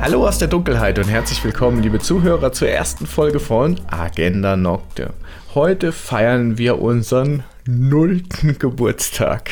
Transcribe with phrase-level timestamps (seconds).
[0.00, 5.12] Hallo aus der Dunkelheit und herzlich willkommen, liebe Zuhörer, zur ersten Folge von Agenda Nocte.
[5.54, 9.50] Heute feiern wir unseren nullten Geburtstag.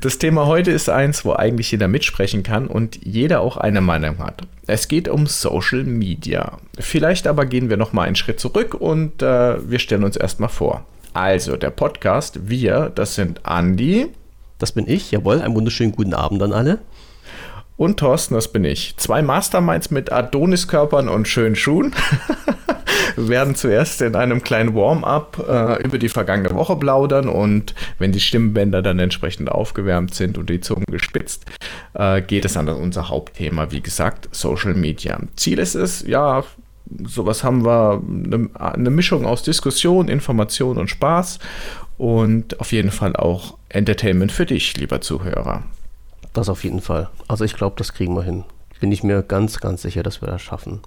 [0.00, 4.18] Das Thema heute ist eins, wo eigentlich jeder mitsprechen kann und jeder auch eine Meinung
[4.18, 4.42] hat.
[4.66, 6.58] Es geht um Social Media.
[6.80, 10.48] Vielleicht aber gehen wir noch mal einen Schritt zurück und äh, wir stellen uns erstmal
[10.48, 10.84] vor.
[11.14, 14.08] Also der Podcast, wir, das sind Andi.
[14.58, 15.40] Das bin ich, jawohl.
[15.40, 16.80] Einen wunderschönen guten Abend an alle.
[17.78, 18.96] Und Thorsten, das bin ich.
[18.96, 21.94] Zwei Masterminds mit Adoniskörpern und schönen Schuhen.
[23.16, 28.20] Werden zuerst in einem kleinen Warm-up äh, über die vergangene Woche plaudern und wenn die
[28.20, 31.46] Stimmbänder dann entsprechend aufgewärmt sind und die Zungen gespitzt,
[31.94, 35.20] äh, geht es an unser Hauptthema, wie gesagt, Social Media.
[35.36, 36.42] Ziel ist es, ja,
[37.04, 41.38] sowas haben wir, eine, eine Mischung aus Diskussion, Information und Spaß
[41.96, 45.62] und auf jeden Fall auch Entertainment für dich, lieber Zuhörer.
[46.32, 47.08] Das auf jeden Fall.
[47.26, 48.44] Also ich glaube, das kriegen wir hin.
[48.80, 50.80] Bin ich mir ganz, ganz sicher, dass wir das schaffen.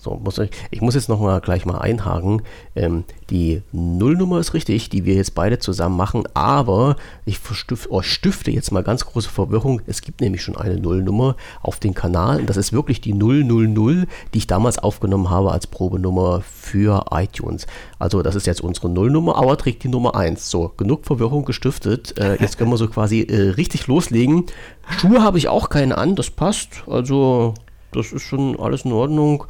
[0.00, 2.42] So, muss ich, ich muss jetzt noch mal gleich mal einhaken.
[2.76, 8.00] Ähm, die Nullnummer ist richtig, die wir jetzt beide zusammen machen, aber ich stifte, oh,
[8.00, 9.82] stifte jetzt mal ganz große Verwirrung.
[9.86, 14.06] Es gibt nämlich schon eine Nullnummer auf dem Kanal und das ist wirklich die 000,
[14.32, 17.66] die ich damals aufgenommen habe als Probenummer für iTunes.
[17.98, 20.48] Also das ist jetzt unsere Nullnummer, aber trägt die Nummer 1.
[20.48, 22.16] So, genug Verwirrung gestiftet.
[22.18, 24.46] Äh, jetzt können wir so quasi äh, richtig loslegen.
[24.90, 26.84] Schuhe habe ich auch keine an, das passt.
[26.86, 27.54] Also
[27.92, 29.44] das ist schon alles in Ordnung.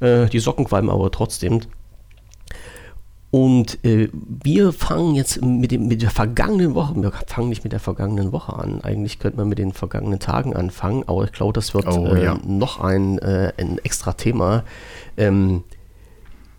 [0.00, 1.60] Äh, die Socken qualmen aber trotzdem.
[3.30, 7.72] Und äh, wir fangen jetzt mit, dem, mit der vergangenen Woche, wir fangen nicht mit
[7.72, 8.80] der vergangenen Woche an.
[8.82, 12.22] Eigentlich könnte man mit den vergangenen Tagen anfangen, aber ich glaube, das wird oh, äh,
[12.22, 12.38] ja.
[12.46, 14.62] noch ein, äh, ein extra Thema.
[15.16, 15.64] Ähm,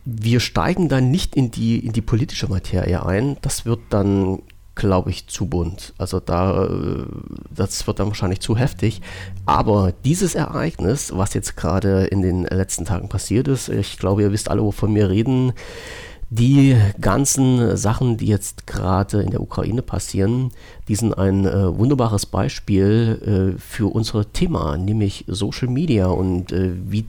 [0.03, 3.37] wir steigen dann nicht in die, in die politische Materie ein.
[3.41, 4.41] Das wird dann
[4.75, 5.93] glaube ich, zu bunt.
[5.97, 7.05] Also da, äh,
[7.53, 9.01] das wird dann wahrscheinlich zu heftig.
[9.45, 14.31] Aber dieses Ereignis, was jetzt gerade in den letzten Tagen passiert ist, ich glaube, ihr
[14.31, 15.53] wisst alle, wovon wir reden.
[16.31, 20.51] Die ganzen Sachen, die jetzt gerade in der Ukraine passieren,
[20.87, 26.71] die sind ein äh, wunderbares Beispiel äh, für unser Thema, nämlich Social Media und äh,
[26.89, 27.05] wie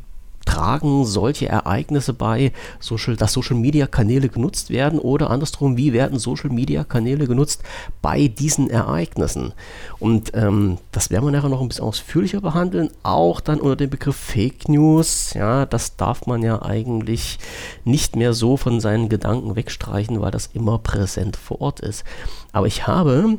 [0.56, 7.62] tragen solche Ereignisse bei, Social, dass Social-Media-Kanäle genutzt werden oder andersrum, wie werden Social-Media-Kanäle genutzt
[8.00, 9.53] bei diesen Ereignissen?
[9.99, 13.91] Und ähm, das werden wir nachher noch ein bisschen ausführlicher behandeln, auch dann unter dem
[13.91, 15.34] Begriff Fake News.
[15.34, 17.38] Ja, das darf man ja eigentlich
[17.84, 22.03] nicht mehr so von seinen Gedanken wegstreichen, weil das immer präsent vor Ort ist.
[22.53, 23.38] Aber ich habe,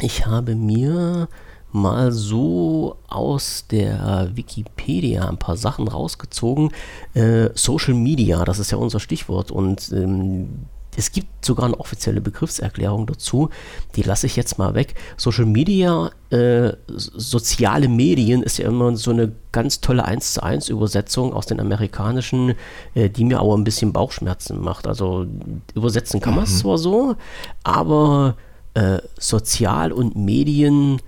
[0.00, 1.28] ich habe mir
[1.76, 6.70] mal so aus der Wikipedia ein paar Sachen rausgezogen.
[7.14, 10.66] Äh, Social Media, das ist ja unser Stichwort und ähm,
[10.96, 13.50] es gibt sogar eine offizielle Begriffserklärung dazu,
[13.94, 14.94] die lasse ich jetzt mal weg.
[15.16, 20.68] Social Media, äh, soziale Medien ist ja immer so eine ganz tolle 1 zu 1
[20.70, 22.54] Übersetzung aus den amerikanischen,
[22.94, 24.86] äh, die mir aber ein bisschen Bauchschmerzen macht.
[24.86, 25.26] Also
[25.74, 26.58] übersetzen kann man es mhm.
[26.58, 27.16] zwar so,
[27.62, 28.36] aber
[28.74, 31.00] äh, sozial und Medien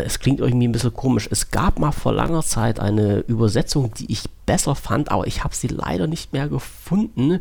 [0.00, 1.28] es klingt irgendwie ein bisschen komisch.
[1.30, 5.54] Es gab mal vor langer Zeit eine Übersetzung, die ich besser fand, aber ich habe
[5.54, 7.40] sie leider nicht mehr gefunden.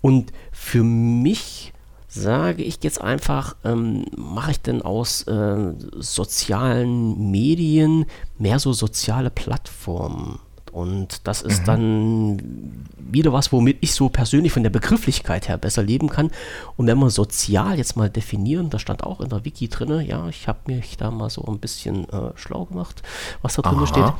[0.00, 1.72] Und für mich
[2.08, 8.06] sage ich jetzt einfach, ähm, mache ich denn aus äh, sozialen Medien
[8.38, 10.40] mehr so soziale Plattformen?
[10.72, 11.66] Und das ist mhm.
[11.66, 16.30] dann wieder was, womit ich so persönlich von der Begrifflichkeit her besser leben kann.
[16.76, 20.28] Und wenn wir sozial jetzt mal definieren, da stand auch in der Wiki drin, ja,
[20.28, 23.02] ich habe mich da mal so ein bisschen äh, schlau gemacht,
[23.42, 24.12] was da drin steht.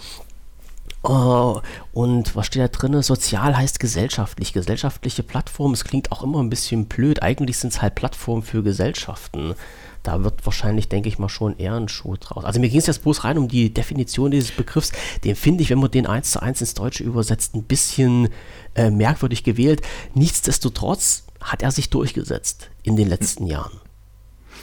[1.02, 1.62] Oh,
[1.94, 3.00] und was steht da drin?
[3.00, 4.52] Sozial heißt gesellschaftlich.
[4.52, 7.22] Gesellschaftliche Plattformen, es klingt auch immer ein bisschen blöd.
[7.22, 9.54] Eigentlich sind es halt Plattformen für Gesellschaften
[10.02, 12.44] da wird wahrscheinlich, denke ich mal, schon eher ein Schuh draus.
[12.44, 14.92] Also mir ging es jetzt bloß rein um die Definition dieses Begriffs.
[15.24, 18.28] Den finde ich, wenn man den eins zu eins ins Deutsche übersetzt, ein bisschen
[18.74, 19.82] äh, merkwürdig gewählt.
[20.14, 23.80] Nichtsdestotrotz hat er sich durchgesetzt in den letzten Jahren.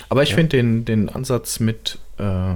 [0.10, 0.36] Aber ich ja.
[0.36, 2.56] finde den, den Ansatz mit äh,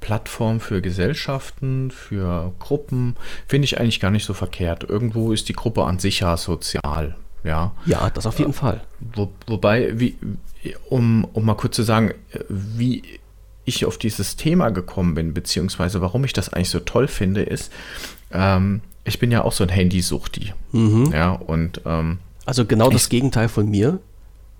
[0.00, 3.16] Plattform für Gesellschaften, für Gruppen,
[3.46, 4.84] finde ich eigentlich gar nicht so verkehrt.
[4.84, 7.16] Irgendwo ist die Gruppe an sich ja sozial.
[7.42, 8.80] Ja, ja das auf jeden äh, Fall.
[9.14, 10.16] Wo, wobei, wie,
[10.88, 12.12] um, um mal kurz zu sagen,
[12.48, 13.02] wie
[13.64, 17.72] ich auf dieses Thema gekommen bin, beziehungsweise warum ich das eigentlich so toll finde, ist,
[18.32, 20.52] ähm, ich bin ja auch so ein Handysuchti.
[20.72, 21.10] Mhm.
[21.12, 24.00] Ja, und ähm, also genau das Gegenteil von mir.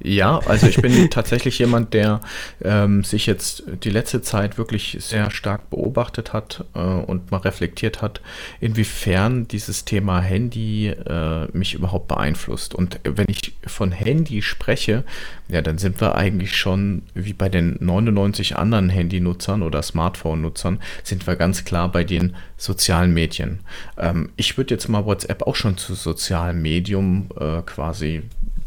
[0.07, 2.21] Ja, also ich bin tatsächlich jemand, der
[2.63, 8.03] ähm, sich jetzt die letzte Zeit wirklich sehr stark beobachtet hat äh, und mal reflektiert
[8.03, 8.21] hat,
[8.61, 12.75] inwiefern dieses Thema Handy äh, mich überhaupt beeinflusst.
[12.75, 15.05] Und wenn ich von Handy spreche,
[15.49, 21.27] ja, dann sind wir eigentlich schon wie bei den 99 anderen Handynutzern oder Smartphone-Nutzern, sind
[21.27, 23.61] wir ganz klar bei den sozialen Medien.
[23.97, 28.25] Ähm, ich würde jetzt mal WhatsApp auch schon zu sozialem Medium äh, quasi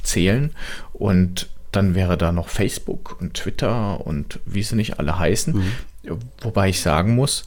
[0.07, 0.51] zählen.
[0.93, 5.53] Und dann wäre da noch Facebook und Twitter und wie sie nicht alle heißen.
[5.53, 6.19] Mhm.
[6.39, 7.45] Wobei ich sagen muss,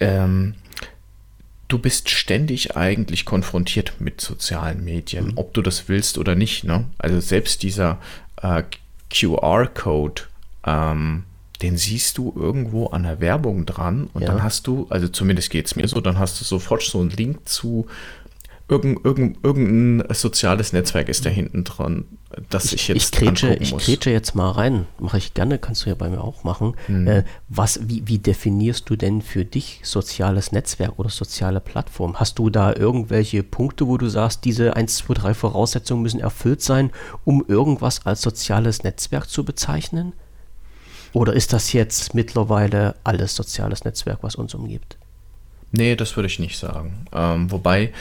[0.00, 0.54] ähm,
[1.68, 5.32] du bist ständig eigentlich konfrontiert mit sozialen Medien, mhm.
[5.36, 6.64] ob du das willst oder nicht.
[6.64, 6.84] Ne?
[6.98, 7.98] Also selbst dieser
[8.40, 8.62] äh,
[9.10, 10.22] QR-Code,
[10.64, 11.24] ähm,
[11.62, 14.28] den siehst du irgendwo an der Werbung dran und ja.
[14.28, 17.10] dann hast du, also zumindest geht es mir so, dann hast du sofort so einen
[17.10, 17.86] Link zu
[18.68, 22.04] irgendein, irgendein, irgendein soziales Netzwerk ist da hinten dran,
[22.50, 25.84] das ich, ich jetzt ich grätsche, ich grätsche jetzt mal rein, mache ich gerne, kannst
[25.84, 26.74] du ja bei mir auch machen.
[26.86, 27.06] Hm.
[27.06, 32.18] Äh, was, wie, wie definierst du denn für dich soziales Netzwerk oder soziale Plattform?
[32.18, 36.60] Hast du da irgendwelche Punkte, wo du sagst, diese 1, 2, 3 Voraussetzungen müssen erfüllt
[36.60, 36.90] sein,
[37.24, 40.12] um irgendwas als soziales Netzwerk zu bezeichnen?
[41.12, 44.98] Oder ist das jetzt mittlerweile alles soziales Netzwerk, was uns umgibt?
[45.72, 47.06] Nee, das würde ich nicht sagen.
[47.12, 47.92] Ähm, wobei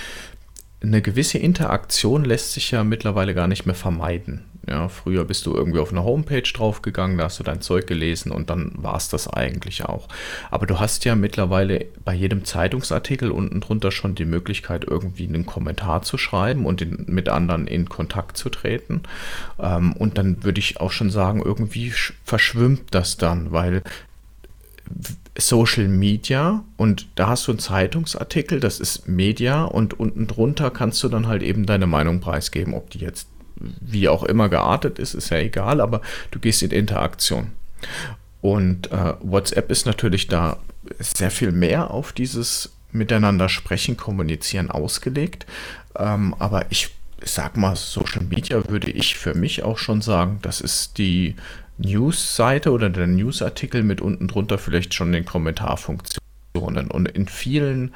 [0.86, 4.46] eine gewisse Interaktion lässt sich ja mittlerweile gar nicht mehr vermeiden.
[4.68, 8.32] Ja, früher bist du irgendwie auf eine Homepage draufgegangen, da hast du dein Zeug gelesen
[8.32, 10.08] und dann war es das eigentlich auch.
[10.50, 15.46] Aber du hast ja mittlerweile bei jedem Zeitungsartikel unten drunter schon die Möglichkeit, irgendwie einen
[15.46, 19.04] Kommentar zu schreiben und in, mit anderen in Kontakt zu treten.
[19.60, 21.94] Ähm, und dann würde ich auch schon sagen, irgendwie
[22.24, 23.84] verschwimmt das dann, weil
[25.38, 31.04] Social Media und da hast du einen Zeitungsartikel, das ist Media und unten drunter kannst
[31.04, 33.28] du dann halt eben deine Meinung preisgeben, ob die jetzt
[33.58, 36.02] wie auch immer geartet ist, ist ja egal, aber
[36.32, 37.52] du gehst in Interaktion.
[38.42, 40.58] Und äh, WhatsApp ist natürlich da
[41.00, 45.46] sehr viel mehr auf dieses Miteinander sprechen, kommunizieren ausgelegt.
[45.98, 46.92] Ähm, aber ich
[47.24, 51.36] sag mal, Social Media würde ich für mich auch schon sagen, das ist die
[51.78, 56.90] News-Seite oder der News-Artikel mit unten drunter vielleicht schon den Kommentarfunktionen.
[56.90, 57.94] Und in vielen,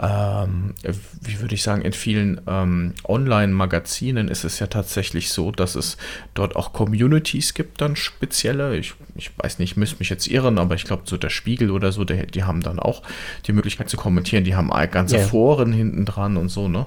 [0.00, 0.74] ähm,
[1.20, 5.96] wie würde ich sagen, in vielen ähm, Online-Magazinen ist es ja tatsächlich so, dass es
[6.34, 8.76] dort auch Communities gibt, dann spezielle.
[8.76, 11.70] Ich, ich weiß nicht, ich müsste mich jetzt irren, aber ich glaube, so der Spiegel
[11.70, 13.02] oder so, der, die haben dann auch
[13.46, 14.44] die Möglichkeit zu kommentieren.
[14.44, 15.26] Die haben ganze yeah.
[15.26, 16.86] Foren hinten dran und so, ne?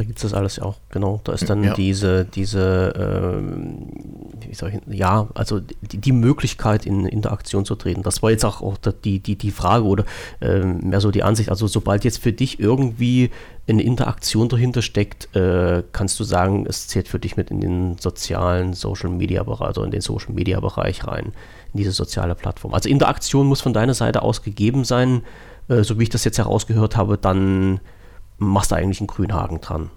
[0.00, 1.20] Da gibt es das alles auch, genau.
[1.24, 1.74] Da ist dann ja.
[1.74, 3.88] diese, diese, ähm,
[4.48, 8.02] wie soll ich, ja, also die, die, Möglichkeit in Interaktion zu treten.
[8.02, 10.06] Das war jetzt auch, auch die, die, die Frage oder
[10.40, 11.50] ähm, mehr so die Ansicht.
[11.50, 13.30] Also sobald jetzt für dich irgendwie
[13.68, 17.98] eine Interaktion dahinter steckt, äh, kannst du sagen, es zählt für dich mit in den
[17.98, 21.34] sozialen Social Media Bereich, also in den Social Media Bereich rein,
[21.74, 22.72] in diese soziale Plattform.
[22.72, 25.24] Also Interaktion muss von deiner Seite aus gegeben sein,
[25.68, 27.80] äh, so wie ich das jetzt herausgehört habe, dann
[28.40, 29.90] machst du eigentlich einen Grünhaken dran.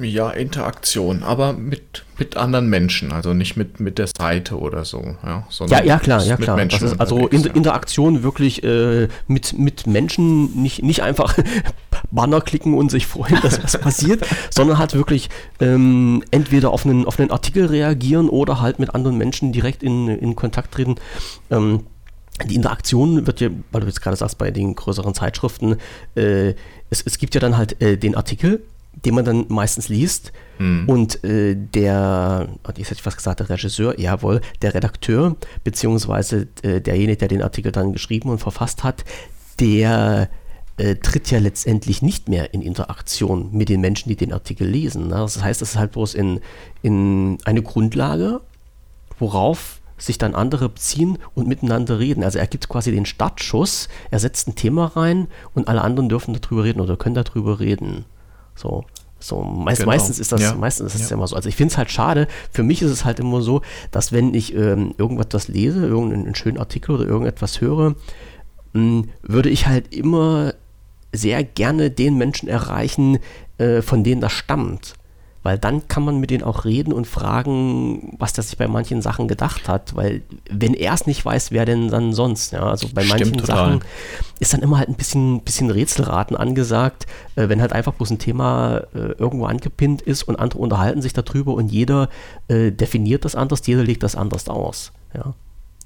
[0.00, 5.16] Ja, Interaktion, aber mit, mit anderen Menschen, also nicht mit, mit der Seite oder so.
[5.24, 6.64] Ja, ja, ja, klar, ja, klar.
[6.66, 11.36] Das ist also Inter Interaktion wirklich äh, mit, mit Menschen, nicht, nicht einfach
[12.12, 17.04] Banner klicken und sich freuen, dass was passiert, sondern halt wirklich ähm, entweder auf einen,
[17.04, 20.94] auf einen Artikel reagieren oder halt mit anderen Menschen direkt in, in Kontakt treten.
[21.50, 21.86] Ähm,
[22.46, 25.76] die Interaktion wird ja, weil du jetzt gerade sagst, bei den größeren Zeitschriften,
[26.14, 26.54] äh,
[26.90, 28.62] es, es gibt ja dann halt äh, den Artikel,
[29.04, 30.88] den man dann meistens liest mhm.
[30.88, 36.80] und äh, der, jetzt hätte ich fast gesagt, der Regisseur, jawohl, der Redakteur, beziehungsweise äh,
[36.80, 39.04] derjenige, der den Artikel dann geschrieben und verfasst hat,
[39.60, 40.28] der
[40.78, 45.08] äh, tritt ja letztendlich nicht mehr in Interaktion mit den Menschen, die den Artikel lesen.
[45.08, 45.16] Ne?
[45.16, 46.40] Das heißt, das ist halt bloß in,
[46.82, 48.40] in eine Grundlage,
[49.18, 52.24] worauf sich dann andere beziehen und miteinander reden.
[52.24, 56.38] Also er gibt quasi den Startschuss, er setzt ein Thema rein und alle anderen dürfen
[56.40, 58.04] darüber reden oder können darüber reden.
[58.54, 58.84] So.
[59.20, 59.90] So, meist, genau.
[59.90, 60.54] meistens ist das, ja.
[60.54, 61.16] meistens ist das ja.
[61.16, 61.34] immer so.
[61.34, 62.28] Also ich finde es halt schade.
[62.52, 66.58] Für mich ist es halt immer so, dass wenn ich ähm, irgendetwas lese, irgendeinen schönen
[66.58, 67.96] Artikel oder irgendetwas höre,
[68.74, 70.54] mh, hm, würde ich halt immer
[71.12, 73.18] sehr gerne den Menschen erreichen,
[73.56, 74.94] äh, von denen das stammt
[75.42, 79.02] weil dann kann man mit denen auch reden und fragen, was der sich bei manchen
[79.02, 82.52] Sachen gedacht hat, weil wenn er es nicht weiß, wer denn dann sonst?
[82.52, 83.56] Ja, also bei Stimmt manchen total.
[83.56, 83.84] Sachen
[84.40, 88.18] ist dann immer halt ein bisschen, bisschen Rätselraten angesagt, äh, wenn halt einfach bloß ein
[88.18, 92.08] Thema äh, irgendwo angepinnt ist und andere unterhalten sich darüber und jeder
[92.48, 94.92] äh, definiert das anders, jeder legt das anders aus.
[95.14, 95.34] Ja.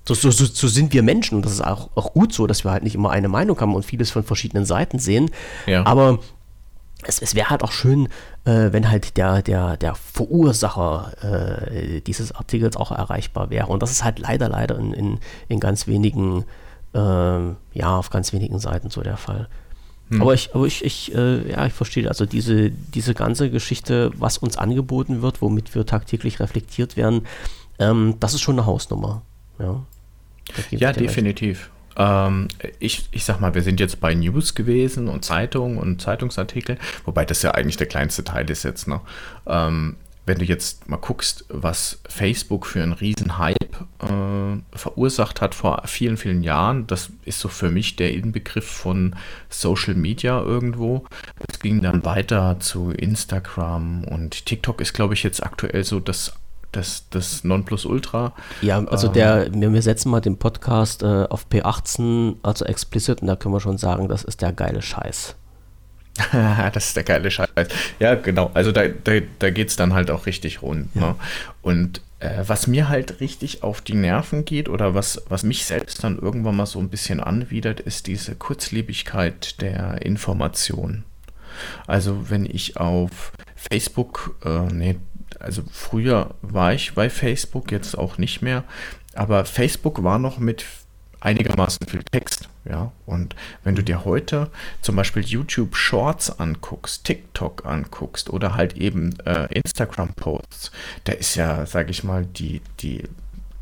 [0.05, 2.73] So, so, so, sind wir Menschen und das ist auch, auch gut so, dass wir
[2.73, 5.31] halt nicht immer eine Meinung haben und vieles von verschiedenen Seiten sehen.
[5.67, 5.87] Ja.
[5.87, 6.19] Aber
[7.05, 8.07] es, es wäre halt auch schön,
[8.45, 13.67] äh, wenn halt der, der, der Verursacher äh, dieses Artikels auch erreichbar wäre.
[13.67, 16.45] Und das ist halt leider, leider in, in, in ganz wenigen,
[16.95, 19.49] äh, ja, auf ganz wenigen Seiten so der Fall.
[20.09, 20.23] Hm.
[20.23, 24.39] Aber ich, aber ich, ich, äh, ja, ich verstehe, also diese, diese ganze Geschichte, was
[24.39, 27.27] uns angeboten wird, womit wir tagtäglich reflektiert werden,
[27.79, 29.23] ähm, das ist schon eine Hausnummer.
[29.59, 29.83] Ja,
[30.71, 31.71] ja definitiv.
[31.97, 36.79] Ähm, ich, ich sag mal, wir sind jetzt bei News gewesen und Zeitungen und Zeitungsartikel,
[37.05, 39.03] wobei das ja eigentlich der kleinste Teil ist jetzt noch.
[39.47, 43.57] Ähm, wenn du jetzt mal guckst, was Facebook für einen riesen Hype
[44.01, 49.17] äh, verursacht hat vor vielen, vielen Jahren, das ist so für mich der Inbegriff von
[49.49, 51.05] Social Media irgendwo.
[51.49, 56.35] Es ging dann weiter zu Instagram und TikTok ist, glaube ich, jetzt aktuell so das
[56.73, 58.33] das, das Nonplusultra.
[58.61, 63.21] Ja, also ähm, der, wir, wir, setzen mal den Podcast äh, auf P18, also explicit,
[63.21, 65.37] und da können wir schon sagen, das ist der geile Scheiß.
[66.73, 67.49] das ist der geile Scheiß.
[67.99, 68.51] Ja, genau.
[68.55, 70.89] Also da, da, da geht es dann halt auch richtig rund.
[70.95, 71.01] Ja.
[71.01, 71.15] Ne?
[71.63, 76.05] Und äh, was mir halt richtig auf die Nerven geht oder was, was mich selbst
[76.05, 81.05] dann irgendwann mal so ein bisschen anwidert, ist diese Kurzlebigkeit der Information.
[81.87, 84.97] Also wenn ich auf Facebook, äh, nee,
[85.43, 88.65] also früher war ich bei Facebook, jetzt auch nicht mehr,
[89.15, 90.65] aber Facebook war noch mit
[91.21, 92.93] einigermaßen viel Text, ja.
[93.07, 99.19] Und wenn du dir heute zum Beispiel YouTube Shorts anguckst, TikTok anguckst oder halt eben
[99.21, 100.73] äh, Instagram Posts,
[101.05, 103.05] da ist ja, sage ich mal, die, die,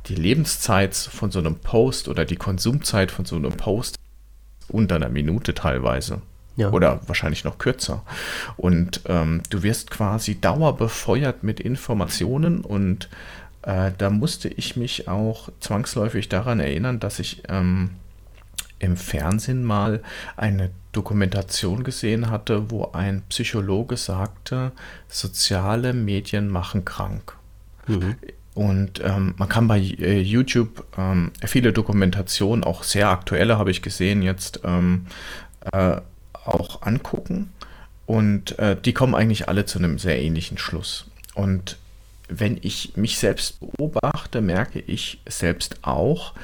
[0.06, 3.96] die Lebenszeit von so einem Post oder die Konsumzeit von so einem Post
[4.68, 6.22] unter einer Minute teilweise.
[6.60, 6.70] Ja.
[6.70, 8.02] Oder wahrscheinlich noch kürzer.
[8.58, 13.08] Und ähm, du wirst quasi dauerbefeuert mit Informationen und
[13.62, 17.90] äh, da musste ich mich auch zwangsläufig daran erinnern, dass ich ähm,
[18.78, 20.02] im Fernsehen mal
[20.36, 24.72] eine Dokumentation gesehen hatte, wo ein Psychologe sagte,
[25.08, 27.36] soziale Medien machen krank.
[27.86, 28.16] Mhm.
[28.54, 33.80] Und ähm, man kann bei äh, YouTube ähm, viele Dokumentationen, auch sehr aktuelle habe ich
[33.80, 35.06] gesehen jetzt, ähm,
[35.72, 36.00] äh,
[36.50, 37.52] auch angucken.
[38.06, 41.06] Und äh, die kommen eigentlich alle zu einem sehr ähnlichen Schluss.
[41.34, 41.76] Und
[42.28, 46.34] wenn ich mich selbst beobachte, merke ich selbst auch,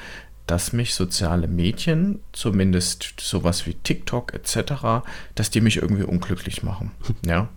[0.45, 6.91] dass mich soziale Medien, zumindest sowas wie TikTok etc., dass die mich irgendwie unglücklich machen.
[7.25, 7.49] Ja.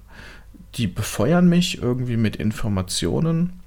[0.76, 3.59] Die befeuern mich irgendwie mit Informationen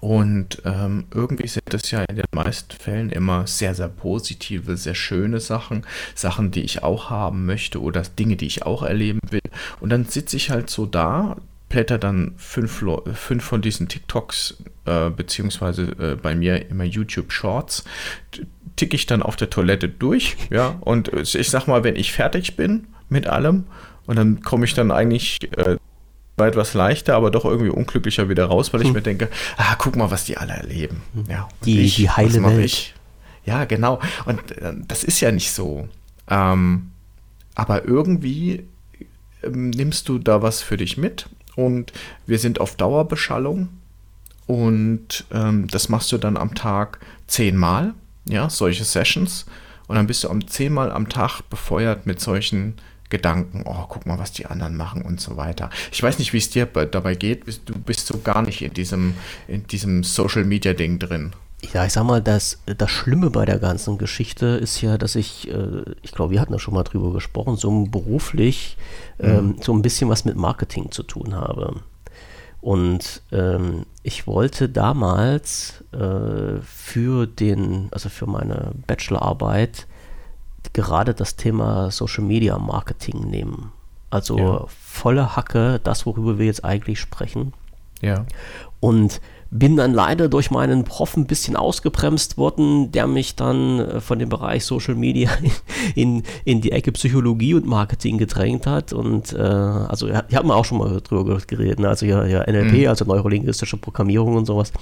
[0.00, 4.94] und ähm, irgendwie sind das ja in den meisten Fällen immer sehr, sehr positive, sehr
[4.94, 9.40] schöne Sachen, Sachen, die ich auch haben möchte oder Dinge, die ich auch erleben will.
[9.80, 11.36] Und dann sitze ich halt so da,
[11.68, 12.84] blätter dann fünf,
[13.14, 17.84] fünf von diesen TikToks, äh, beziehungsweise äh, bei mir immer YouTube Shorts,
[18.76, 22.56] ticke ich dann auf der Toilette durch, ja, und ich sag mal, wenn ich fertig
[22.56, 23.64] bin mit allem,
[24.06, 25.76] und dann komme ich dann eigentlich äh,
[26.36, 28.94] etwas leichter, aber doch irgendwie unglücklicher wieder raus, weil ich hm.
[28.94, 31.02] mir denke, ah, guck mal, was die alle erleben.
[31.14, 31.24] Hm.
[31.28, 32.64] Ja, die, ich, die heile Welt.
[32.64, 32.94] Ich?
[33.44, 34.00] Ja, genau.
[34.24, 35.88] Und äh, das ist ja nicht so.
[36.28, 36.90] Ähm,
[37.54, 38.64] aber irgendwie
[39.42, 41.92] ähm, nimmst du da was für dich mit und
[42.26, 43.68] wir sind auf Dauerbeschallung
[44.46, 47.94] und ähm, das machst du dann am Tag zehnmal,
[48.26, 49.46] ja, solche Sessions
[49.86, 52.74] und dann bist du am zehnmal am Tag befeuert mit solchen
[53.14, 55.70] Gedanken, oh, guck mal, was die anderen machen und so weiter.
[55.92, 57.46] Ich weiß nicht, wie es dir dabei geht.
[57.64, 59.14] Du bist so gar nicht in diesem,
[59.46, 61.32] in diesem Social Media Ding drin.
[61.72, 65.48] Ja, ich sag mal, das, das Schlimme bei der ganzen Geschichte ist ja, dass ich,
[65.48, 68.76] äh, ich glaube, wir hatten da schon mal drüber gesprochen, so beruflich
[69.18, 69.24] mhm.
[69.26, 71.80] ähm, so ein bisschen was mit Marketing zu tun habe.
[72.60, 79.86] Und ähm, ich wollte damals äh, für den, also für meine Bachelorarbeit
[80.74, 83.72] gerade das Thema Social Media Marketing nehmen.
[84.10, 84.64] Also ja.
[84.68, 87.54] volle Hacke, das, worüber wir jetzt eigentlich sprechen.
[88.02, 88.26] Ja.
[88.80, 94.00] Und bin dann leider durch meinen Prof ein bisschen ausgebremst worden, der mich dann äh,
[94.00, 95.30] von dem Bereich Social Media
[95.94, 98.92] in, in die Ecke Psychologie und Marketing gedrängt hat.
[98.92, 101.88] Und äh, also wir haben auch schon mal drüber geredet, ne?
[101.88, 102.88] also ja, ja NLP, mhm.
[102.88, 104.72] also neurolinguistische Programmierung und sowas.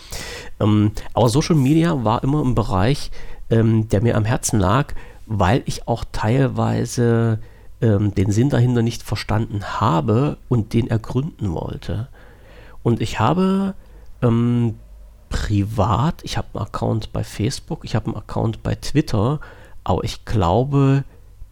[0.58, 3.10] Ähm, aber Social Media war immer ein Bereich,
[3.50, 4.94] ähm, der mir am Herzen lag,
[5.38, 7.40] weil ich auch teilweise
[7.80, 12.08] ähm, den Sinn dahinter nicht verstanden habe und den ergründen wollte.
[12.82, 13.74] Und ich habe
[14.20, 14.74] ähm,
[15.30, 19.40] privat, ich habe einen Account bei Facebook, ich habe einen Account bei Twitter,
[19.84, 21.04] aber ich glaube,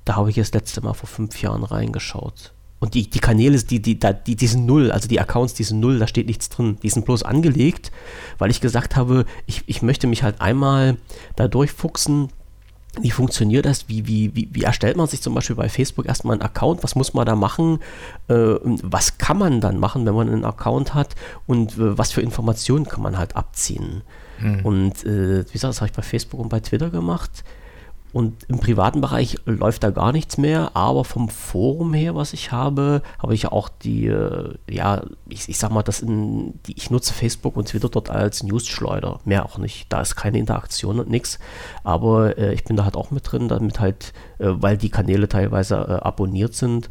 [0.04, 2.52] da habe ich das letzte Mal vor fünf Jahren reingeschaut.
[2.80, 5.80] Und die, die Kanäle, die, die, die, die sind null, also die Accounts, die sind
[5.80, 6.78] null, da steht nichts drin.
[6.82, 7.92] Die sind bloß angelegt,
[8.38, 10.96] weil ich gesagt habe, ich, ich möchte mich halt einmal
[11.36, 12.28] da durchfuchsen,
[12.98, 13.88] wie funktioniert das?
[13.88, 16.82] Wie, wie, wie, wie, erstellt man sich zum Beispiel bei Facebook erstmal einen Account?
[16.82, 17.78] Was muss man da machen?
[18.28, 21.14] Äh, was kann man dann machen, wenn man einen Account hat?
[21.46, 24.02] Und äh, was für Informationen kann man halt abziehen?
[24.38, 24.64] Hm.
[24.64, 27.44] Und äh, wie gesagt, das habe ich bei Facebook und bei Twitter gemacht.
[28.12, 32.50] Und im privaten Bereich läuft da gar nichts mehr, aber vom Forum her, was ich
[32.50, 36.76] habe, habe ich ja auch die, äh, ja, ich, ich sag mal, das in, die,
[36.76, 39.92] ich nutze Facebook und Twitter dort als News-Schleuder, mehr auch nicht.
[39.92, 41.38] Da ist keine Interaktion und nichts,
[41.84, 45.28] aber äh, ich bin da halt auch mit drin, damit halt, äh, weil die Kanäle
[45.28, 46.90] teilweise äh, abonniert sind,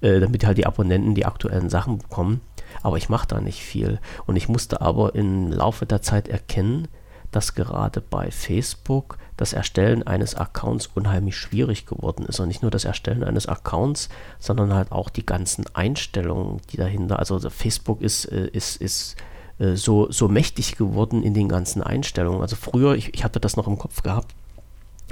[0.00, 2.40] äh, damit halt die Abonnenten die aktuellen Sachen bekommen.
[2.82, 4.00] Aber ich mache da nicht viel.
[4.26, 6.88] Und ich musste aber im Laufe der Zeit erkennen,
[7.30, 12.40] dass gerade bei Facebook das Erstellen eines Accounts unheimlich schwierig geworden ist.
[12.40, 17.18] Und nicht nur das Erstellen eines Accounts, sondern halt auch die ganzen Einstellungen, die dahinter.
[17.18, 19.16] Also Facebook ist, äh, ist, ist
[19.58, 22.40] äh, so, so mächtig geworden in den ganzen Einstellungen.
[22.40, 24.34] Also früher, ich, ich hatte das noch im Kopf gehabt,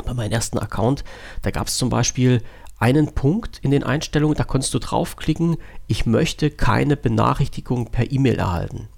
[0.04, 1.04] bei meinem ersten Account,
[1.43, 2.43] da gab es zum Beispiel
[2.78, 8.35] einen Punkt in den Einstellungen, da konntest du draufklicken, ich möchte keine Benachrichtigung per E-Mail
[8.35, 8.88] erhalten.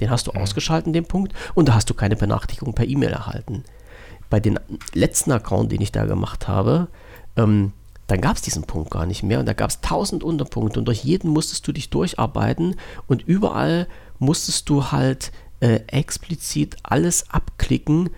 [0.00, 0.40] Den hast du mhm.
[0.40, 3.64] ausgeschalten, den Punkt, und da hast du keine Benachrichtigung per E-Mail erhalten
[4.30, 4.58] bei den
[4.94, 6.88] letzten Account, den ich da gemacht habe,
[7.36, 7.72] ähm,
[8.06, 10.86] dann gab es diesen Punkt gar nicht mehr und da gab es tausend Unterpunkte und
[10.86, 13.86] durch jeden musstest du dich durcharbeiten und überall
[14.18, 15.30] musstest du halt
[15.60, 18.10] äh, explizit alles abklicken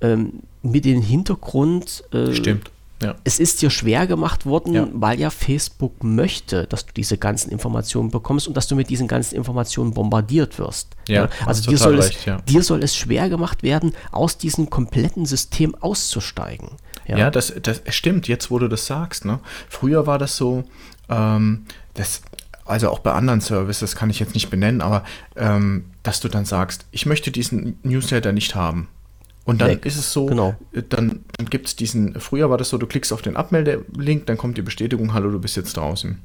[0.00, 2.04] ähm, mit dem Hintergrund.
[2.12, 2.70] Äh, Stimmt
[3.02, 3.14] ja.
[3.22, 4.88] Es ist dir schwer gemacht worden, ja.
[4.92, 9.06] weil ja Facebook möchte, dass du diese ganzen Informationen bekommst und dass du mit diesen
[9.06, 10.96] ganzen Informationen bombardiert wirst.
[11.06, 11.28] Ja?
[11.46, 15.76] Also dir soll, recht, es, dir soll es schwer gemacht werden, aus diesem kompletten System
[15.76, 16.70] auszusteigen.
[17.06, 19.24] Ja, das, das stimmt, jetzt wo du das sagst.
[19.24, 19.40] Ne?
[19.68, 20.64] Früher war das so,
[21.08, 21.64] ähm,
[21.94, 22.20] das,
[22.66, 25.04] also auch bei anderen Services kann ich jetzt nicht benennen, aber
[25.36, 28.88] ähm, dass du dann sagst, ich möchte diesen Newsletter nicht haben.
[29.48, 29.86] Und dann Weg.
[29.86, 30.54] ist es so, genau.
[30.74, 34.26] Äh, dann, dann gibt es diesen, früher war das so, du klickst auf den Abmeldelink,
[34.26, 36.18] dann kommt die Bestätigung, hallo, du bist jetzt draußen.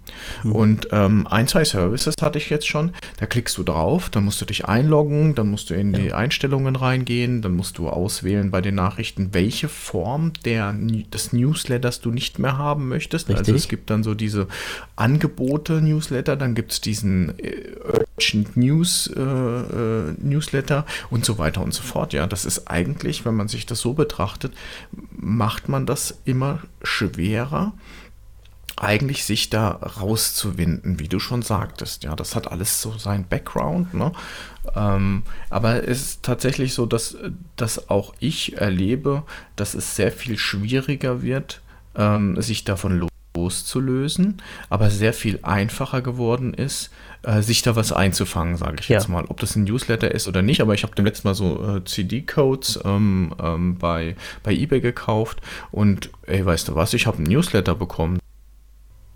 [0.43, 0.51] Mhm.
[0.51, 4.41] Und ähm, ein, zwei Services hatte ich jetzt schon, da klickst du drauf, dann musst
[4.41, 5.99] du dich einloggen, dann musst du in ja.
[5.99, 12.01] die Einstellungen reingehen, dann musst du auswählen bei den Nachrichten, welche Form der, des Newsletters
[12.01, 13.29] du nicht mehr haben möchtest.
[13.29, 13.53] Also Richtig.
[13.53, 14.49] Also es gibt dann so diese
[14.97, 17.71] Angebote Newsletter, dann gibt es diesen äh,
[18.17, 22.13] Urgent News äh, äh, Newsletter und so weiter und so fort.
[22.13, 24.53] Ja, das ist eigentlich eigentlich, wenn man sich das so betrachtet,
[25.11, 27.73] macht man das immer schwerer,
[28.75, 32.03] eigentlich sich da rauszuwinden, wie du schon sagtest.
[32.03, 33.93] Ja, das hat alles so sein Background.
[33.93, 34.11] Ne?
[34.75, 37.15] Ähm, aber es ist tatsächlich so, dass,
[37.55, 39.23] dass auch ich erlebe,
[39.55, 41.61] dass es sehr viel schwieriger wird,
[41.95, 46.91] ähm, sich davon loszulösen, aber sehr viel einfacher geworden ist,
[47.23, 48.97] äh, sich da was einzufangen, sage ich ja.
[48.97, 49.25] jetzt mal.
[49.27, 51.83] Ob das ein Newsletter ist oder nicht, aber ich habe dem letzten Mal so äh,
[51.83, 55.41] CD-Codes ähm, ähm, bei, bei eBay gekauft
[55.71, 58.19] und ey, weißt du was, ich habe einen Newsletter bekommen.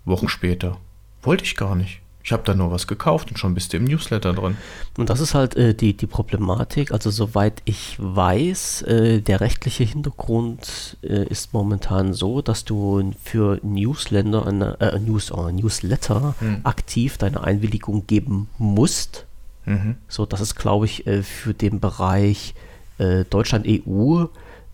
[0.04, 0.78] Wochen später.
[1.22, 2.00] Wollte ich gar nicht.
[2.28, 4.58] Ich habe da nur was gekauft und schon bist du im Newsletter drin.
[4.98, 6.92] Und das ist halt äh, die, die Problematik.
[6.92, 13.60] Also soweit ich weiß, äh, der rechtliche Hintergrund äh, ist momentan so, dass du für
[13.62, 16.60] Newsletter, eine, äh, News, oh, Newsletter hm.
[16.64, 19.24] aktiv deine Einwilligung geben musst.
[19.64, 19.96] Mhm.
[20.06, 22.54] So, das ist, glaube ich, äh, für den Bereich
[22.98, 24.26] äh, Deutschland EU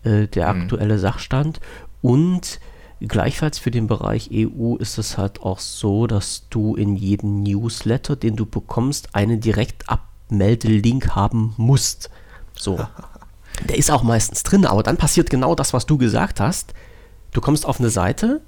[0.03, 0.61] der hm.
[0.61, 1.61] aktuelle Sachstand.
[2.03, 2.59] Und
[3.01, 8.15] Gleichfalls für den Bereich EU ist es halt auch so, dass du in jedem Newsletter,
[8.15, 12.09] den du bekommst, einen Direktabmeldelink haben musst.
[12.57, 12.79] So.
[13.69, 16.73] Der ist auch meistens drin, aber dann passiert genau das, was du gesagt hast.
[17.31, 18.41] Du kommst auf eine Seite.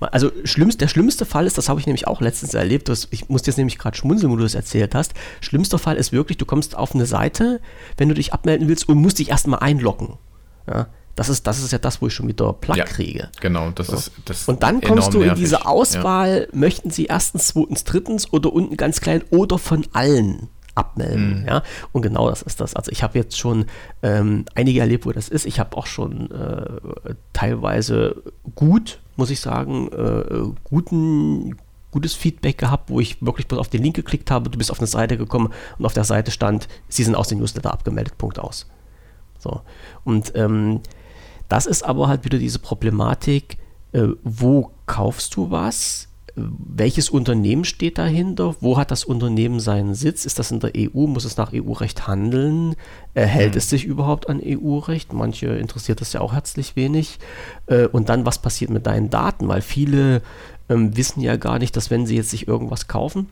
[0.00, 3.28] Also schlimmst, der schlimmste Fall ist, das habe ich nämlich auch letztens erlebt, das, ich
[3.28, 5.12] musste jetzt nämlich gerade schmunzeln, wo du das erzählt hast.
[5.40, 7.60] Schlimmster Fall ist wirklich, du kommst auf eine Seite,
[7.98, 10.14] wenn du dich abmelden willst und musst dich erstmal einloggen.
[10.66, 13.28] Ja, das ist, das ist ja das, wo ich schon wieder Plack ja, kriege.
[13.40, 13.96] Genau, das so.
[13.96, 16.58] ist das Und dann kommst du in diese Auswahl, ja.
[16.58, 21.42] möchten sie erstens, zweitens, drittens oder unten ganz klein oder von allen abmelden.
[21.42, 21.46] Mhm.
[21.46, 21.62] Ja?
[21.92, 22.74] Und genau das ist das.
[22.74, 23.66] Also ich habe jetzt schon
[24.02, 25.46] ähm, einige erlebt, wo das ist.
[25.46, 28.22] Ich habe auch schon äh, teilweise
[28.54, 31.56] gut, muss ich sagen, äh, guten,
[31.90, 34.78] gutes Feedback gehabt, wo ich wirklich bloß auf den Link geklickt habe, du bist auf
[34.78, 38.38] eine Seite gekommen und auf der Seite stand, sie sind aus dem Newsletter abgemeldet, Punkt
[38.38, 38.66] aus.
[39.38, 39.62] So.
[40.04, 40.80] Und ähm,
[41.50, 43.58] das ist aber halt wieder diese Problematik,
[43.92, 46.06] äh, wo kaufst du was?
[46.36, 48.54] Welches Unternehmen steht dahinter?
[48.60, 50.24] Wo hat das Unternehmen seinen Sitz?
[50.24, 51.08] Ist das in der EU?
[51.08, 52.76] Muss es nach EU-Recht handeln?
[53.14, 53.58] Äh, hält mhm.
[53.58, 55.12] es sich überhaupt an EU-Recht?
[55.12, 57.18] Manche interessiert das ja auch herzlich wenig.
[57.66, 59.48] Äh, und dann, was passiert mit deinen Daten?
[59.48, 60.22] Weil viele
[60.68, 63.28] ähm, wissen ja gar nicht, dass wenn sie jetzt sich irgendwas kaufen,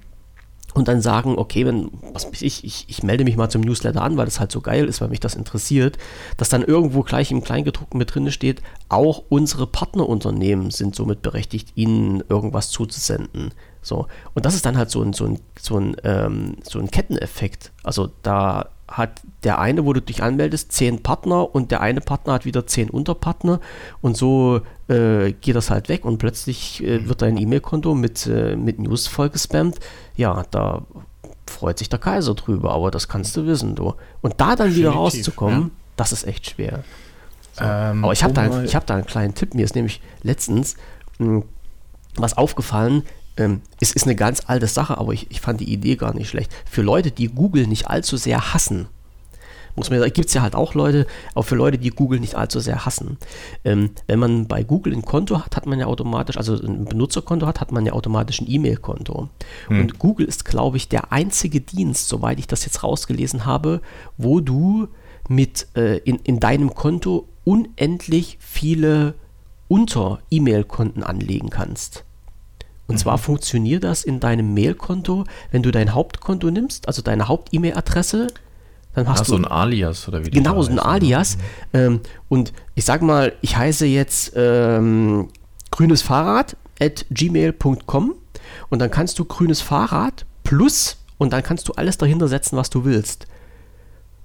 [0.75, 4.17] und dann sagen, okay, wenn, was ich, ich, ich melde mich mal zum Newsletter an,
[4.17, 5.99] weil das halt so geil ist, weil mich das interessiert,
[6.37, 11.73] dass dann irgendwo gleich im Kleingedruckten mit drin steht, auch unsere Partnerunternehmen sind somit berechtigt,
[11.75, 13.53] ihnen irgendwas zuzusenden.
[13.83, 14.07] So.
[14.35, 17.73] Und das ist dann halt so ein, so ein, so ein, ähm, so ein Ketteneffekt.
[17.83, 22.35] Also da hat der eine, wo du dich anmeldest, zehn Partner und der eine Partner
[22.35, 23.61] hat wieder zehn Unterpartner
[24.01, 28.57] und so äh, geht das halt weg und plötzlich äh, wird dein E-Mail-Konto mit, äh,
[28.57, 29.79] mit News vollgespammt.
[30.17, 30.83] Ja, da
[31.47, 33.95] freut sich der Kaiser drüber, aber das kannst du wissen, du.
[34.21, 35.71] Und da dann wieder rauszukommen, ja.
[35.97, 36.85] das ist echt schwer.
[37.53, 37.65] So.
[37.65, 39.55] Ähm, aber ich habe da, hab da einen kleinen Tipp.
[39.55, 40.77] Mir ist nämlich letztens
[41.19, 41.45] mh, hm,
[42.17, 43.03] was aufgefallen.
[43.37, 46.29] Ähm, es ist eine ganz alte Sache, aber ich, ich fand die Idee gar nicht
[46.29, 46.53] schlecht.
[46.69, 48.89] Für Leute, die Google nicht allzu sehr hassen,
[49.79, 52.35] muss man sagen, gibt es ja halt auch Leute, auch für Leute, die Google nicht
[52.35, 53.19] allzu sehr hassen.
[53.65, 57.47] Ähm, wenn man bei Google ein Konto hat, hat man ja automatisch, also ein Benutzerkonto
[57.47, 59.29] hat, hat man ja automatisch ein E-Mail-Konto.
[59.69, 59.81] Hm.
[59.81, 63.81] Und Google ist, glaube ich, der einzige Dienst, soweit ich das jetzt rausgelesen habe,
[64.17, 64.89] wo du
[65.29, 69.15] mit äh, in, in deinem Konto unendlich viele
[69.69, 72.05] Unter-E-Mail-Konten anlegen kannst.
[72.89, 72.99] Und mhm.
[72.99, 78.29] zwar funktioniert das in deinem Mail-Konto, wenn du dein Hauptkonto nimmst, also deine Haupt-E-Mail-Adresse,
[78.95, 81.39] dann hast ja, du so ein Alias oder wie Genau, so ein Alias.
[81.73, 85.29] Ähm, und ich sag mal, ich heiße jetzt ähm,
[85.71, 88.15] grünes Fahrrad at gmail.com
[88.71, 92.71] und dann kannst du grünes Fahrrad plus und dann kannst du alles dahinter setzen, was
[92.71, 93.27] du willst.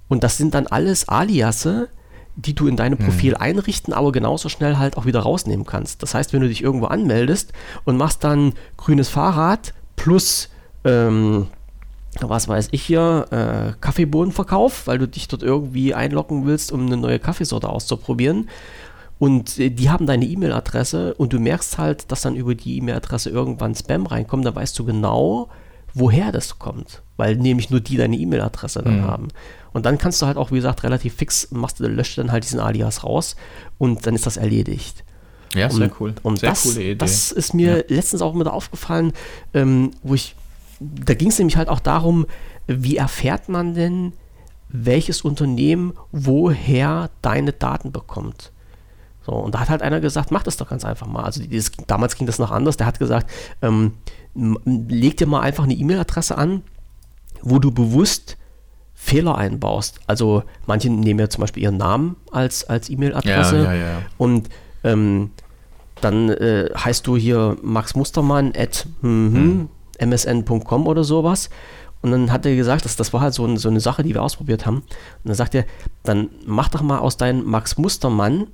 [0.08, 1.88] Und das sind dann alles Aliasse,
[2.36, 3.06] die du in deinem hm.
[3.06, 3.40] Profil hm.
[3.40, 6.02] einrichten, aber genauso schnell halt auch wieder rausnehmen kannst.
[6.02, 7.52] Das heißt, wenn du dich irgendwo anmeldest
[7.84, 10.48] und machst dann grünes Fahrrad plus
[10.84, 11.48] ähm,
[12.20, 16.96] was weiß ich hier, äh, Kaffeebohnenverkauf, weil du dich dort irgendwie einloggen willst, um eine
[16.96, 18.48] neue Kaffeesorte auszuprobieren.
[19.18, 23.30] Und äh, die haben deine E-Mail-Adresse und du merkst halt, dass dann über die E-Mail-Adresse
[23.30, 25.48] irgendwann Spam reinkommt, dann weißt du genau,
[25.94, 29.04] woher das kommt, weil nämlich nur die deine E-Mail-Adresse dann mhm.
[29.04, 29.28] haben.
[29.72, 32.44] Und dann kannst du halt auch, wie gesagt, relativ fix, machst du, löscht dann halt
[32.44, 33.36] diesen Alias raus
[33.78, 35.04] und dann ist das erledigt.
[35.54, 36.14] Ja, sehr und, cool.
[36.22, 36.94] Und sehr das, coole Idee.
[36.96, 37.84] Das ist mir ja.
[37.88, 39.12] letztens auch wieder aufgefallen,
[39.52, 40.34] ähm, wo ich
[40.80, 42.26] da ging es nämlich halt auch darum,
[42.66, 44.12] wie erfährt man denn,
[44.68, 48.50] welches Unternehmen woher deine Daten bekommt.
[49.24, 51.22] So, und da hat halt einer gesagt, mach das doch ganz einfach mal.
[51.22, 52.76] Also dieses, damals ging das noch anders.
[52.76, 53.30] Der hat gesagt,
[53.62, 53.92] ähm,
[54.34, 56.62] leg dir mal einfach eine E-Mail-Adresse an,
[57.40, 58.36] wo du bewusst
[58.94, 60.00] Fehler einbaust.
[60.06, 64.02] Also manche nehmen ja zum Beispiel ihren Namen als, als E-Mail-Adresse ja, ja, ja.
[64.18, 64.48] und
[64.82, 65.30] ähm,
[66.00, 71.50] dann äh, heißt du hier Max Mustermann at hm, hm, hm msn.com oder sowas.
[72.02, 74.14] Und dann hat er gesagt, das, das war halt so, ein, so eine Sache, die
[74.14, 74.78] wir ausprobiert haben.
[74.78, 74.84] Und
[75.24, 75.64] dann sagt er,
[76.02, 78.48] dann mach doch mal aus deinem Max Mustermann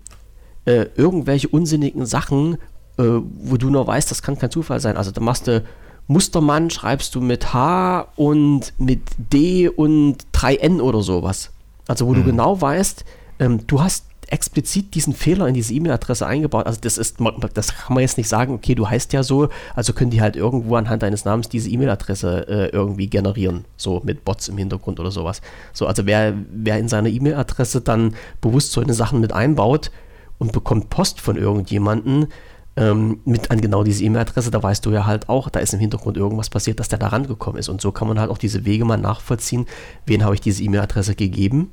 [0.67, 2.55] äh, irgendwelche unsinnigen Sachen,
[2.97, 4.97] äh, wo du nur weißt, das kann kein Zufall sein.
[4.97, 5.65] Also da machst du
[6.07, 11.51] Mustermann, schreibst du mit H und mit D und 3N oder sowas.
[11.89, 12.17] Also wo mhm.
[12.17, 13.05] du genau weißt,
[13.41, 16.67] ähm, du hast explizit diesen Fehler in diese E-Mail-Adresse eingebaut.
[16.67, 17.19] Also das ist,
[17.55, 20.37] das kann man jetzt nicht sagen, okay, du heißt ja so, also können die halt
[20.37, 25.11] irgendwo anhand deines Namens diese E-Mail-Adresse äh, irgendwie generieren, so mit Bots im Hintergrund oder
[25.11, 25.43] sowas.
[25.73, 29.91] So, also wer, wer in seiner E-Mail-Adresse dann bewusst solche Sachen mit einbaut
[30.39, 32.29] und bekommt Post von irgendjemanden,
[32.77, 35.81] ähm, mit an genau diese E-Mail-Adresse, da weißt du ja halt auch, da ist im
[35.81, 37.69] Hintergrund irgendwas passiert, dass der da rangekommen ist.
[37.69, 39.67] Und so kann man halt auch diese Wege mal nachvollziehen,
[40.07, 41.71] wen habe ich diese E-Mail-Adresse gegeben,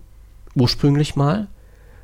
[0.56, 1.48] ursprünglich mal,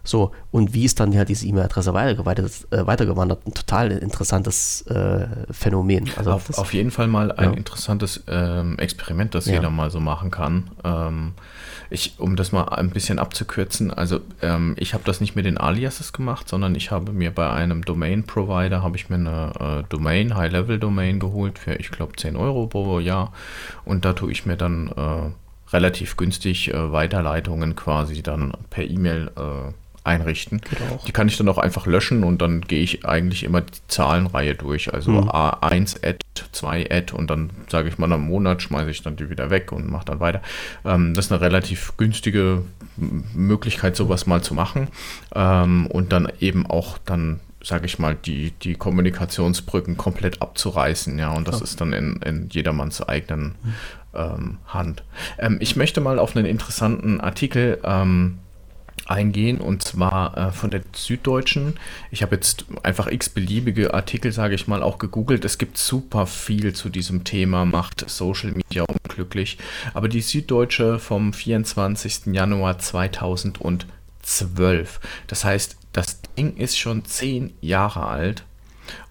[0.06, 3.48] so, und wie ist dann ja diese E-Mail-Adresse weitergewandert, äh, weitergewandert?
[3.48, 6.10] Ein total interessantes äh, Phänomen.
[6.18, 7.58] Also auf, das, auf jeden Fall mal ein ja.
[7.58, 9.54] interessantes ähm, Experiment, das ja.
[9.54, 10.72] jeder mal so machen kann.
[10.84, 11.34] Ähm,
[11.90, 15.58] ich, um das mal ein bisschen abzukürzen, also ähm, ich habe das nicht mit den
[15.58, 20.36] Aliases gemacht, sondern ich habe mir bei einem Domain-Provider, habe ich mir eine äh, Domain,
[20.36, 23.32] High-Level-Domain geholt für, ich glaube, 10 Euro pro Jahr
[23.86, 29.32] und da tue ich mir dann äh, relativ günstig äh, Weiterleitungen quasi dann per E-Mail
[30.04, 30.62] einrichten.
[31.08, 34.56] Die kann ich dann auch einfach löschen und dann gehe ich eigentlich immer die Zahlenreihe
[34.56, 34.94] durch.
[34.94, 35.30] Also mhm.
[35.30, 36.20] A1 Add,
[36.52, 39.72] 2 Add und dann sage ich mal am Monat schmeiße ich dann die wieder weg
[39.72, 40.42] und mache dann weiter.
[40.86, 42.64] Ähm, das ist eine relativ günstige
[43.34, 44.90] Möglichkeit, sowas mal zu machen.
[45.34, 51.32] Ähm, und dann eben auch dann sage ich mal, die, die Kommunikationsbrücken komplett abzureißen, ja,
[51.32, 51.64] und das ja.
[51.64, 53.74] ist dann in, in jedermanns eigenen mhm.
[54.14, 55.04] ähm, Hand.
[55.40, 58.40] Ähm, ich möchte mal auf einen interessanten Artikel ähm,
[59.06, 61.76] eingehen und zwar äh, von der Süddeutschen.
[62.12, 65.46] Ich habe jetzt einfach x-beliebige Artikel, sage ich mal, auch gegoogelt.
[65.46, 69.58] Es gibt super viel zu diesem Thema, macht Social Media unglücklich.
[69.94, 72.28] Aber die Süddeutsche vom 24.
[72.28, 75.00] Januar 2012.
[75.28, 78.46] Das heißt, das Ding ist schon zehn Jahre alt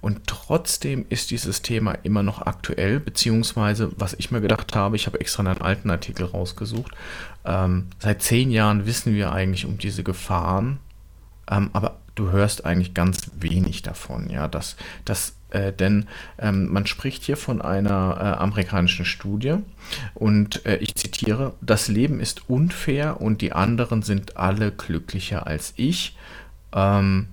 [0.00, 5.06] Und trotzdem ist dieses Thema immer noch aktuell, beziehungsweise was ich mir gedacht habe, ich
[5.06, 6.92] habe extra einen alten Artikel rausgesucht.
[7.44, 10.78] Ähm, seit zehn Jahren wissen wir eigentlich um diese Gefahren,
[11.50, 16.06] ähm, aber du hörst eigentlich ganz wenig davon, ja, dass, dass äh, denn
[16.38, 19.56] ähm, man spricht hier von einer äh, amerikanischen Studie
[20.14, 25.74] und äh, ich zitiere, das Leben ist unfair und die anderen sind alle glücklicher als
[25.76, 26.16] ich,
[26.74, 27.28] ähm,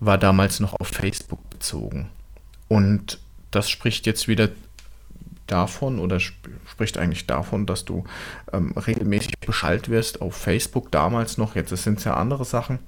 [0.00, 2.08] war damals noch auf Facebook bezogen.
[2.68, 3.18] Und
[3.50, 4.48] das spricht jetzt wieder
[5.50, 8.04] davon oder sp spricht eigentlich davon, dass du
[8.52, 12.78] ähm, regelmäßig beschallt wirst auf Facebook damals noch, jetzt sind es ja andere Sachen,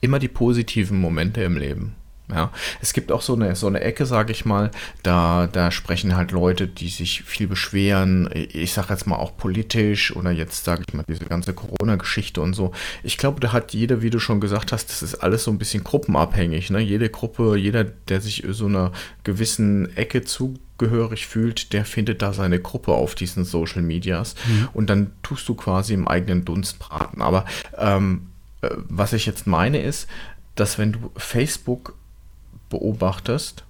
[0.00, 1.94] immer die positiven Momente im Leben.
[2.30, 4.70] Ja, es gibt auch so eine, so eine Ecke, sage ich mal,
[5.02, 10.14] da, da sprechen halt Leute, die sich viel beschweren, ich sage jetzt mal auch politisch
[10.16, 12.72] oder jetzt sage ich mal diese ganze Corona-Geschichte und so.
[13.02, 15.58] Ich glaube, da hat jeder, wie du schon gesagt hast, das ist alles so ein
[15.58, 16.70] bisschen gruppenabhängig.
[16.70, 16.80] Ne?
[16.80, 18.92] Jede Gruppe, jeder, der sich so einer
[19.24, 24.68] gewissen Ecke zugehörig fühlt, der findet da seine Gruppe auf diesen Social Medias mhm.
[24.72, 27.20] und dann tust du quasi im eigenen Dunst braten.
[27.20, 27.44] Aber
[27.76, 28.28] ähm,
[28.62, 30.08] äh, was ich jetzt meine ist,
[30.54, 31.94] dass wenn du Facebook
[32.72, 33.64] beobachtest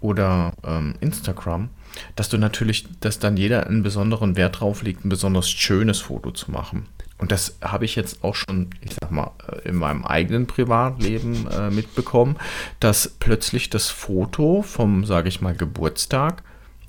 [0.00, 1.70] oder ähm, Instagram,
[2.16, 6.32] dass du natürlich, dass dann jeder einen besonderen Wert drauf legt, ein besonders schönes Foto
[6.32, 6.86] zu machen.
[7.16, 11.46] Und das habe ich jetzt auch schon, ich sag mal, äh, in meinem eigenen Privatleben
[11.46, 12.36] äh, mitbekommen,
[12.80, 16.42] dass plötzlich das Foto vom, sage ich mal, Geburtstag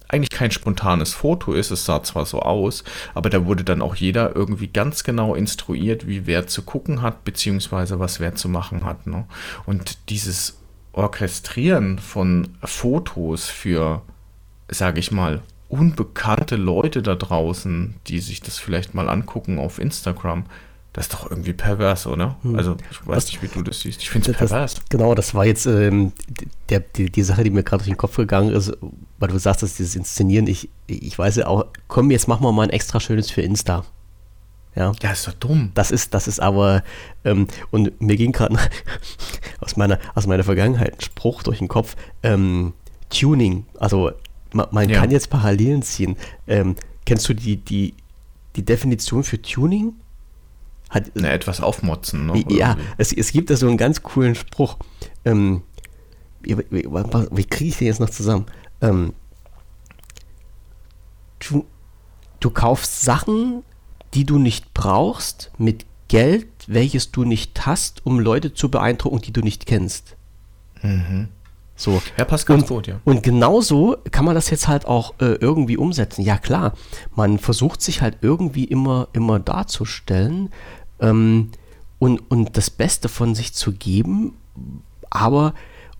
[0.07, 1.71] eigentlich kein spontanes Foto ist.
[1.71, 6.07] Es sah zwar so aus, aber da wurde dann auch jeder irgendwie ganz genau instruiert,
[6.07, 9.07] wie wer zu gucken hat, beziehungsweise was wer zu machen hat.
[9.07, 9.25] Ne?
[9.65, 10.57] Und dieses
[10.95, 14.01] Orchestrieren von Fotos für,
[14.69, 20.45] sage ich mal, unbekannte Leute da draußen, die sich das vielleicht mal angucken auf Instagram,
[20.93, 22.37] das ist doch irgendwie pervers, oder?
[22.43, 22.55] Hm.
[22.55, 24.01] Also, ich weiß Was, nicht, wie du das siehst.
[24.01, 24.75] Ich finde es pervers.
[24.89, 26.13] Genau, das war jetzt ähm,
[26.69, 28.71] der, die, die, Sache, die mir gerade durch den Kopf gegangen ist,
[29.19, 32.53] weil du sagst, dass dieses Inszenieren, ich, ich weiß ja auch, komm, jetzt machen wir
[32.53, 33.83] mal ein extra schönes für Insta.
[34.75, 35.71] Ja, ja ist doch dumm.
[35.73, 36.83] Das ist, das ist aber,
[37.23, 38.57] ähm, und mir ging gerade
[39.61, 42.73] aus meiner, aus meiner Vergangenheit ein Spruch durch den Kopf, ähm,
[43.09, 44.11] Tuning, also
[44.53, 44.99] man, man ja.
[44.99, 46.15] kann jetzt Parallelen ziehen.
[46.47, 47.93] Ähm, kennst du die, die,
[48.55, 49.93] die Definition für Tuning?
[50.89, 52.43] Hat, Na, etwas aufmotzen, ne?
[52.49, 54.77] Ja, es, es gibt da so einen ganz coolen Spruch.
[55.25, 55.63] Ähm,
[56.41, 58.45] wie, wie, wie kriege ich den jetzt noch zusammen?
[58.81, 59.13] Ähm,
[61.39, 61.65] du,
[62.39, 63.63] du kaufst Sachen,
[64.15, 69.33] die du nicht brauchst, mit Geld, welches du nicht hast, um Leute zu beeindrucken, die
[69.33, 70.15] du nicht kennst.
[70.81, 71.27] Mhm.
[71.75, 72.01] So.
[72.17, 73.01] Ja, passt ganz und, gut, ja.
[73.03, 76.21] Und genauso kann man das jetzt halt auch äh, irgendwie umsetzen.
[76.21, 76.73] Ja, klar,
[77.15, 80.51] man versucht sich halt irgendwie immer, immer darzustellen
[81.01, 81.51] ähm,
[81.99, 84.37] und, und das Beste von sich zu geben,
[85.09, 85.53] aber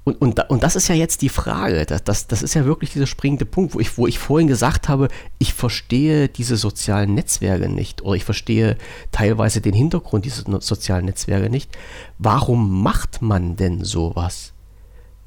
[0.05, 1.83] und, und, und das ist ja jetzt die Frage.
[1.87, 4.87] Das, das, das ist ja wirklich dieser springende Punkt, wo ich, wo ich vorhin gesagt
[4.87, 5.07] habe,
[5.39, 8.77] ich verstehe diese sozialen Netzwerke nicht oder ich verstehe
[9.11, 11.75] teilweise den Hintergrund dieser sozialen Netzwerke nicht.
[12.19, 14.53] Warum macht man denn sowas?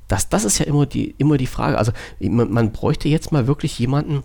[0.07, 1.77] Das, das ist ja immer die, immer die Frage.
[1.77, 4.23] Also man, man bräuchte jetzt mal wirklich jemanden,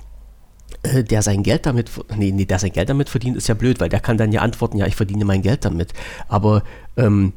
[0.83, 3.79] äh, der sein Geld damit, nee, nee, der sein Geld damit verdient, ist ja blöd,
[3.79, 5.93] weil der kann dann ja antworten, ja, ich verdiene mein Geld damit.
[6.27, 6.61] Aber
[6.95, 7.33] ähm,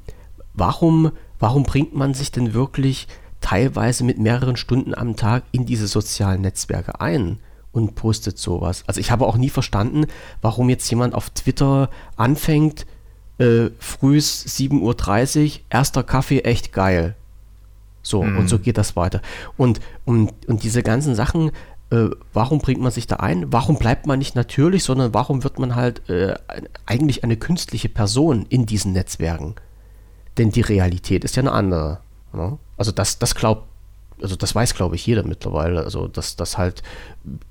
[0.56, 3.08] warum warum bringt man sich denn wirklich
[3.40, 7.38] teilweise mit mehreren Stunden am Tag in diese sozialen Netzwerke ein
[7.72, 8.84] und postet sowas?
[8.86, 10.06] Also ich habe auch nie verstanden,
[10.40, 12.86] warum jetzt jemand auf Twitter anfängt,
[13.38, 17.14] äh, frühs 7.30 Uhr, erster Kaffee, echt geil.
[18.02, 18.38] So, mhm.
[18.38, 19.20] und so geht das weiter.
[19.56, 21.50] Und, und, und diese ganzen Sachen,
[21.90, 23.52] äh, warum bringt man sich da ein?
[23.52, 26.34] Warum bleibt man nicht natürlich, sondern warum wird man halt äh,
[26.86, 29.56] eigentlich eine künstliche Person in diesen Netzwerken?
[30.38, 31.98] Denn die Realität ist ja eine andere.
[32.32, 32.58] Ne?
[32.76, 33.66] Also das, das glaubt,
[34.20, 35.82] also das weiß, glaube ich, jeder mittlerweile.
[35.82, 36.82] Also dass das halt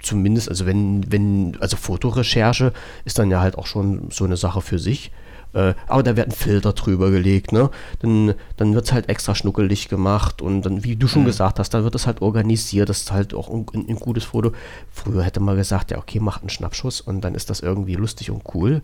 [0.01, 2.73] zumindest, also wenn, wenn, also Fotorecherche
[3.05, 5.11] ist dann ja halt auch schon so eine Sache für sich.
[5.53, 7.69] Äh, aber da werden Filter drüber gelegt, ne?
[7.99, 11.27] Dann, dann wird es halt extra schnuckelig gemacht und dann, wie du schon mhm.
[11.27, 14.51] gesagt hast, dann wird es halt organisiert, das ist halt auch ein, ein, gutes Foto.
[14.91, 18.31] Früher hätte man gesagt, ja, okay, macht einen Schnappschuss und dann ist das irgendwie lustig
[18.31, 18.81] und cool.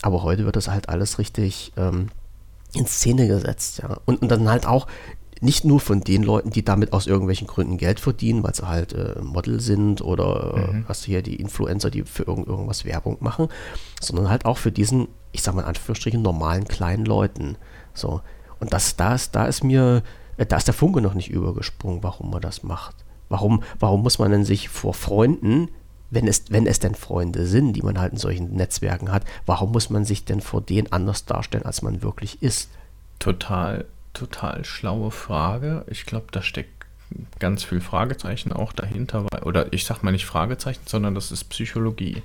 [0.00, 2.08] Aber heute wird das halt alles richtig ähm,
[2.76, 3.98] in Szene gesetzt, ja.
[4.04, 4.86] Und, und dann halt auch
[5.40, 8.92] nicht nur von den Leuten, die damit aus irgendwelchen Gründen Geld verdienen, weil sie halt
[8.94, 10.84] äh, Model sind oder äh, mhm.
[10.88, 13.48] hast du hier die Influencer, die für irgend, irgendwas Werbung machen,
[14.00, 17.56] sondern halt auch für diesen, ich sag mal in Anführungsstrichen, normalen kleinen Leuten.
[17.92, 18.22] So.
[18.58, 20.02] Und das, da ist, da ist mir,
[20.38, 22.96] äh, da ist der Funke noch nicht übergesprungen, warum man das macht.
[23.28, 25.68] Warum, warum muss man denn sich vor Freunden
[26.10, 29.72] wenn es, wenn es denn Freunde sind, die man halt in solchen Netzwerken hat, warum
[29.72, 32.70] muss man sich denn vor denen anders darstellen, als man wirklich ist?
[33.18, 35.84] Total, total schlaue Frage.
[35.88, 36.74] Ich glaube, da steckt
[37.38, 39.26] ganz viel Fragezeichen auch dahinter.
[39.42, 42.22] Oder ich sag mal nicht Fragezeichen, sondern das ist Psychologie.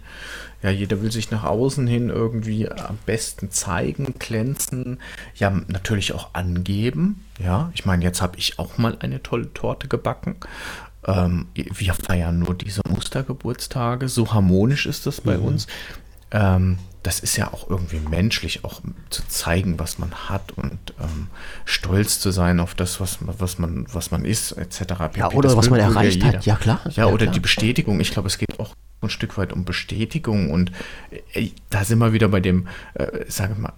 [0.62, 5.00] Ja, jeder will sich nach außen hin irgendwie am besten zeigen, glänzen,
[5.36, 7.26] ja, natürlich auch angeben.
[7.40, 10.36] Ja, ich meine, jetzt habe ich auch mal eine tolle Torte gebacken.
[11.06, 14.10] Ähm, wir feiern nur diese Mustergeburtstage.
[14.10, 15.46] So harmonisch ist das bei mhm.
[15.46, 15.68] uns.
[16.32, 21.28] Ähm, das ist ja auch irgendwie menschlich, auch zu zeigen, was man hat und ähm,
[21.64, 24.84] stolz zu sein auf das, was, was, man, was man ist, etc.
[25.16, 26.82] Ja, oder was man erreicht hat, ja klar.
[26.86, 27.34] Ja, ja oder klar.
[27.34, 28.00] die Bestätigung.
[28.02, 30.72] Ich glaube, es geht auch ein Stück weit um Bestätigung und
[31.34, 33.74] äh, da sind wir wieder bei dem, äh, sage mal,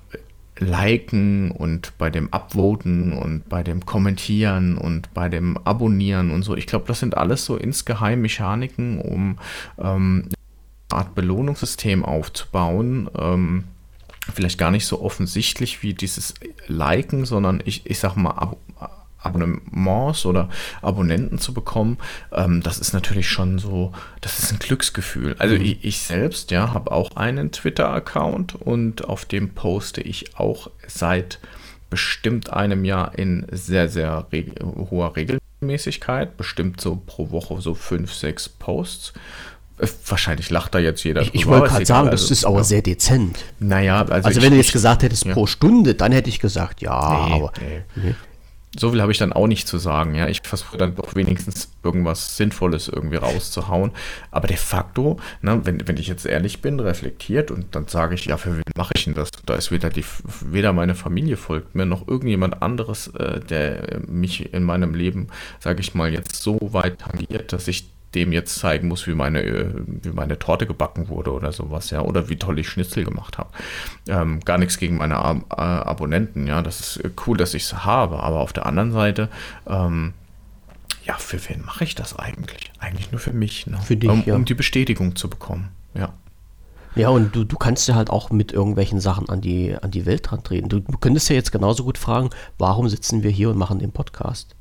[0.61, 6.55] Liken und bei dem Upvoten und bei dem Kommentieren und bei dem Abonnieren und so.
[6.55, 9.37] Ich glaube, das sind alles so insgeheim Mechaniken, um
[9.79, 10.29] ähm,
[10.89, 13.09] Art Belohnungssystem aufzubauen.
[13.17, 13.63] Ähm,
[14.33, 16.35] vielleicht gar nicht so offensichtlich wie dieses
[16.67, 18.57] Liken, sondern ich, ich sag mal, Ab
[19.21, 20.49] Abonnements oder
[20.81, 21.97] Abonnenten zu bekommen,
[22.31, 25.35] ähm, das ist natürlich schon so, das ist ein Glücksgefühl.
[25.39, 25.61] Also mhm.
[25.61, 31.39] ich, ich, selbst, ja, habe auch einen Twitter-Account und auf dem poste ich auch seit
[31.89, 38.13] bestimmt einem Jahr in sehr, sehr reg hoher Regelmäßigkeit, bestimmt so pro Woche so fünf,
[38.13, 39.13] sechs Posts.
[39.77, 41.21] Äh, wahrscheinlich lacht da jetzt jeder.
[41.21, 42.63] Ich, ich wollte gerade sagen, also, das ist aber ja.
[42.63, 43.43] sehr dezent.
[43.59, 45.33] Naja, also, also wenn du jetzt gesagt hättest ja.
[45.33, 47.51] pro Stunde, dann hätte ich gesagt, ja, nee, aber.
[47.59, 47.81] Nee.
[47.95, 48.15] Nee.
[48.77, 50.15] So viel habe ich dann auch nicht zu sagen.
[50.15, 53.91] Ja, ich versuche dann doch wenigstens irgendwas Sinnvolles irgendwie rauszuhauen.
[54.31, 58.25] Aber de facto, ne, wenn, wenn ich jetzt ehrlich bin, reflektiert und dann sage ich,
[58.25, 59.29] ja, für wen mache ich denn das?
[59.45, 60.05] Da ist weder, die,
[60.39, 65.27] weder meine Familie folgt mir noch irgendjemand anderes, äh, der mich in meinem Leben,
[65.59, 69.41] sage ich mal, jetzt so weit tangiert, dass ich dem jetzt zeigen muss, wie meine,
[69.41, 73.37] äh, wie meine Torte gebacken wurde oder sowas, ja, oder wie toll ich Schnitzel gemacht
[73.37, 73.49] habe.
[74.07, 77.85] Ähm, gar nichts gegen meine Ab äh, Abonnenten, ja, das ist cool, dass ich es
[77.85, 79.29] habe, aber auf der anderen Seite,
[79.67, 80.13] ähm,
[81.05, 82.71] ja, für wen mache ich das eigentlich?
[82.79, 83.79] Eigentlich nur für mich, ne?
[83.81, 84.35] für dich, um, ja.
[84.35, 86.13] um die Bestätigung zu bekommen, ja.
[86.93, 90.05] Ja, und du, du kannst ja halt auch mit irgendwelchen Sachen an die, an die
[90.05, 90.67] Welt dran treten.
[90.67, 94.55] Du könntest ja jetzt genauso gut fragen, warum sitzen wir hier und machen den Podcast?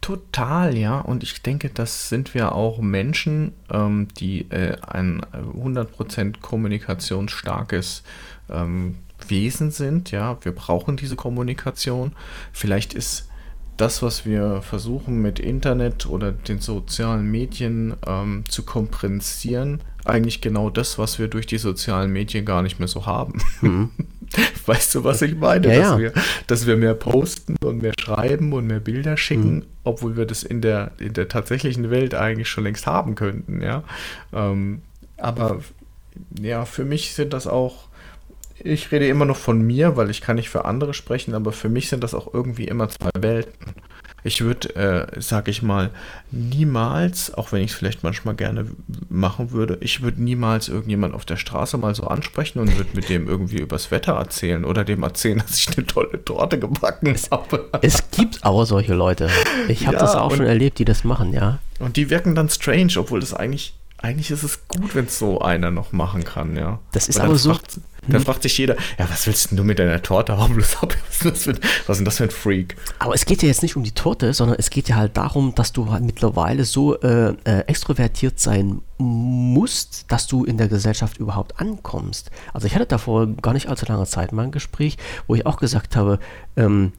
[0.00, 1.00] Total, ja.
[1.00, 8.02] Und ich denke, das sind wir auch Menschen, ähm, die äh, ein 100% kommunikationsstarkes
[8.50, 8.96] ähm,
[9.28, 10.10] Wesen sind.
[10.10, 12.12] Ja, wir brauchen diese Kommunikation.
[12.52, 13.28] Vielleicht ist
[13.76, 20.68] das, was wir versuchen mit Internet oder den sozialen Medien ähm, zu kompensieren, eigentlich genau
[20.68, 23.40] das, was wir durch die sozialen Medien gar nicht mehr so haben.
[23.60, 23.90] Mhm.
[24.66, 25.68] Weißt du, was ich meine?
[25.68, 25.98] Ja, dass, ja.
[25.98, 26.12] Wir,
[26.46, 29.66] dass wir mehr posten und mehr schreiben und mehr Bilder schicken, mhm.
[29.84, 33.84] obwohl wir das in der, in der tatsächlichen Welt eigentlich schon längst haben könnten, ja.
[34.32, 34.82] Ähm,
[35.16, 35.60] aber
[36.40, 37.88] ja, für mich sind das auch,
[38.58, 41.68] ich rede immer noch von mir, weil ich kann nicht für andere sprechen, aber für
[41.68, 43.74] mich sind das auch irgendwie immer zwei Welten.
[44.24, 45.90] Ich würde, äh, sag ich mal,
[46.30, 48.66] niemals, auch wenn ich es vielleicht manchmal gerne
[49.08, 53.08] machen würde, ich würde niemals irgendjemand auf der Straße mal so ansprechen und würde mit
[53.08, 57.68] dem irgendwie übers Wetter erzählen oder dem erzählen, dass ich eine tolle Torte gebacken habe.
[57.82, 59.28] Es gibt aber solche Leute.
[59.68, 61.58] Ich habe ja, das auch schon erlebt, die das machen, ja.
[61.78, 65.40] Und die wirken dann strange, obwohl das eigentlich eigentlich ist es gut, wenn es so
[65.40, 66.80] einer noch machen kann, ja.
[66.90, 67.54] Das ist aber so.
[67.54, 68.24] Fragt, da hm.
[68.24, 70.56] fragt sich jeder, ja, was willst denn du mit deiner Torte haben?
[71.22, 71.52] Was ist, für,
[71.86, 72.74] was ist denn das für ein Freak?
[72.98, 75.54] Aber es geht ja jetzt nicht um die Torte, sondern es geht ja halt darum,
[75.54, 81.18] dass du halt mittlerweile so äh, äh, extrovertiert sein musst, dass du in der Gesellschaft
[81.18, 82.32] überhaupt ankommst.
[82.52, 84.96] Also ich hatte da vor gar nicht allzu langer Zeit mal ein Gespräch,
[85.28, 86.18] wo ich auch gesagt habe,
[86.56, 86.92] ähm,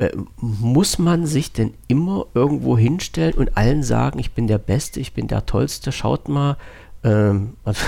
[0.00, 4.98] äh, muss man sich denn immer irgendwo hinstellen und allen sagen, ich bin der Beste,
[4.98, 6.56] ich bin der Tollste, schaut mal.
[7.04, 7.84] Ähm, also,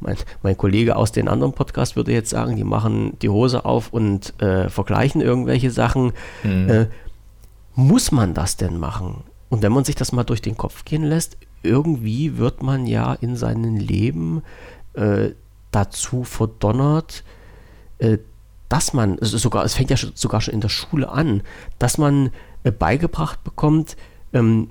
[0.00, 3.90] mein, mein, Kollege aus den anderen Podcasts würde jetzt sagen, die machen die Hose auf
[3.90, 6.12] und äh, vergleichen irgendwelche Sachen.
[6.44, 6.68] Mhm.
[6.68, 6.86] Äh,
[7.74, 9.24] muss man das denn machen?
[9.48, 13.14] Und wenn man sich das mal durch den Kopf gehen lässt, irgendwie wird man ja
[13.14, 14.42] in seinem Leben
[14.92, 15.30] äh,
[15.70, 17.24] dazu verdonnert,
[17.98, 18.18] äh,
[18.68, 21.42] dass man, also sogar, es fängt ja sogar schon in der Schule an,
[21.78, 22.30] dass man
[22.64, 23.96] äh, beigebracht bekommt,
[24.32, 24.70] ähm,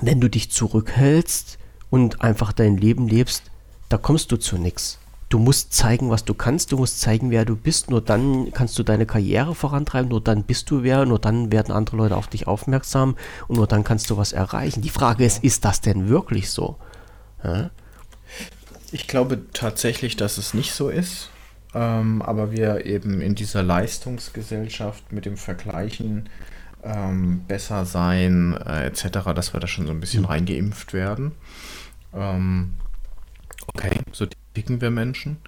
[0.00, 1.58] wenn du dich zurückhältst
[1.90, 3.44] und einfach dein Leben lebst,
[3.88, 4.98] da kommst du zu nichts.
[5.28, 8.78] Du musst zeigen, was du kannst, du musst zeigen, wer du bist, nur dann kannst
[8.78, 12.28] du deine Karriere vorantreiben, nur dann bist du wer, nur dann werden andere Leute auf
[12.28, 13.16] dich aufmerksam
[13.48, 14.82] und nur dann kannst du was erreichen.
[14.82, 16.76] Die Frage ist, ist das denn wirklich so?
[17.42, 17.70] Ja?
[18.92, 21.30] Ich glaube tatsächlich, dass es nicht so ist
[21.74, 26.28] ähm, aber wir eben in dieser Leistungsgesellschaft mit dem Vergleichen
[26.84, 30.28] ähm, besser sein äh, etc., dass wir da schon so ein bisschen mhm.
[30.28, 31.32] reingeimpft werden.
[32.14, 32.74] Ähm,
[33.66, 35.38] okay, so ticken wir Menschen.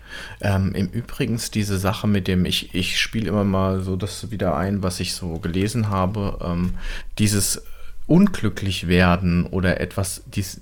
[0.40, 4.56] Ähm, Im Übrigen diese Sache mit dem, ich, ich spiele immer mal so das wieder
[4.56, 6.74] ein, was ich so gelesen habe, ähm,
[7.18, 7.64] dieses
[8.06, 10.60] unglücklich werden oder etwas dies,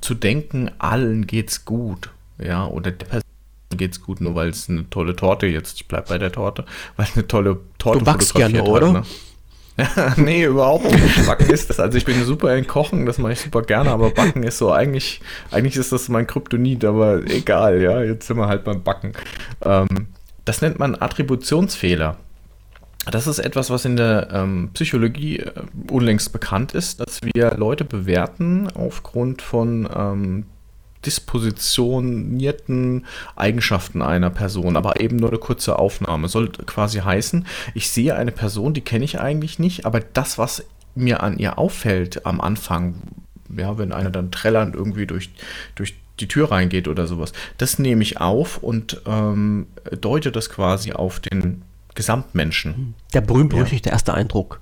[0.00, 3.29] zu denken, allen geht's gut, ja, oder der Person
[3.76, 6.64] geht's gut, nur weil es eine tolle Torte jetzt, ich bleib bei der Torte,
[6.96, 8.88] weil eine tolle Torte du backst gerne, oder?
[8.88, 9.02] Hat, ne?
[10.16, 11.26] nee, überhaupt nicht.
[11.26, 11.80] Backen ist das.
[11.80, 14.72] Also ich bin super in Kochen, das mache ich super gerne, aber Backen ist so,
[14.72, 19.12] eigentlich, eigentlich ist das mein Kryptonit, aber egal, ja, jetzt sind wir halt beim Backen.
[19.62, 20.08] Ähm,
[20.44, 22.16] das nennt man Attributionsfehler.
[23.10, 25.52] Das ist etwas, was in der ähm, Psychologie äh,
[25.90, 30.46] unlängst bekannt ist, dass wir Leute bewerten aufgrund von ähm,
[31.04, 36.28] dispositionierten Eigenschaften einer Person, aber eben nur eine kurze Aufnahme.
[36.28, 40.64] Soll quasi heißen, ich sehe eine Person, die kenne ich eigentlich nicht, aber das, was
[40.94, 42.94] mir an ihr auffällt am Anfang,
[43.56, 45.30] ja, wenn einer dann trällernd irgendwie durch,
[45.74, 49.66] durch die Tür reingeht oder sowas, das nehme ich auf und ähm,
[50.00, 51.62] deute das quasi auf den
[51.94, 52.94] Gesamtmenschen.
[53.14, 53.94] Der berühmt-berüchtigte ja.
[53.94, 54.60] erste Eindruck.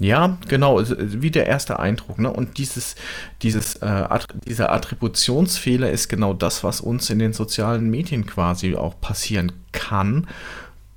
[0.00, 2.18] Ja, genau, wie der erste Eindruck.
[2.18, 2.32] Ne?
[2.32, 2.96] Und dieses,
[3.42, 4.08] dieses, äh,
[4.46, 10.26] dieser Attributionsfehler ist genau das, was uns in den sozialen Medien quasi auch passieren kann,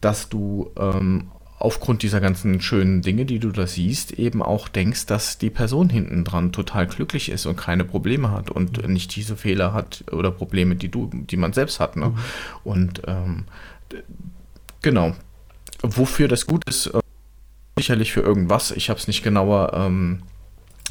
[0.02, 1.30] dass du ähm,
[1.60, 5.90] aufgrund dieser ganzen schönen Dinge, die du da siehst, eben auch denkst, dass die Person
[5.90, 8.94] hinten dran total glücklich ist und keine Probleme hat und mhm.
[8.94, 11.98] nicht diese Fehler hat oder Probleme, die du, die man selbst hat.
[11.98, 12.08] Ne?
[12.08, 12.16] Mhm.
[12.64, 13.46] Und ähm,
[14.82, 15.14] genau,
[15.84, 17.00] Wofür das gut ist, äh,
[17.78, 18.72] sicherlich für irgendwas.
[18.72, 20.24] Ich habe es nicht genauer ähm,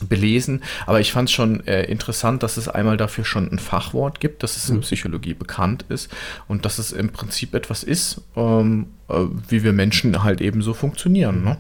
[0.08, 4.20] belesen, aber ich fand es schon äh, interessant, dass es einmal dafür schon ein Fachwort
[4.20, 4.80] gibt, dass es in mhm.
[4.82, 6.10] Psychologie bekannt ist
[6.48, 10.74] und dass es im Prinzip etwas ist, ähm, äh, wie wir Menschen halt eben so
[10.74, 11.44] funktionieren.
[11.44, 11.56] Ne?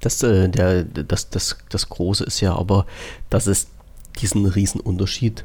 [0.00, 2.86] Das, äh, der, das, das, das Große ist ja aber,
[3.28, 3.68] dass es
[4.20, 5.44] diesen riesen Unterschied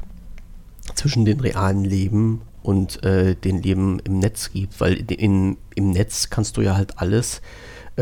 [0.94, 6.30] zwischen dem realen Leben und äh, den Leben im Netz gibt, weil in, im Netz
[6.30, 7.40] kannst du ja halt alles, äh,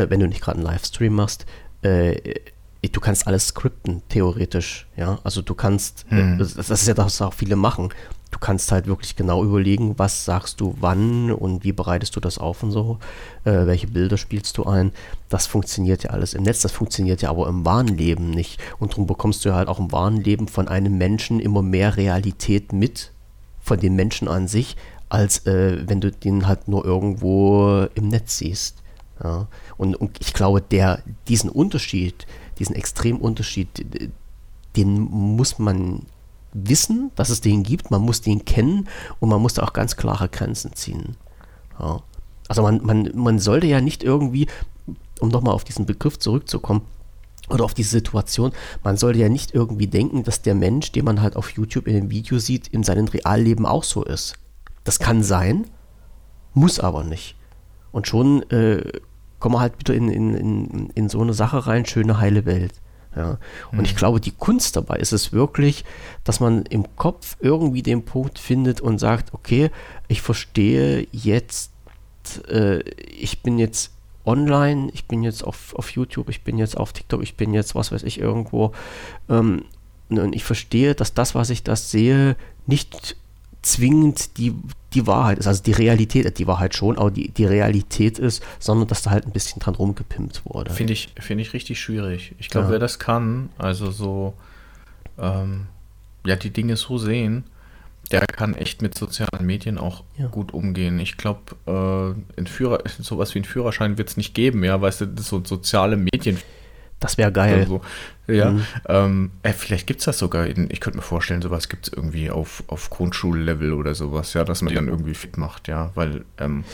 [0.09, 1.47] wenn du nicht gerade einen Livestream machst,
[1.83, 2.35] äh,
[2.93, 6.39] du kannst alles skripten, theoretisch, ja, also du kannst, äh, hm.
[6.39, 7.91] das, das, ist ja das, was auch viele machen,
[8.31, 12.39] du kannst halt wirklich genau überlegen, was sagst du wann und wie bereitest du das
[12.39, 12.99] auf und so,
[13.45, 14.93] äh, welche Bilder spielst du ein,
[15.29, 18.93] das funktioniert ja alles im Netz, das funktioniert ja aber im wahren Leben nicht und
[18.93, 22.73] darum bekommst du ja halt auch im wahren Leben von einem Menschen immer mehr Realität
[22.73, 23.13] mit,
[23.61, 24.77] von den Menschen an sich,
[25.09, 28.83] als äh, wenn du den halt nur irgendwo im Netz siehst.
[29.23, 29.49] Ja.
[29.79, 32.27] Und, und ich glaube, der, diesen Unterschied,
[32.59, 33.69] diesen extremen Unterschied,
[34.77, 36.03] den muss man
[36.53, 38.89] wissen, dass es den gibt, man muss den kennen
[39.21, 41.17] und man muss da auch ganz klare Grenzen ziehen.
[41.79, 42.03] Ja.
[42.49, 44.49] Also man, man, man sollte ja nicht irgendwie,
[45.21, 46.83] um nochmal auf diesen Begriff zurückzukommen,
[47.51, 48.53] oder auf diese Situation,
[48.83, 51.95] man sollte ja nicht irgendwie denken, dass der Mensch, den man halt auf YouTube in
[51.95, 54.35] dem Video sieht, in seinem Realleben auch so ist.
[54.85, 55.67] Das kann sein,
[56.53, 57.37] muss aber nicht.
[57.91, 58.83] Und schon äh,
[59.39, 62.75] kommen wir halt wieder in, in, in, in so eine Sache rein, schöne, heile Welt.
[63.17, 63.39] Ja.
[63.73, 63.85] Und mhm.
[63.85, 65.85] ich glaube, die Kunst dabei ist es wirklich,
[66.25, 69.71] dass man im Kopf irgendwie den Punkt findet und sagt, okay,
[70.07, 71.73] ich verstehe jetzt,
[72.49, 73.93] äh, ich bin jetzt
[74.25, 77.75] online, ich bin jetzt auf, auf YouTube, ich bin jetzt auf TikTok, ich bin jetzt,
[77.75, 78.73] was weiß ich, irgendwo.
[79.29, 79.65] Ähm,
[80.11, 82.37] und ich verstehe, dass das, was ich das sehe,
[82.67, 83.17] nicht
[83.63, 84.55] zwingend die,
[84.95, 85.47] die Wahrheit ist.
[85.47, 89.27] Also die Realität, die Wahrheit schon, aber die, die Realität ist, sondern dass da halt
[89.27, 90.71] ein bisschen dran rumgepimpt wurde.
[90.73, 92.35] Finde ich, find ich richtig schwierig.
[92.39, 92.73] Ich glaube, ja.
[92.73, 94.35] wer das kann, also so,
[95.19, 95.67] ähm,
[96.25, 97.45] ja, die Dinge so sehen,
[98.11, 100.29] der kann echt mit sozialen Medien auch ja.
[100.29, 100.99] gut umgehen.
[100.99, 105.07] Ich glaube, äh, Führer, sowas wie ein Führerschein wird es nicht geben, ja, weißt du,
[105.19, 106.39] so soziale Medien.
[107.01, 107.67] Das wäre geil.
[107.69, 107.81] So.
[108.27, 108.65] Ja, mhm.
[108.89, 111.93] ähm, äh, vielleicht gibt es das sogar, in, ich könnte mir vorstellen, sowas gibt es
[111.93, 114.81] irgendwie auf, auf Grundschullevel oder sowas, ja, dass man ja.
[114.81, 116.65] dann irgendwie fit macht, ja, weil ähm,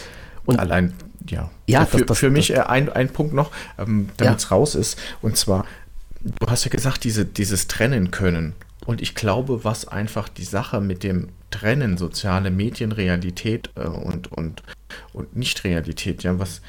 [0.47, 0.93] und allein,
[1.29, 1.51] ja.
[1.67, 4.49] ja für, das, das, für mich äh, ein, ein Punkt noch, ähm, damit es ja.
[4.51, 5.65] raus ist, und zwar,
[6.21, 8.55] du hast ja gesagt, diese, dieses Trennen können.
[8.85, 14.63] Und ich glaube, was einfach die Sache mit dem Trennen soziale Medienrealität äh, und, und,
[15.13, 16.61] und Nicht-Realität, ja, was,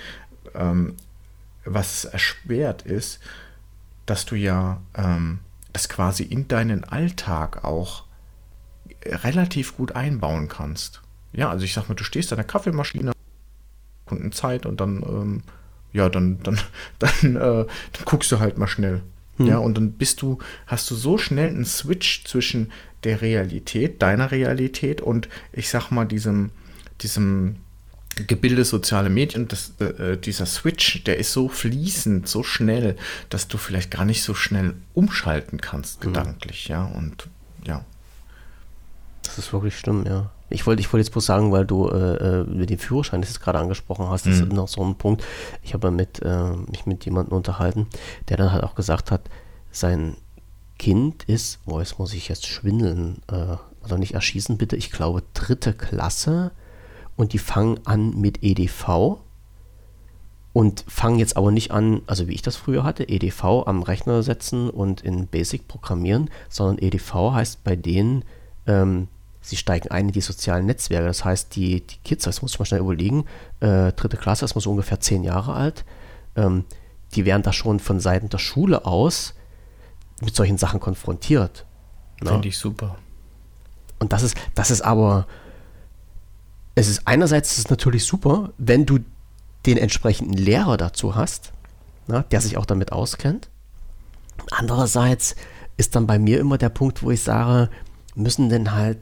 [0.54, 0.96] ähm,
[1.66, 3.20] was erschwert ist,
[4.06, 5.40] dass du ja ähm,
[5.74, 8.06] das quasi in deinen Alltag auch
[9.06, 11.02] relativ gut einbauen kannst.
[11.34, 13.12] Ja, also ich sag mal, du stehst an der Kaffeemaschine,
[14.06, 15.44] Kunden Zeit und dann, ähm,
[15.92, 16.60] ja, dann, dann,
[17.00, 19.02] dann, äh, dann guckst du halt mal schnell
[19.38, 19.48] hm.
[19.48, 22.72] Ja, und dann bist du, hast du so schnell einen Switch zwischen
[23.04, 26.52] der Realität, deiner Realität und ich sag mal, diesem,
[27.02, 27.58] diesem
[28.16, 32.96] Gebilde soziale Medien, das, äh, dieser Switch, der ist so fließend, so schnell,
[33.30, 36.14] dass du vielleicht gar nicht so schnell umschalten kannst, hm.
[36.14, 37.28] gedanklich, ja, und
[37.66, 37.84] ja.
[39.24, 40.32] Das ist wirklich schlimm, ja.
[40.50, 43.34] Ich wollte ich wollt jetzt bloß sagen, weil du äh, mit äh, dem Führerschein, das
[43.34, 44.44] du gerade angesprochen hast, das mhm.
[44.44, 45.24] ist noch so ein Punkt.
[45.64, 47.88] Ich habe mit, äh, mich mit jemandem unterhalten,
[48.30, 49.22] der dann halt auch gesagt hat,
[49.72, 50.16] sein
[50.78, 55.24] Kind ist, oh, jetzt muss ich jetzt schwindeln, äh, oder nicht erschießen bitte, ich glaube
[55.34, 56.52] dritte Klasse
[57.16, 59.20] und die fangen an mit EDV
[60.54, 64.24] und fangen jetzt aber nicht an, also wie ich das früher hatte, EDV am Rechner
[64.24, 68.24] setzen und in Basic programmieren, sondern EDV heißt bei denen,
[68.66, 69.10] ähm,
[69.42, 71.08] sie steigen ein in die sozialen Netzwerke.
[71.08, 73.26] Das heißt, die, die Kids, das muss ich mal schnell überlegen,
[73.60, 75.84] äh, dritte Klasse, das muss ungefähr zehn Jahre alt,
[76.36, 76.64] ähm,
[77.16, 79.34] die werden da schon von Seiten der Schule aus
[80.22, 81.66] mit solchen Sachen konfrontiert.
[82.22, 82.30] Ne?
[82.32, 82.96] Finde ich super.
[84.00, 85.28] Und das ist, das ist aber,
[86.76, 89.00] es ist einerseits ist natürlich super, wenn du
[89.66, 91.54] den entsprechenden Lehrer dazu hast,
[92.08, 93.50] na, der sich auch damit auskennt.
[94.52, 95.36] Andererseits
[95.78, 97.70] ist dann bei mir immer der Punkt, wo ich sage,
[98.14, 99.00] müssen denn halt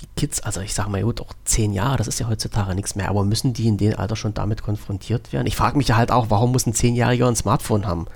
[0.00, 2.96] die Kids, also ich sage mal, gut, auch zehn Jahre, das ist ja heutzutage nichts
[2.96, 5.46] mehr, aber müssen die in dem Alter schon damit konfrontiert werden?
[5.46, 8.06] Ich frage mich ja halt auch, warum muss ein Zehnjähriger ein Smartphone haben?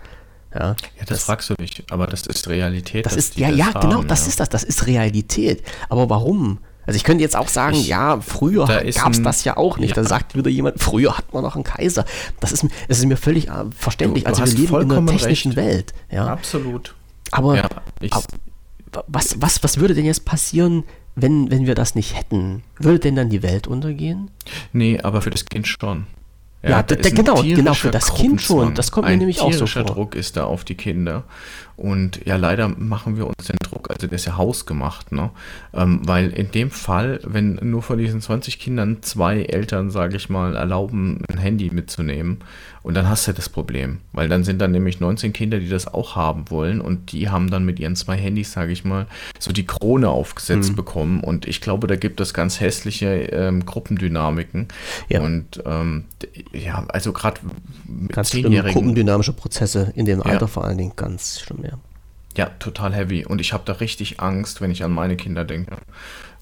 [0.53, 3.07] Ja, ja das, das, fragst du dich, aber das ist Realität.
[3.07, 4.29] Das ist, ja, ja, haben, genau, das ja.
[4.29, 5.63] ist das, das ist Realität.
[5.89, 6.59] Aber warum?
[6.87, 9.79] Also ich könnte jetzt auch sagen, ich, ja, früher da gab es das ja auch
[9.79, 9.97] nicht.
[9.97, 10.03] Ja.
[10.03, 12.05] Da sagt wieder jemand, früher hat man noch einen Kaiser.
[12.41, 14.25] Das ist, das ist mir völlig äh, verständlich.
[14.25, 15.69] Du, du also wir leben in einer technischen recht.
[15.69, 15.95] Welt.
[16.11, 16.27] Ja.
[16.29, 16.95] Absolut.
[17.33, 17.83] Aber, ja, aber
[19.09, 20.85] was, was, was würde denn jetzt passieren,
[21.17, 22.63] wenn, wenn wir das nicht hätten?
[22.79, 24.31] Würde denn dann die Welt untergehen?
[24.73, 26.07] Nee, aber für das Kind schon.
[26.67, 28.75] Ja, ja da, genau, genau, für das Kind schon.
[28.75, 29.85] Das kommt mir nämlich auch so vor.
[29.85, 31.25] Druck ist da auf die Kinder.
[31.77, 35.31] Und ja, leider machen wir uns den Druck, also der ist ja hausgemacht, ne?
[35.75, 40.31] Ähm, weil in dem Fall, wenn nur von diesen 20 Kindern zwei Eltern, sage ich
[40.31, 42.39] mal, erlauben, ein Handy mitzunehmen,
[42.87, 45.93] und dann hast du das Problem, weil dann sind dann nämlich 19 Kinder, die das
[45.93, 49.09] auch haben wollen und die haben dann mit ihren zwei Handys, sage ich mal,
[49.41, 50.77] so die Krone aufgesetzt mhm.
[50.77, 51.21] bekommen.
[51.21, 54.69] Und ich glaube, da gibt es ganz hässliche ähm, Gruppendynamiken.
[55.09, 55.21] Ja.
[55.23, 56.05] Und ähm,
[56.53, 57.41] ja, also gerade
[57.89, 60.47] mit ganz zehnjährigen Gruppendynamische Prozesse in dem Alter ja.
[60.47, 61.79] vor allen Dingen ganz schlimm, ja.
[62.37, 63.25] Ja, total heavy.
[63.25, 65.77] Und ich habe da richtig Angst, wenn ich an meine Kinder denke,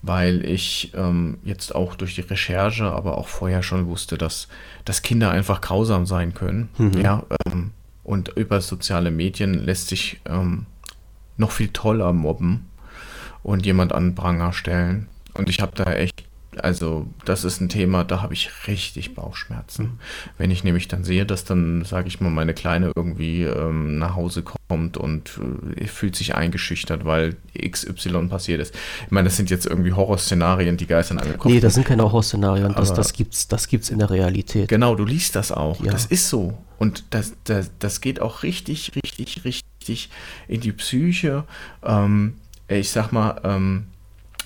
[0.05, 4.47] weil ich ähm, jetzt auch durch die Recherche, aber auch vorher schon wusste, dass,
[4.85, 6.69] dass Kinder einfach grausam sein können.
[6.77, 7.01] Mhm.
[7.01, 7.71] Ja, ähm,
[8.03, 10.67] und über soziale Medien lässt sich ähm,
[11.37, 12.67] noch viel toller mobben
[13.41, 15.07] und jemand an Pranger stellen.
[15.33, 16.23] Und ich habe da echt
[16.63, 19.99] also das ist ein Thema, da habe ich richtig Bauchschmerzen.
[20.37, 24.15] Wenn ich nämlich dann sehe, dass dann, sage ich mal, meine Kleine irgendwie ähm, nach
[24.15, 25.39] Hause kommt und
[25.75, 28.75] äh, fühlt sich eingeschüchtert, weil XY passiert ist.
[29.05, 31.53] Ich meine, das sind jetzt irgendwie Horrorszenarien, die geistern angekommen.
[31.53, 34.67] Nee, das sind keine Horrorszenarien, das, das es das gibt's in der Realität.
[34.67, 35.83] Genau, du liest das auch.
[35.83, 35.91] Ja.
[35.91, 36.57] Das ist so.
[36.77, 40.09] Und das, das, das geht auch richtig, richtig, richtig
[40.47, 41.45] in die Psyche.
[41.83, 42.35] Ähm,
[42.67, 43.87] ich sag mal, ähm,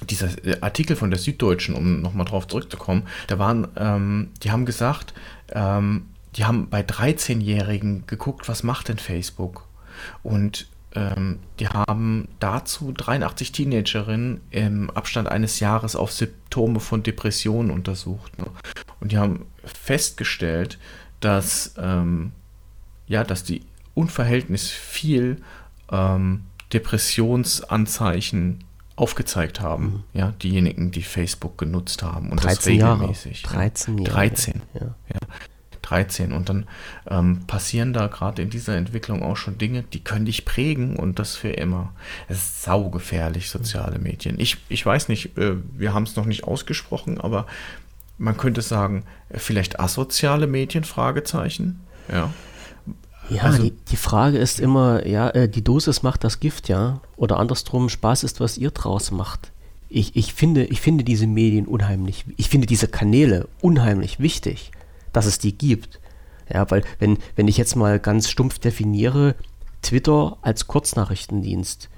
[0.08, 4.66] dieser äh, Artikel von der Süddeutschen, um nochmal drauf zurückzukommen, da waren, ähm, die haben
[4.66, 5.14] gesagt,
[5.52, 9.68] ähm, die haben bei 13-Jährigen geguckt, was macht denn Facebook?
[10.24, 17.72] Und ähm, die haben dazu 83 Teenagerinnen im Abstand eines Jahres auf Symptome von Depressionen
[17.72, 18.38] untersucht.
[18.40, 18.46] Ne?
[19.00, 20.80] Und die haben festgestellt,
[21.20, 22.32] dass, ähm,
[23.08, 23.62] ja, dass die
[23.94, 25.42] unverhältnis viel
[25.92, 26.44] ähm,
[26.74, 28.64] Depressionsanzeichen
[29.00, 30.04] aufgezeigt haben.
[30.14, 30.20] Mhm.
[30.20, 33.44] Ja, diejenigen, die Facebook genutzt haben und das regelmäßig.
[33.44, 33.56] Jahre.
[33.56, 34.12] 13 Jahre.
[34.12, 34.62] 13.
[34.74, 34.82] Ja.
[34.82, 35.20] ja.
[35.82, 36.34] 13.
[36.34, 36.68] Und dann
[37.10, 41.18] ähm, passieren da gerade in dieser Entwicklung auch schon Dinge, die können dich prägen und
[41.18, 41.94] das für immer.
[42.28, 44.40] Es ist saugefährlich, soziale Medien.
[44.40, 47.48] Ich, ich weiß nicht, äh, wir haben es noch nicht ausgesprochen, aber
[48.18, 51.80] man könnte sagen, vielleicht asoziale Medien, Fragezeichen.
[52.12, 52.34] Ja.
[53.30, 57.02] Ja, also, die, die Frage ist immer, ja, äh, die Dosis macht das Gift, ja.
[57.16, 59.52] Oder andersrum, Spaß ist, was ihr draus macht.
[59.90, 64.72] Ich, ich, finde, ich finde diese Medien unheimlich, ich finde diese Kanäle unheimlich wichtig,
[65.14, 66.00] dass es die gibt.
[66.52, 69.36] Ja, weil wenn, wenn ich jetzt mal ganz stumpf definiere,
[69.82, 71.90] Twitter als Kurznachrichtendienst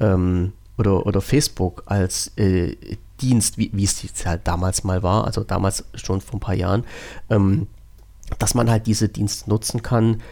[0.00, 2.76] ähm, oder, oder Facebook als äh,
[3.20, 6.84] Dienst, wie, wie es halt damals mal war, also damals schon vor ein paar Jahren,
[7.30, 7.66] ähm,
[8.38, 10.22] dass man halt diese Dienste nutzen kann,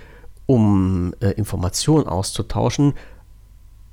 [0.47, 2.94] um äh, Informationen auszutauschen.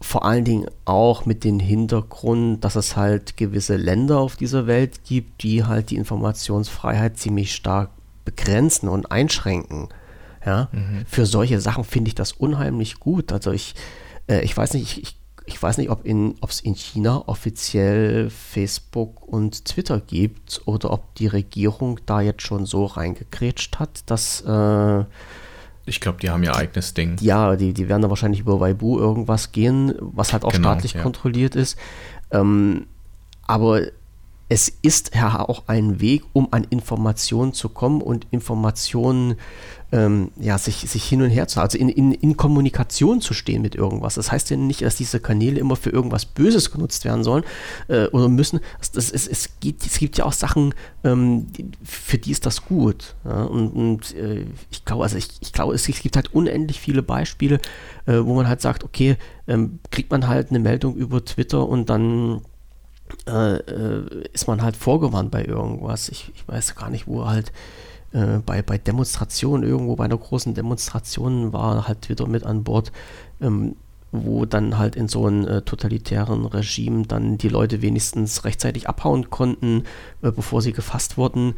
[0.01, 5.03] Vor allen Dingen auch mit dem Hintergrund, dass es halt gewisse Länder auf dieser Welt
[5.05, 7.89] gibt, die halt die Informationsfreiheit ziemlich stark
[8.25, 9.89] begrenzen und einschränken.
[10.45, 11.05] Ja, mhm.
[11.07, 13.31] für solche Sachen finde ich das unheimlich gut.
[13.31, 13.75] Also ich,
[14.27, 19.25] äh, ich weiß nicht, ich, ich, ich weiß nicht, ob es in China offiziell Facebook
[19.25, 25.05] und Twitter gibt oder ob die Regierung da jetzt schon so reingekrätscht hat, dass äh,
[25.85, 27.17] ich glaube, die haben ihr eigenes Ding.
[27.19, 30.93] Ja, die, die werden da wahrscheinlich über Weibu irgendwas gehen, was halt auch genau, staatlich
[30.93, 31.01] ja.
[31.01, 31.77] kontrolliert ist.
[32.31, 32.87] Ähm,
[33.45, 33.81] aber
[34.53, 39.37] es ist ja auch ein Weg, um an Informationen zu kommen und Informationen
[39.91, 43.63] ähm, ja, sich, sich hin und her zu, also in, in, in Kommunikation zu stehen
[43.63, 44.13] mit irgendwas.
[44.13, 47.43] Das heißt ja nicht, dass diese Kanäle immer für irgendwas Böses genutzt werden sollen
[47.87, 48.59] äh, oder müssen.
[48.77, 51.47] Das, das, es, es, gibt, es gibt ja auch Sachen, ähm,
[51.83, 53.15] für die ist das gut.
[53.25, 53.45] Ja?
[53.45, 57.01] Und, und äh, ich glaube, also ich, ich glaube, es, es, gibt halt unendlich viele
[57.01, 57.59] Beispiele,
[58.05, 61.89] äh, wo man halt sagt, okay, ähm, kriegt man halt eine Meldung über Twitter und
[61.89, 62.41] dann
[63.27, 66.09] äh, äh, ist man halt vorgewarnt bei irgendwas.
[66.09, 67.51] Ich, ich weiß gar nicht, wo halt
[68.11, 72.91] äh, bei, bei Demonstrationen, irgendwo bei einer großen Demonstration war halt Twitter mit an Bord,
[73.41, 73.75] ähm,
[74.11, 79.29] wo dann halt in so einem äh, totalitären Regime dann die Leute wenigstens rechtzeitig abhauen
[79.29, 79.83] konnten,
[80.21, 81.55] äh, bevor sie gefasst wurden.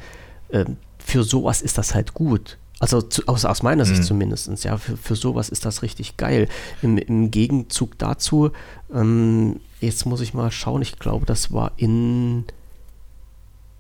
[0.50, 2.58] Ähm, für sowas ist das halt gut.
[2.86, 4.06] Also zu, aus, aus, meiner Sicht mhm.
[4.06, 4.64] zumindest.
[4.64, 6.48] Ja, für, für sowas ist das richtig geil.
[6.84, 8.52] Im, im Gegenzug dazu,
[8.94, 12.46] ähm, jetzt muss ich mal schauen, ich glaube, das war in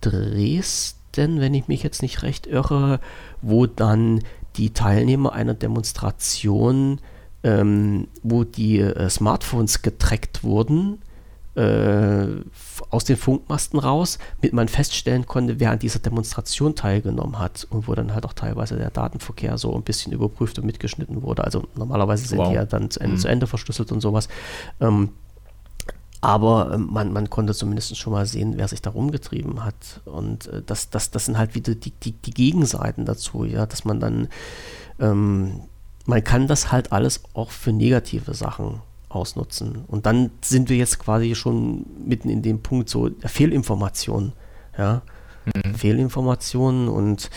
[0.02, 3.00] Dresden wenn ich mich jetzt nicht recht irre,
[3.42, 4.22] wo dann
[4.58, 7.00] die Teilnehmer einer Demonstration,
[7.44, 11.00] ähm, wo die äh, Smartphones getrackt wurden,
[11.56, 12.28] äh,
[12.90, 17.88] aus den Funkmasten raus, mit man feststellen konnte, wer an dieser Demonstration teilgenommen hat und
[17.88, 21.44] wo dann halt auch teilweise der Datenverkehr so ein bisschen überprüft und mitgeschnitten wurde.
[21.44, 22.50] Also normalerweise sind wow.
[22.50, 23.20] die ja dann zu Ende, mhm.
[23.20, 24.28] zu Ende verschlüsselt und sowas.
[24.82, 25.10] Ähm,
[26.22, 30.02] aber äh, man, man konnte zumindest schon mal sehen, wer sich da rumgetrieben hat.
[30.06, 33.86] Und äh, das, das, das sind halt wieder die, die, die Gegenseiten dazu, ja, dass
[33.86, 34.28] man dann,
[35.00, 35.62] ähm,
[36.06, 38.82] man kann das halt alles auch für negative Sachen
[39.16, 39.84] ausnutzen.
[39.88, 44.34] Und dann sind wir jetzt quasi schon mitten in dem Punkt so der Fehlinformation,
[44.78, 45.02] ja.
[45.46, 45.76] Mhm.
[45.76, 47.30] Fehlinformationen und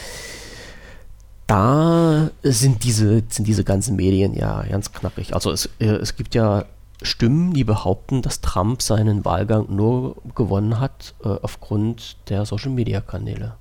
[1.46, 5.34] da sind diese, sind diese ganzen Medien ja ganz knackig.
[5.34, 6.64] Also es, äh, es gibt ja
[7.02, 13.56] Stimmen, die behaupten, dass Trump seinen Wahlgang nur gewonnen hat äh, aufgrund der Social-Media-Kanäle.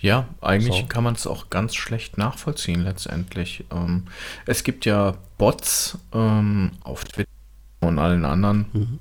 [0.00, 0.86] Ja, eigentlich so.
[0.86, 3.64] kann man es auch ganz schlecht nachvollziehen letztendlich.
[3.70, 4.06] Ähm,
[4.46, 7.28] es gibt ja Bots ähm, auf Twitter
[7.80, 8.98] und allen anderen mhm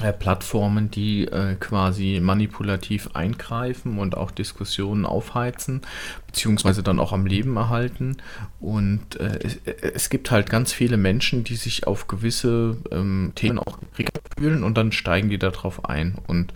[0.00, 5.82] äh, Plattformen, die äh, quasi manipulativ eingreifen und auch Diskussionen aufheizen,
[6.26, 8.16] beziehungsweise dann auch am Leben erhalten.
[8.58, 13.58] Und äh, es, es, gibt halt ganz viele Menschen, die sich auf gewisse ähm, Themen
[13.58, 16.16] auch gekriegt fühlen und dann steigen die darauf ein.
[16.26, 16.54] Und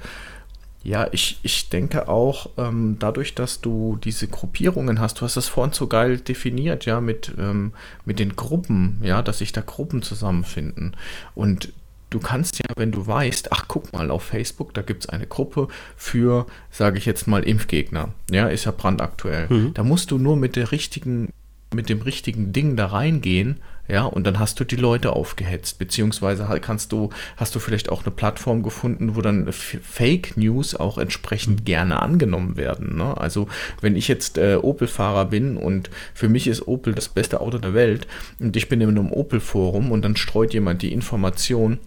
[0.87, 5.49] ja, ich, ich denke auch, ähm, dadurch, dass du diese Gruppierungen hast, du hast das
[5.49, 7.73] vorhin so geil definiert, ja, mit, ähm,
[8.05, 10.97] mit den Gruppen, ja, dass sich da Gruppen zusammenfinden.
[11.35, 11.73] Und
[12.11, 15.27] du kannst ja, wenn du weißt, ach guck mal auf Facebook, da gibt es eine
[15.27, 15.67] Gruppe
[15.97, 18.11] für, sage ich jetzt mal, Impfgegner.
[18.31, 19.49] Ja, ist ja brandaktuell.
[19.49, 19.75] Mhm.
[19.75, 21.33] Da musst du nur mit der richtigen,
[21.75, 26.49] mit dem richtigen Ding da reingehen, ja, und dann hast du die Leute aufgehetzt, beziehungsweise
[26.61, 31.65] kannst du, hast du vielleicht auch eine Plattform gefunden, wo dann Fake News auch entsprechend
[31.65, 32.97] gerne angenommen werden.
[32.97, 33.17] Ne?
[33.17, 33.49] Also
[33.81, 37.75] wenn ich jetzt äh, Opel-Fahrer bin und für mich ist Opel das beste Auto der
[37.75, 38.07] Welt
[38.41, 41.79] und ich bin in einem Opel-Forum und dann streut jemand die Information,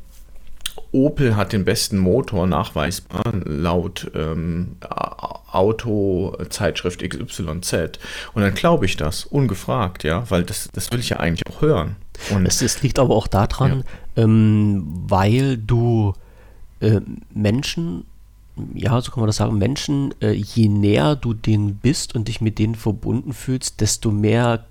[0.92, 4.78] Opel hat den besten Motor nachweisbar, laut ähm,
[5.52, 7.74] Auto-Zeitschrift XYZ.
[8.34, 11.62] Und dann glaube ich das, ungefragt, ja, weil das, das will ich ja eigentlich auch
[11.62, 11.96] hören.
[12.32, 13.84] Und es, es liegt aber auch daran,
[14.16, 14.24] ja.
[14.24, 16.14] ähm, weil du
[16.80, 17.02] äh,
[17.34, 18.06] Menschen,
[18.74, 22.42] ja, so kann man das sagen, Menschen, äh, je näher du denen bist und dich
[22.42, 24.66] mit denen verbunden fühlst, desto mehr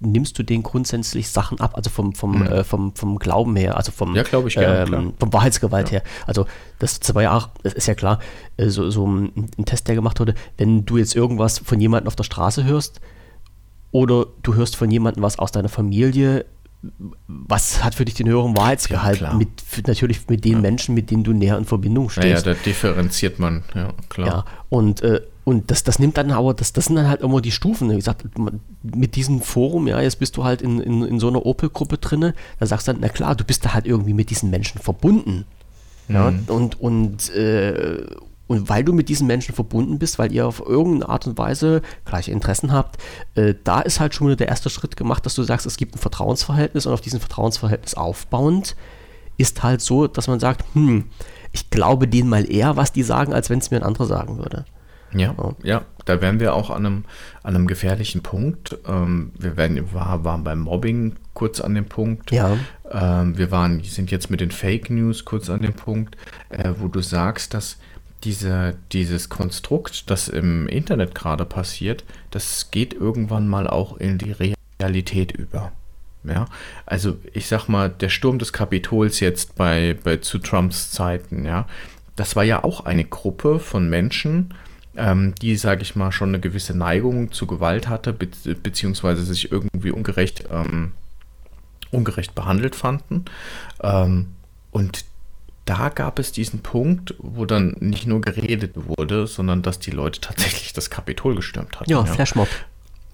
[0.00, 2.46] nimmst du den grundsätzlich Sachen ab, also vom, vom, mhm.
[2.46, 6.00] äh, vom, vom Glauben her, also vom, ja, ich, ja, ähm, vom Wahrheitsgewalt ja.
[6.00, 6.02] her.
[6.26, 6.46] Also
[6.78, 8.18] das war ja auch, das ist ja klar,
[8.56, 12.08] äh, so, so ein, ein, Test, der gemacht wurde, wenn du jetzt irgendwas von jemandem
[12.08, 13.00] auf der Straße hörst
[13.92, 16.46] oder du hörst von jemandem was aus deiner Familie,
[17.26, 19.20] was hat für dich den höheren Wahrheitsgehalt?
[19.20, 19.48] Ja, mit,
[19.86, 20.62] natürlich mit den.
[20.62, 22.46] Menschen, mit denen du näher in Verbindung stehst.
[22.46, 24.28] Ja, ja da differenziert man, ja, klar.
[24.28, 27.40] Ja, und, äh, und das, das nimmt dann aber, das, das sind dann halt immer
[27.40, 27.90] die Stufen.
[27.90, 28.24] Wie gesagt,
[28.82, 32.32] mit diesem Forum, ja, jetzt bist du halt in, in, in so einer Opel-Gruppe drin,
[32.58, 35.44] da sagst du dann, na klar, du bist da halt irgendwie mit diesen Menschen verbunden.
[36.08, 36.44] Ja, mhm.
[36.48, 38.04] und, und, äh,
[38.48, 41.82] und weil du mit diesen Menschen verbunden bist, weil ihr auf irgendeine Art und Weise
[42.04, 43.00] gleiche Interessen habt,
[43.36, 45.94] äh, da ist halt schon wieder der erste Schritt gemacht, dass du sagst, es gibt
[45.94, 48.74] ein Vertrauensverhältnis und auf diesem Vertrauensverhältnis aufbauend
[49.36, 51.04] ist halt so, dass man sagt, hm,
[51.52, 54.38] ich glaube denen mal eher, was die sagen, als wenn es mir ein anderer sagen
[54.38, 54.64] würde.
[55.12, 57.04] Ja, ja, ja, da wären wir auch an einem,
[57.42, 58.78] an einem gefährlichen Punkt.
[58.86, 62.30] Ähm, wir werden, war, waren beim Mobbing kurz an dem Punkt.
[62.30, 62.56] Ja.
[62.90, 66.16] Ähm, wir waren, sind jetzt mit den Fake News kurz an dem Punkt,
[66.50, 67.78] äh, wo du sagst, dass
[68.24, 74.34] diese, dieses Konstrukt, das im Internet gerade passiert, das geht irgendwann mal auch in die
[74.78, 75.72] Realität über.
[76.22, 76.46] Ja,
[76.84, 81.66] also ich sag mal, der Sturm des Kapitols jetzt bei, bei zu Trumps Zeiten, ja,
[82.14, 84.52] das war ja auch eine Gruppe von Menschen,
[84.96, 88.28] ähm, die, sage ich mal, schon eine gewisse Neigung zu Gewalt hatte, be
[88.62, 90.92] beziehungsweise sich irgendwie ungerecht, ähm,
[91.90, 93.24] ungerecht behandelt fanden.
[93.82, 94.34] Ähm,
[94.70, 95.04] und
[95.64, 100.20] da gab es diesen Punkt, wo dann nicht nur geredet wurde, sondern dass die Leute
[100.20, 101.90] tatsächlich das Kapitol gestürmt hatten.
[101.90, 102.06] Ja, ja.
[102.06, 102.48] Flashmob.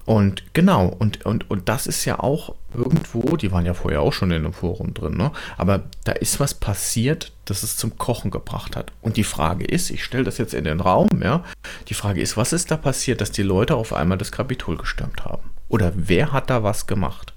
[0.07, 4.13] Und genau, und, und, und das ist ja auch irgendwo, die waren ja vorher auch
[4.13, 5.33] schon in einem Forum drin, ne?
[5.57, 8.93] aber da ist was passiert, das es zum Kochen gebracht hat.
[9.01, 11.43] Und die Frage ist, ich stelle das jetzt in den Raum, ja,
[11.89, 15.25] die Frage ist, was ist da passiert, dass die Leute auf einmal das Kapitol gestürmt
[15.25, 15.49] haben?
[15.67, 17.33] Oder wer hat da was gemacht?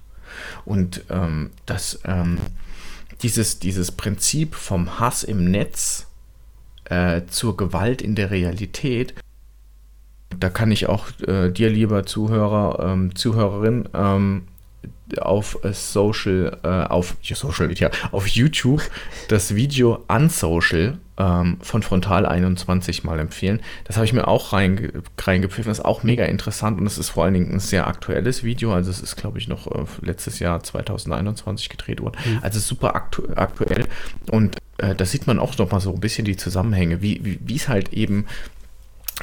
[0.64, 2.38] Und ähm, das, ähm,
[3.24, 6.06] dieses, dieses Prinzip vom Hass im Netz
[6.84, 9.14] äh, zur Gewalt in der Realität,
[10.38, 14.42] da kann ich auch äh, dir, lieber Zuhörer, ähm, Zuhörerin, ähm,
[15.18, 18.82] auf Social, äh, auf Social, ja, auf YouTube
[19.28, 23.60] das Video Unsocial ähm, von Frontal 21 mal empfehlen.
[23.84, 25.70] Das habe ich mir auch reinge reingepfiffen.
[25.70, 28.72] Das ist auch mega interessant und es ist vor allen Dingen ein sehr aktuelles Video.
[28.72, 32.16] Also es ist, glaube ich, noch äh, letztes Jahr 2021 gedreht worden.
[32.24, 32.38] Mhm.
[32.42, 33.86] Also super aktu aktuell
[34.30, 37.68] und äh, da sieht man auch noch mal so ein bisschen die Zusammenhänge, wie es
[37.68, 38.26] halt eben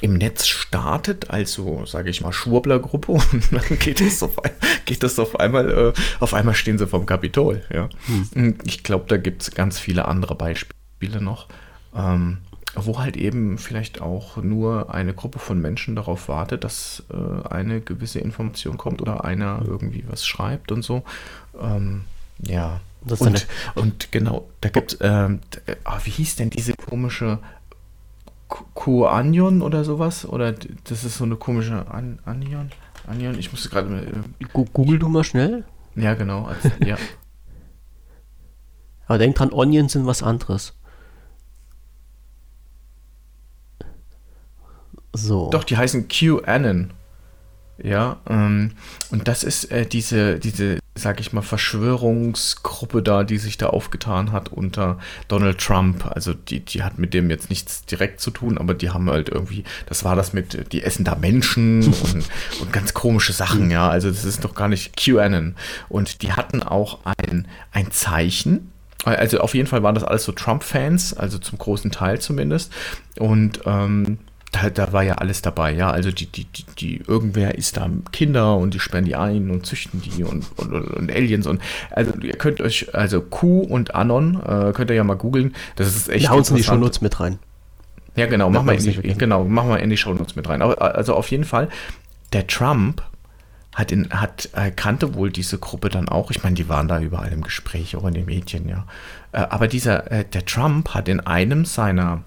[0.01, 4.37] im Netz startet, also sage ich mal Schwurblergruppe und dann geht es auf,
[4.85, 7.63] geht das auf einmal, äh, auf einmal stehen sie vom Kapitol.
[7.73, 7.89] Ja.
[8.33, 8.57] Hm.
[8.63, 11.47] Ich glaube, da gibt es ganz viele andere Beispiele noch,
[11.95, 12.39] ähm,
[12.75, 17.81] wo halt eben vielleicht auch nur eine Gruppe von Menschen darauf wartet, dass äh, eine
[17.81, 21.03] gewisse Information kommt oder einer irgendwie was schreibt und so.
[21.59, 22.03] Ähm,
[22.39, 22.81] ja.
[23.19, 25.39] Und, und, genau, da gibt es, ähm,
[25.85, 27.39] ah, wie hieß denn diese komische
[28.49, 30.25] QAnion oder sowas?
[30.25, 32.71] Oder das ist so eine komische An Anion?
[33.05, 33.37] Anion?
[33.37, 34.23] Ich musste gerade.
[34.39, 35.65] Äh, Google du mal schnell.
[35.95, 36.45] Ja, genau.
[36.45, 36.97] Also, ja.
[39.07, 40.73] Aber denk dran, Onions sind was anderes.
[45.13, 45.49] So.
[45.49, 46.91] Doch, die heißen QAnon.
[47.83, 48.71] Ja, ähm,
[49.11, 54.31] und das ist äh, diese, diese, sag ich mal, Verschwörungsgruppe da, die sich da aufgetan
[54.31, 54.97] hat unter
[55.27, 56.05] Donald Trump.
[56.07, 59.29] Also die, die hat mit dem jetzt nichts direkt zu tun, aber die haben halt
[59.29, 62.25] irgendwie, das war das mit, die essen da Menschen und,
[62.61, 63.87] und ganz komische Sachen, ja.
[63.89, 65.55] Also das ist doch gar nicht QAnon.
[65.87, 68.71] Und die hatten auch ein, ein Zeichen,
[69.05, 72.73] also auf jeden Fall waren das alles so Trump-Fans, also zum großen Teil zumindest.
[73.19, 74.17] Und ähm,
[74.51, 75.91] da, da war ja alles dabei, ja.
[75.91, 79.65] Also die, die, die, die, irgendwer ist da Kinder und die sperren die ein und
[79.65, 84.35] züchten die und, und, und Aliens und also ihr könnt euch, also Q und Anon,
[84.41, 85.53] äh, könnt ihr ja mal googeln.
[85.75, 86.31] Das ist echt.
[86.31, 87.39] Uns in die Shownotes mit rein.
[88.15, 90.61] Ja, genau, machen wir in die, genau, machen wir in die Shownotes mit rein.
[90.61, 91.69] Also auf jeden Fall,
[92.33, 93.03] der Trump
[93.75, 96.31] hat, in, hat äh, kannte wohl diese Gruppe dann auch.
[96.31, 98.87] Ich meine, die waren da überall im Gespräch, auch in den Medien, ja.
[99.33, 102.23] Äh, aber dieser, äh, der Trump hat in einem seiner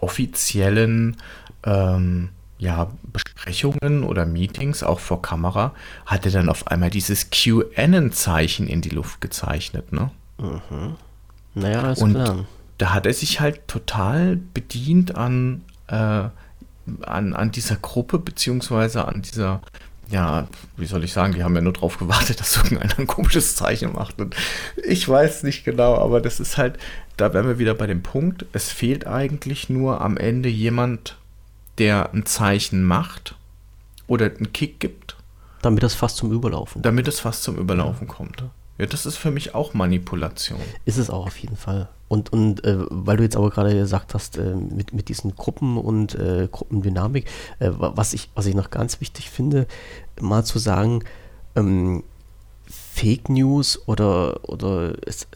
[0.00, 1.16] offiziellen
[1.64, 5.72] ähm, ja, Besprechungen oder Meetings, auch vor Kamera,
[6.06, 9.92] hat er dann auf einmal dieses QAnon-Zeichen in die Luft gezeichnet.
[9.92, 10.10] Ne?
[10.38, 10.96] Mhm.
[11.54, 12.44] Naja, alles Und klar.
[12.78, 19.22] Da hat er sich halt total bedient an, äh, an, an dieser Gruppe, beziehungsweise an
[19.22, 19.60] dieser,
[20.08, 20.46] ja,
[20.76, 23.92] wie soll ich sagen, die haben ja nur darauf gewartet, dass irgendeiner ein komisches Zeichen
[23.92, 24.20] macht.
[24.20, 24.36] Und
[24.76, 26.78] ich weiß nicht genau, aber das ist halt,
[27.18, 31.18] da wären wir wieder bei dem Punkt, es fehlt eigentlich nur am Ende jemand,
[31.76, 33.34] der ein Zeichen macht
[34.06, 35.16] oder einen Kick gibt.
[35.60, 38.14] Damit es fast zum Überlaufen Damit es fast zum Überlaufen ja.
[38.14, 38.44] kommt.
[38.78, 40.60] Ja, das ist für mich auch Manipulation.
[40.84, 41.88] Ist es auch auf jeden Fall.
[42.06, 45.76] Und, und äh, weil du jetzt aber gerade gesagt hast, äh, mit, mit diesen Gruppen
[45.76, 47.26] und äh, Gruppendynamik,
[47.58, 49.66] äh, was, ich, was ich noch ganz wichtig finde,
[50.20, 51.02] mal zu sagen,
[51.56, 52.04] ähm,
[52.70, 55.26] Fake News oder, oder es,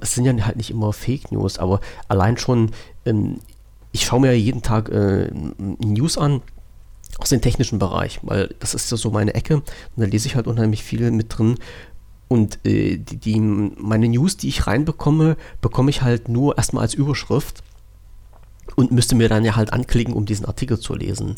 [0.00, 2.70] es, sind ja halt nicht immer Fake News, aber allein schon,
[3.04, 3.40] ähm,
[3.92, 5.30] ich schaue mir ja jeden Tag äh,
[5.78, 6.42] News an
[7.18, 9.64] aus dem technischen Bereich, weil das ist ja so meine Ecke und
[9.96, 11.56] da lese ich halt unheimlich viel mit drin.
[12.28, 16.94] Und äh, die, die, meine News, die ich reinbekomme, bekomme ich halt nur erstmal als
[16.94, 17.62] Überschrift
[18.76, 21.36] und müsste mir dann ja halt anklicken, um diesen Artikel zu lesen.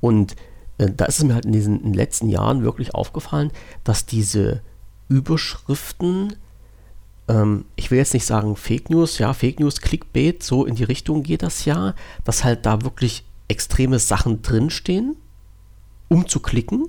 [0.00, 0.36] Und
[0.78, 3.50] äh, da ist es mir halt in diesen in den letzten Jahren wirklich aufgefallen,
[3.82, 4.60] dass diese
[5.08, 6.34] Überschriften,
[7.28, 10.84] ähm, ich will jetzt nicht sagen Fake News, ja, Fake News, Clickbait, so in die
[10.84, 11.94] Richtung geht das ja,
[12.24, 15.16] dass halt da wirklich extreme Sachen drinstehen,
[16.08, 16.86] um zu klicken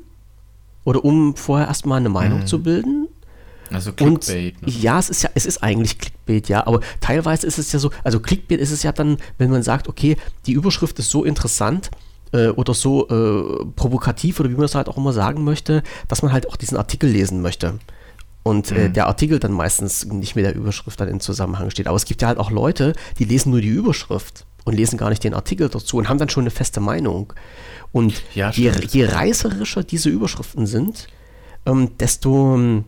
[0.83, 2.47] oder um vorher erstmal eine Meinung mhm.
[2.47, 3.07] zu bilden.
[3.71, 4.55] Also Clickbait.
[4.61, 4.73] Und, ne?
[4.79, 7.91] Ja, es ist ja, es ist eigentlich Clickbait, ja, aber teilweise ist es ja so,
[8.03, 11.91] also Clickbait ist es ja dann, wenn man sagt, okay, die Überschrift ist so interessant,
[12.31, 16.21] äh, oder so äh, provokativ oder wie man es halt auch immer sagen möchte, dass
[16.21, 17.79] man halt auch diesen Artikel lesen möchte
[18.47, 18.93] und äh, mhm.
[18.93, 21.87] der Artikel dann meistens nicht mit der Überschrift dann in Zusammenhang steht.
[21.87, 25.09] Aber es gibt ja halt auch Leute, die lesen nur die Überschrift und lesen gar
[25.09, 27.33] nicht den Artikel dazu und haben dann schon eine feste Meinung.
[27.91, 31.07] Und ja, je, je, reißerischer diese Überschriften sind,
[31.65, 32.83] ähm, desto,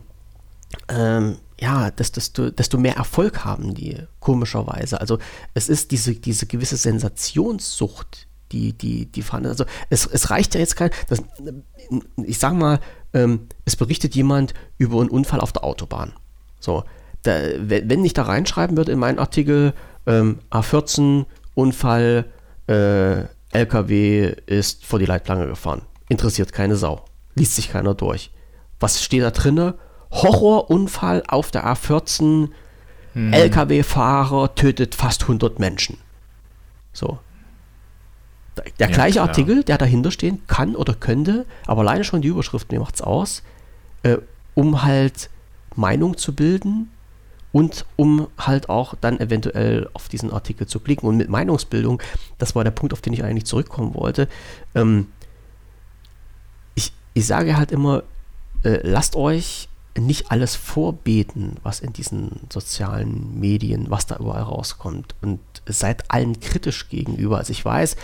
[0.88, 4.98] ähm, ja, desto, desto mehr Erfolg haben die, komischerweise.
[4.98, 5.18] Also
[5.52, 10.60] es ist diese, diese gewisse Sensationssucht, die, die, die vorhanden Also es, es reicht ja
[10.60, 11.22] jetzt kein, das,
[12.16, 12.80] ich sag mal,
[13.12, 16.12] ähm, es berichtet jemand über einen Unfall auf der Autobahn.
[16.58, 16.84] So,
[17.22, 19.74] da, wenn ich da reinschreiben würde in meinen Artikel,
[20.06, 22.26] ähm, A14, Unfall,
[22.66, 25.82] äh, LKW ist vor die Leitplanke gefahren.
[26.08, 27.04] Interessiert keine Sau.
[27.34, 28.30] Liest sich keiner durch.
[28.78, 29.74] Was steht da drinne?
[30.10, 32.50] Horrorunfall auf der A14.
[33.12, 33.32] Hm.
[33.32, 35.98] LKW-Fahrer tötet fast 100 Menschen.
[36.92, 37.18] So.
[38.78, 39.28] Der ja, gleiche klar.
[39.28, 43.02] Artikel, der dahinter stehen kann oder könnte, aber alleine schon die Überschrift, mir macht es
[43.02, 43.42] aus,
[44.02, 44.18] äh,
[44.54, 45.30] um halt
[45.76, 46.90] Meinung zu bilden
[47.52, 51.08] und um halt auch dann eventuell auf diesen Artikel zu klicken.
[51.08, 52.00] Und mit Meinungsbildung,
[52.38, 54.28] das war der Punkt, auf den ich eigentlich zurückkommen wollte.
[54.74, 55.08] Ähm,
[56.74, 58.04] ich, ich sage halt immer,
[58.62, 65.16] äh, lasst euch nicht alles vorbeten, was in diesen sozialen Medien, was da überall rauskommt.
[65.20, 67.38] Und seid allen kritisch gegenüber.
[67.38, 67.96] Also ich weiß,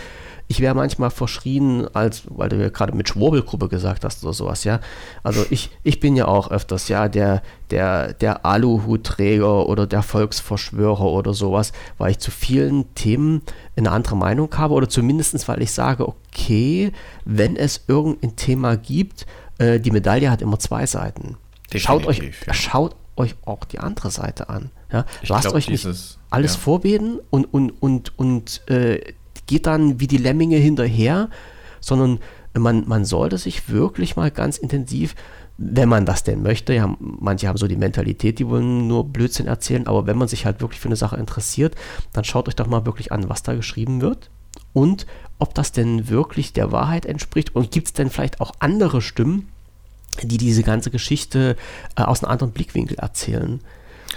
[0.49, 4.63] ich wäre manchmal verschrien, als, weil du ja gerade mit Schwurbelgruppe gesagt hast oder sowas,
[4.63, 4.79] ja.
[5.23, 11.03] Also ich, ich bin ja auch öfters, ja, der, der, der Aluhutträger oder der Volksverschwörer
[11.03, 13.41] oder sowas, weil ich zu vielen Themen
[13.75, 16.93] eine andere Meinung habe oder zumindest, weil ich sage, okay,
[17.25, 19.25] wenn es irgendein Thema gibt,
[19.57, 21.35] äh, die Medaille hat immer zwei Seiten.
[21.75, 22.53] Schaut euch, ja.
[22.53, 24.71] schaut euch auch die andere Seite an.
[24.91, 25.05] Ja?
[25.23, 26.59] Lasst glaub, euch nicht dieses, alles ja.
[26.59, 29.13] vorbeten und, und, und, und äh,
[29.47, 31.29] geht dann wie die Lemminge hinterher,
[31.79, 32.19] sondern
[32.53, 35.15] man, man sollte sich wirklich mal ganz intensiv,
[35.57, 39.47] wenn man das denn möchte, ja, manche haben so die Mentalität, die wollen nur Blödsinn
[39.47, 41.75] erzählen, aber wenn man sich halt wirklich für eine Sache interessiert,
[42.13, 44.29] dann schaut euch doch mal wirklich an, was da geschrieben wird
[44.73, 45.07] und
[45.39, 49.49] ob das denn wirklich der Wahrheit entspricht und gibt es denn vielleicht auch andere Stimmen,
[50.21, 51.55] die diese ganze Geschichte
[51.95, 53.59] äh, aus einem anderen Blickwinkel erzählen.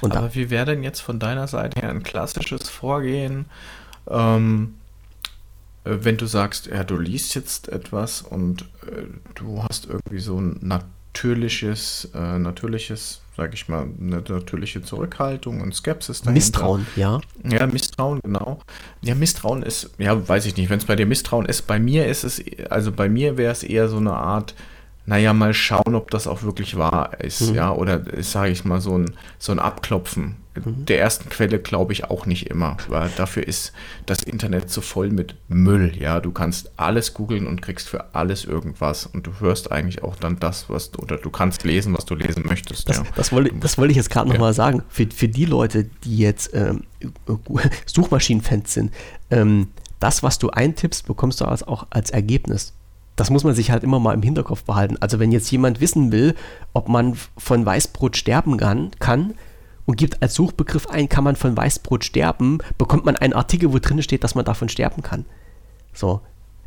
[0.01, 3.47] Und Aber wie wäre denn jetzt von deiner Seite her ein klassisches Vorgehen?
[4.09, 4.80] Ähm, äh,
[5.85, 9.05] wenn du sagst, ja, du liest jetzt etwas und äh,
[9.35, 15.75] du hast irgendwie so ein natürliches, äh, natürliches, sag ich mal, eine natürliche Zurückhaltung und
[15.75, 16.33] Skepsis dahinter.
[16.33, 17.21] Misstrauen, ja.
[17.45, 18.61] Ja, Misstrauen, genau.
[19.01, 22.07] Ja, Misstrauen ist, ja, weiß ich nicht, wenn es bei dir Misstrauen ist, bei mir
[22.07, 24.55] ist es, also bei mir wäre es eher so eine Art,
[25.07, 27.55] naja, mal schauen, ob das auch wirklich wahr ist, mhm.
[27.55, 30.37] ja, oder sage ich mal, so ein, so ein Abklopfen.
[30.55, 30.85] Mhm.
[30.87, 33.73] Der ersten Quelle glaube ich auch nicht immer, weil dafür ist
[34.07, 38.45] das Internet so voll mit Müll, ja, du kannst alles googeln und kriegst für alles
[38.45, 42.05] irgendwas und du hörst eigentlich auch dann das, was du, oder du kannst lesen, was
[42.05, 42.89] du lesen möchtest.
[42.89, 43.05] Das, ja.
[43.15, 44.35] das, wollte, das wollte ich jetzt gerade ja.
[44.35, 46.85] nochmal sagen, für, für die Leute, die jetzt ähm,
[47.87, 48.93] Suchmaschinenfans sind,
[49.31, 49.69] ähm,
[50.01, 52.73] das, was du eintippst, bekommst du als, auch als Ergebnis
[53.17, 54.97] das muss man sich halt immer mal im Hinterkopf behalten.
[54.99, 56.35] Also wenn jetzt jemand wissen will,
[56.73, 59.35] ob man von Weißbrot sterben kann, kann
[59.91, 63.79] und gibt als Suchbegriff ein, kann man von Weißbrot sterben, bekommt man einen Artikel, wo
[63.81, 65.25] drin steht, dass man davon sterben kann.
[65.93, 66.21] So.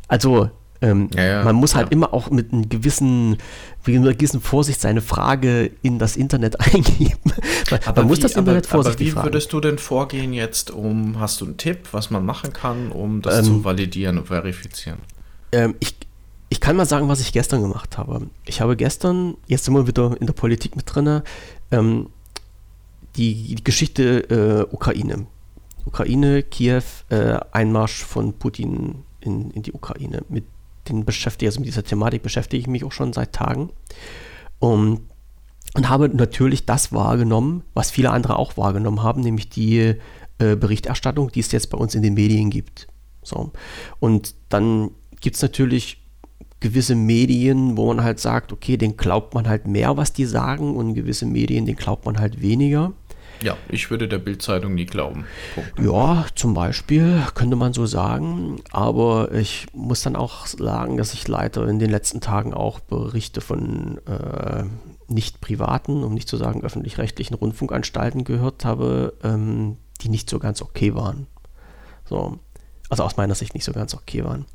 [0.08, 0.50] Also
[0.82, 3.38] ähm, ja, ja, man muss halt immer auch mit einem gewissen,
[3.86, 7.32] mit einer gewissen Vorsicht seine Frage in das Internet eingeben.
[7.86, 10.70] aber man muss wie, das Internet aber, vorsichtig aber wie würdest du denn vorgehen jetzt,
[10.70, 14.26] um, hast du einen Tipp, was man machen kann, um das ähm, zu validieren und
[14.26, 14.98] verifizieren?
[15.52, 15.96] Ähm, ich,
[16.50, 18.26] ich kann mal sagen, was ich gestern gemacht habe.
[18.44, 21.22] Ich habe gestern, jetzt sind wir wieder in der Politik mit drin,
[21.70, 22.08] ähm,
[23.16, 25.26] die, die, Geschichte äh, Ukraine.
[25.86, 30.22] Ukraine, Kiew, äh, Einmarsch von Putin in, in die Ukraine.
[30.28, 30.44] Mit
[30.88, 33.70] den beschäftige, also mit dieser Thematik beschäftige ich mich auch schon seit Tagen.
[34.58, 35.00] Um,
[35.74, 39.96] und habe natürlich das wahrgenommen, was viele andere auch wahrgenommen haben, nämlich die
[40.38, 42.86] äh, Berichterstattung, die es jetzt bei uns in den Medien gibt.
[43.22, 43.52] So.
[43.98, 44.90] Und dann
[45.20, 46.04] gibt es natürlich
[46.60, 50.76] gewisse Medien, wo man halt sagt, okay, den glaubt man halt mehr, was die sagen,
[50.76, 52.92] und gewisse Medien, den glaubt man halt weniger.
[53.42, 55.26] Ja, ich würde der Bildzeitung nie glauben.
[55.54, 55.78] Punkt.
[55.80, 58.60] Ja, zum Beispiel könnte man so sagen.
[58.70, 63.40] Aber ich muss dann auch sagen, dass ich leider in den letzten Tagen auch Berichte
[63.40, 64.64] von äh,
[65.08, 70.62] nicht privaten, um nicht zu sagen öffentlich-rechtlichen Rundfunkanstalten gehört habe, ähm, die nicht so ganz
[70.62, 71.26] okay waren.
[72.04, 72.38] So,
[72.90, 74.46] also aus meiner Sicht nicht so ganz okay waren.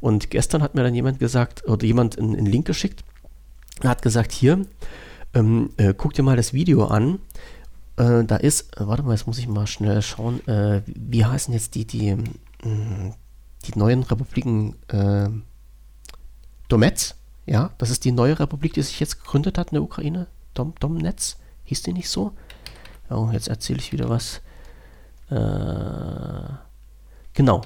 [0.00, 3.04] Und gestern hat mir dann jemand gesagt, oder jemand einen, einen Link geschickt,
[3.84, 4.66] hat gesagt, hier,
[5.34, 7.20] ähm, äh, guck dir mal das Video an.
[7.98, 11.52] Äh, da ist, äh, warte mal, jetzt muss ich mal schnell schauen, äh, wie heißen
[11.52, 13.12] jetzt die, die, mm,
[13.64, 15.28] die neuen Republiken äh,
[16.68, 20.26] Domets, ja, das ist die neue Republik, die sich jetzt gegründet hat in der Ukraine.
[20.54, 22.32] Dom, Domnetz, hieß die nicht so?
[23.10, 24.42] Oh, jetzt erzähle ich wieder was.
[25.30, 26.54] Äh,
[27.38, 27.62] Genau.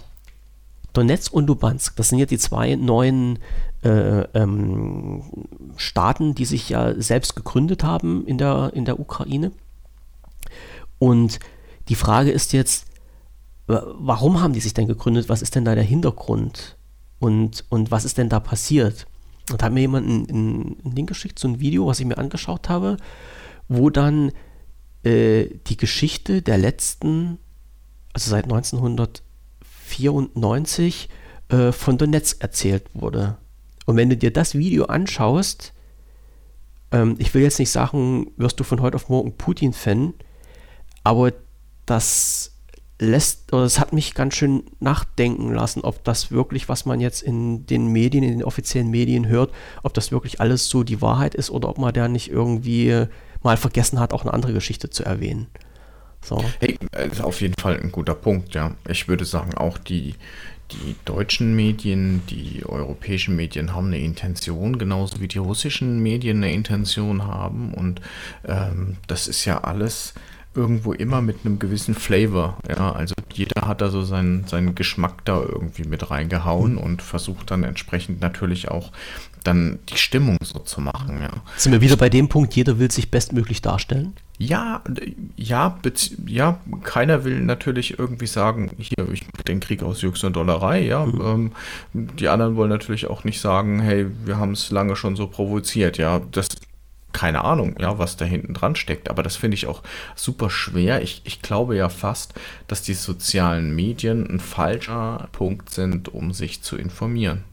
[0.93, 3.39] Donetsk und Lubansk, das sind ja die zwei neuen
[3.83, 5.22] äh, ähm,
[5.76, 9.51] Staaten, die sich ja selbst gegründet haben in der, in der Ukraine.
[11.03, 11.41] Und
[11.89, 12.87] die Frage ist jetzt,
[13.67, 15.29] warum haben die sich denn gegründet?
[15.29, 16.77] Was ist denn da der Hintergrund?
[17.19, 19.09] Und, und was ist denn da passiert?
[19.51, 22.19] Und da hat mir jemand einen, einen Link geschickt, so ein Video, was ich mir
[22.19, 22.99] angeschaut habe,
[23.67, 24.31] wo dann
[25.03, 27.39] äh, die Geschichte der letzten,
[28.13, 31.09] also seit 1994,
[31.49, 33.39] äh, von Donetsk erzählt wurde.
[33.87, 35.73] Und wenn du dir das Video anschaust,
[36.93, 40.15] ähm, ich will jetzt nicht sagen, wirst du von heute auf morgen Putin-Fan,
[41.05, 41.33] aber
[41.87, 42.53] das
[42.99, 47.23] lässt, oder es hat mich ganz schön nachdenken lassen, ob das wirklich, was man jetzt
[47.23, 51.35] in den Medien, in den offiziellen Medien hört, ob das wirklich alles so die Wahrheit
[51.35, 53.07] ist oder ob man da nicht irgendwie
[53.43, 55.49] mal vergessen hat, auch eine andere Geschichte zu erwähnen.
[56.25, 56.43] So.
[56.61, 56.79] Hey,
[57.11, 58.77] ist auf jeden Fall ein guter Punkt, ja.
[58.89, 60.15] Ich würde sagen, auch die,
[60.71, 66.53] die deutschen Medien, die europäischen Medien haben eine Intention, genauso wie die russischen Medien eine
[66.53, 67.75] Intention haben.
[67.75, 68.01] Und
[68.47, 70.15] ähm, das ist ja alles
[70.55, 72.59] irgendwo immer mit einem gewissen Flavor.
[72.69, 76.79] Ja, also jeder hat da so seinen, seinen Geschmack da irgendwie mit reingehauen mhm.
[76.79, 78.91] und versucht dann entsprechend natürlich auch
[79.45, 81.21] dann die Stimmung so zu machen.
[81.21, 81.31] Ja.
[81.57, 84.15] Sind wir wieder bei dem Punkt, jeder will sich bestmöglich darstellen?
[84.39, 84.83] Ja,
[85.37, 85.79] ja,
[86.27, 90.83] ja, keiner will natürlich irgendwie sagen, hier, ich mache den Krieg aus Jux und Dollerei,
[90.83, 91.07] ja.
[91.07, 91.53] Mhm.
[91.95, 95.27] Ähm, die anderen wollen natürlich auch nicht sagen, hey, wir haben es lange schon so
[95.29, 96.21] provoziert, ja.
[96.33, 96.49] Das
[97.13, 99.11] keine Ahnung, ja, was da hinten dran steckt.
[99.11, 99.83] Aber das finde ich auch
[100.15, 101.03] super schwer.
[101.03, 102.35] Ich, ich glaube ja fast,
[102.69, 107.45] dass die sozialen Medien ein falscher Punkt sind, um sich zu informieren.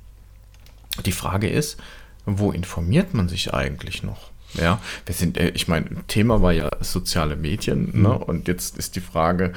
[1.06, 1.80] Die Frage ist,
[2.26, 4.32] wo informiert man sich eigentlich noch?
[4.56, 8.02] Ja, wir sind, äh, ich meine, Thema war ja soziale Medien, mhm.
[8.02, 8.18] ne?
[8.18, 9.54] Und jetzt ist die Frage,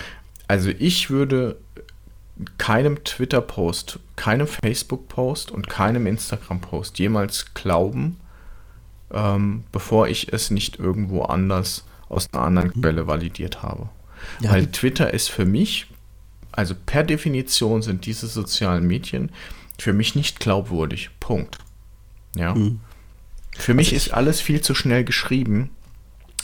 [0.48, 1.56] also ich würde
[2.58, 8.18] keinem Twitter-Post, keinem Facebook-Post und keinem Instagram-Post jemals glauben,
[9.12, 12.82] ähm, bevor ich es nicht irgendwo anders aus einer anderen mhm.
[12.82, 13.88] Quelle validiert habe.
[14.40, 14.52] Ja.
[14.52, 15.86] Weil Twitter ist für mich,
[16.52, 19.30] also per Definition sind diese sozialen Medien
[19.78, 21.10] für mich nicht glaubwürdig.
[21.18, 21.58] Punkt.
[22.36, 22.54] Ja.
[22.54, 22.80] Mhm.
[23.56, 25.70] Für mich also ist alles viel zu schnell geschrieben,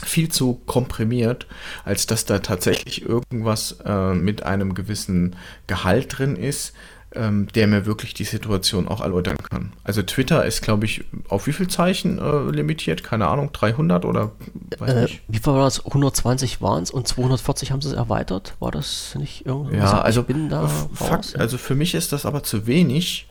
[0.05, 1.47] viel zu komprimiert,
[1.85, 6.75] als dass da tatsächlich irgendwas äh, mit einem gewissen Gehalt drin ist,
[7.15, 9.73] ähm, der mir wirklich die Situation auch erläutern kann.
[9.83, 13.03] Also Twitter ist, glaube ich, auf wie viel Zeichen äh, limitiert?
[13.03, 14.33] Keine Ahnung, 300 oder
[14.79, 15.23] weiß äh, nicht.
[15.27, 15.85] Wie war das?
[15.85, 18.55] 120 waren es und 240 haben sie es erweitert?
[18.61, 19.77] War das nicht irgendwie?
[19.77, 23.29] Ja, also, bin da Fakt, also für mich ist das aber zu wenig.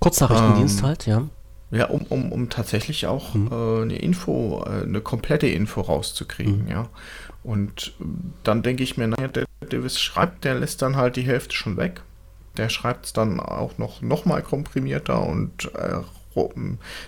[0.00, 1.22] Kurznachrichtendienst ähm, halt, ja.
[1.70, 3.48] Ja, um, um, um tatsächlich auch mhm.
[3.50, 6.70] äh, eine Info, äh, eine komplette Info rauszukriegen, mhm.
[6.70, 6.88] ja.
[7.42, 8.04] Und äh,
[8.44, 11.78] dann denke ich mir, naja, der Davis schreibt, der lässt dann halt die Hälfte schon
[11.78, 12.02] weg
[12.58, 16.00] der schreibt es dann auch noch, noch mal komprimierter und äh,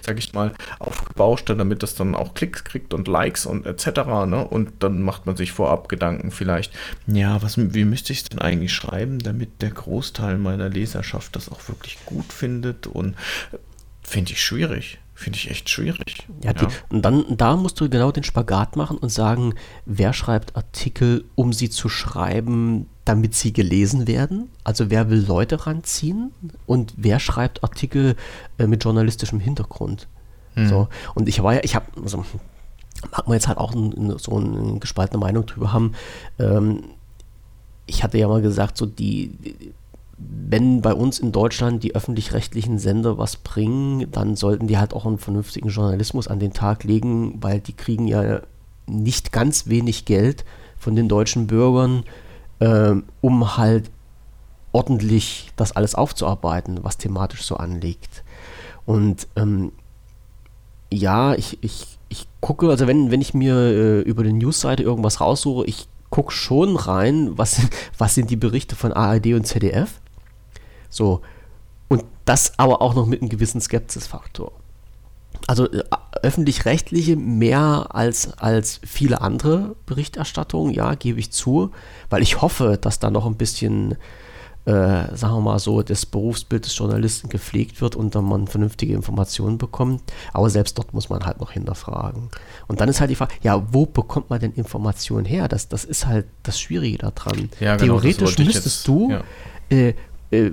[0.01, 3.87] sag ich mal, aufgebauschter, damit das dann auch Klicks kriegt und Likes und etc.
[4.27, 4.47] Ne?
[4.49, 6.73] Und dann macht man sich vorab Gedanken vielleicht,
[7.07, 11.51] ja, was, wie müsste ich es denn eigentlich schreiben, damit der Großteil meiner Leserschaft das
[11.51, 13.15] auch wirklich gut findet und
[13.53, 13.59] äh,
[14.03, 14.99] finde ich schwierig.
[15.15, 16.29] Finde ich echt schwierig.
[16.45, 20.55] Ja, die, und dann da musst du genau den Spagat machen und sagen, wer schreibt
[20.55, 24.51] Artikel, um sie zu schreiben, damit sie gelesen werden?
[24.65, 26.33] Also wer will Leute ranziehen?
[26.67, 28.17] Und wer schreibt Artikel
[28.59, 30.09] äh, mit journalistischem Hintergrund?
[30.55, 30.69] Hm.
[30.69, 32.25] So, und ich war ja, ich habe, also,
[33.11, 35.93] mag man jetzt halt auch ein, so eine gespaltene Meinung drüber haben.
[36.39, 36.85] Ähm,
[37.87, 39.73] ich hatte ja mal gesagt, so die, die
[40.19, 45.07] wenn bei uns in Deutschland die öffentlich-rechtlichen Sender was bringen, dann sollten die halt auch
[45.07, 48.41] einen vernünftigen Journalismus an den Tag legen, weil die kriegen ja
[48.87, 50.45] nicht ganz wenig Geld
[50.77, 52.03] von den deutschen Bürgern,
[52.61, 53.91] äh, um halt
[54.73, 58.25] ordentlich das alles aufzuarbeiten, was thematisch so anliegt.
[58.87, 59.73] Und ähm,
[60.91, 65.21] ja, ich, ich, ich gucke, also wenn, wenn ich mir äh, über die Newsseite irgendwas
[65.21, 67.61] raussuche, ich gucke schon rein, was,
[67.99, 70.01] was sind die Berichte von ARD und ZDF.
[70.89, 71.21] So.
[71.89, 74.53] Und das aber auch noch mit einem gewissen Skepsisfaktor.
[75.47, 75.85] Also äh,
[76.23, 81.71] öffentlich-rechtliche mehr als, als viele andere Berichterstattungen, ja, gebe ich zu,
[82.11, 83.93] weil ich hoffe, dass da noch ein bisschen,
[84.65, 88.95] äh, sagen wir mal so, das Berufsbild des Journalisten gepflegt wird und dann man vernünftige
[88.95, 90.03] Informationen bekommt.
[90.33, 92.29] Aber selbst dort muss man halt noch hinterfragen.
[92.67, 95.49] Und dann ist halt die Frage, ja, wo bekommt man denn Informationen her?
[95.49, 97.51] Das, das ist halt das Schwierige daran.
[97.61, 99.23] Ja, genau, Theoretisch müsstest jetzt, du ja.
[99.71, 99.95] äh,
[100.31, 100.51] äh,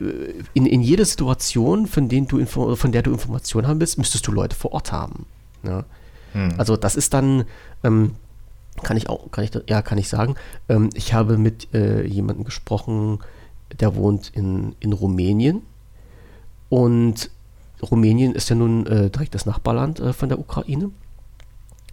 [0.54, 4.32] in, in jeder Situation, von, denen du von der du Informationen haben willst, müsstest du
[4.32, 5.26] Leute vor Ort haben.
[5.66, 5.86] Ja?
[6.34, 6.54] Hm.
[6.58, 7.46] Also das ist dann,
[7.84, 8.16] ähm,
[8.84, 10.36] kann ich auch, kann ich, ja, kann ich sagen,
[10.70, 13.20] ähm, ich habe mit äh, jemandem gesprochen,
[13.80, 15.62] der wohnt in, in Rumänien
[16.70, 17.30] Und
[17.82, 20.92] Rumänien ist ja nun äh, direkt das Nachbarland äh, von der Ukraine.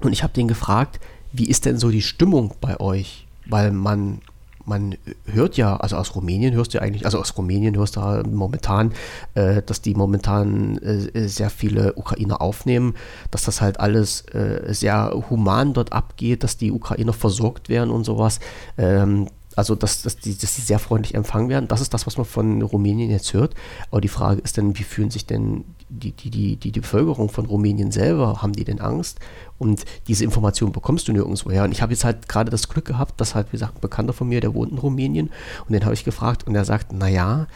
[0.00, 1.00] Und ich habe den gefragt,
[1.32, 3.26] wie ist denn so die Stimmung bei euch?
[3.46, 4.20] Weil man,
[4.64, 4.96] man
[5.26, 8.92] hört ja, also aus Rumänien hörst du eigentlich, also aus Rumänien hörst du momentan,
[9.34, 12.94] äh, dass die momentan äh, sehr viele Ukrainer aufnehmen,
[13.30, 18.04] dass das halt alles äh, sehr human dort abgeht, dass die Ukrainer versorgt werden und
[18.04, 18.40] sowas.
[18.78, 19.28] Ähm,
[19.58, 21.68] also dass, dass, die, dass die sehr freundlich empfangen werden.
[21.68, 23.54] Das ist das, was man von Rumänien jetzt hört.
[23.90, 27.28] Aber die Frage ist dann, wie fühlen sich denn die, die, die, die, die Bevölkerung
[27.28, 28.42] von Rumänien selber?
[28.42, 29.18] Haben die denn Angst?
[29.58, 31.64] Und diese Information bekommst du nirgendwo her.
[31.64, 34.12] Und ich habe jetzt halt gerade das Glück gehabt, dass halt, wie gesagt, ein Bekannter
[34.12, 35.30] von mir, der wohnt in Rumänien.
[35.66, 37.46] Und den habe ich gefragt und er sagt, naja,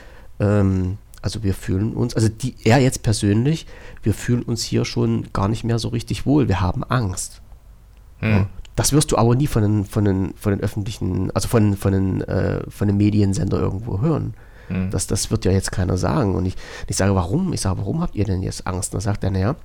[0.41, 3.67] ähm, also wir fühlen uns, also die, er jetzt persönlich,
[4.03, 6.47] wir fühlen uns hier schon gar nicht mehr so richtig wohl.
[6.47, 7.43] Wir haben Angst.
[8.21, 8.31] Hm.
[8.31, 11.77] Ja, das wirst du aber nie von den, von den, von den öffentlichen, also von,
[11.77, 14.35] von, den, äh, von den Mediensender irgendwo hören.
[14.69, 14.91] Mhm.
[14.91, 16.35] Das, das wird ja jetzt keiner sagen.
[16.35, 16.57] Und ich,
[16.87, 17.53] ich sage, warum?
[17.53, 18.93] Ich sage, warum habt ihr denn jetzt Angst?
[18.93, 19.57] Und dann sagt er, naja,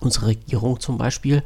[0.00, 1.42] unsere Regierung zum Beispiel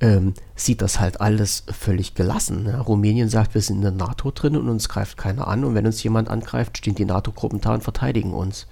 [0.00, 2.64] ähm, sieht das halt alles völlig gelassen.
[2.64, 2.80] Ne?
[2.80, 5.64] Rumänien sagt, wir sind in der NATO drin und uns greift keiner an.
[5.64, 8.66] Und wenn uns jemand angreift, stehen die NATO-Gruppen da und verteidigen uns.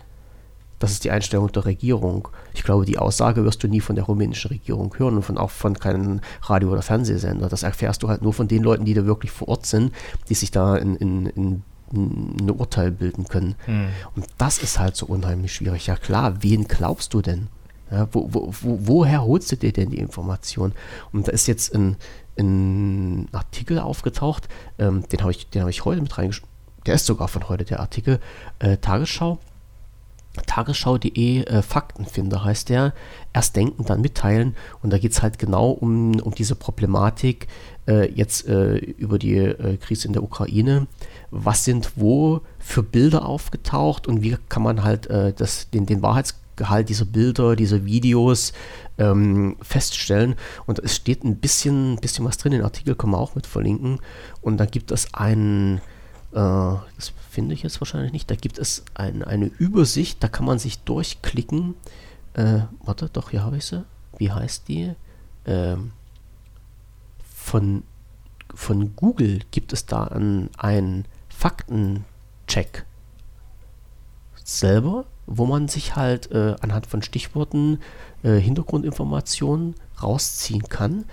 [0.81, 2.29] Das ist die Einstellung der Regierung.
[2.55, 5.51] Ich glaube, die Aussage wirst du nie von der rumänischen Regierung hören und von, auch
[5.51, 7.49] von keinem Radio- oder Fernsehsender.
[7.49, 9.93] Das erfährst du halt nur von den Leuten, die da wirklich vor Ort sind,
[10.31, 11.63] die sich da in, in, in
[11.93, 13.57] ein Urteil bilden können.
[13.67, 13.89] Hm.
[14.17, 15.87] Und das ist halt so unheimlich schwierig.
[15.87, 17.49] Ja klar, wen glaubst du denn?
[17.91, 20.73] Ja, wo, wo, wo, woher holst du dir denn die Information?
[21.13, 21.97] Und da ist jetzt ein,
[22.39, 26.49] ein Artikel aufgetaucht, ähm, den habe ich, hab ich heute mit reingeschrieben.
[26.87, 28.19] Der ist sogar von heute, der Artikel.
[28.61, 29.39] Äh, Tagesschau
[30.47, 32.95] Tagesschau.de äh, Faktenfinder heißt der.
[33.33, 34.55] Erst denken, dann mitteilen.
[34.83, 37.49] Und da geht es halt genau um, um diese Problematik
[37.89, 40.87] äh, jetzt äh, über die äh, Krise in der Ukraine.
[41.31, 46.03] Was sind wo für Bilder aufgetaucht und wie kann man halt äh, das, den, den
[46.03, 48.53] Wahrheitsgehalt dieser Bilder, dieser Videos
[48.99, 50.37] ähm, feststellen.
[50.67, 52.53] Und es steht ein bisschen, bisschen was drin.
[52.53, 53.99] Den Artikel können wir auch mit verlinken.
[54.43, 55.81] Und da gibt es einen
[56.33, 58.31] das finde ich jetzt wahrscheinlich nicht.
[58.31, 61.75] Da gibt es ein, eine Übersicht, da kann man sich durchklicken.
[62.35, 63.85] Äh, warte, doch, hier habe ich sie.
[64.19, 64.95] Wie heißt die?
[65.47, 65.93] Ähm,
[67.35, 67.83] von,
[68.55, 72.85] von Google gibt es da einen Faktencheck
[74.45, 77.81] selber, wo man sich halt äh, anhand von Stichworten
[78.23, 81.05] äh, Hintergrundinformationen rausziehen kann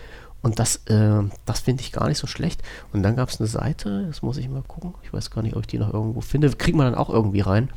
[0.41, 2.61] und das, äh, das finde ich gar nicht so schlecht.
[2.93, 4.93] Und dann gab es eine Seite, das muss ich mal gucken.
[5.03, 6.49] Ich weiß gar nicht, ob ich die noch irgendwo finde.
[6.51, 7.69] Kriegt man dann auch irgendwie rein.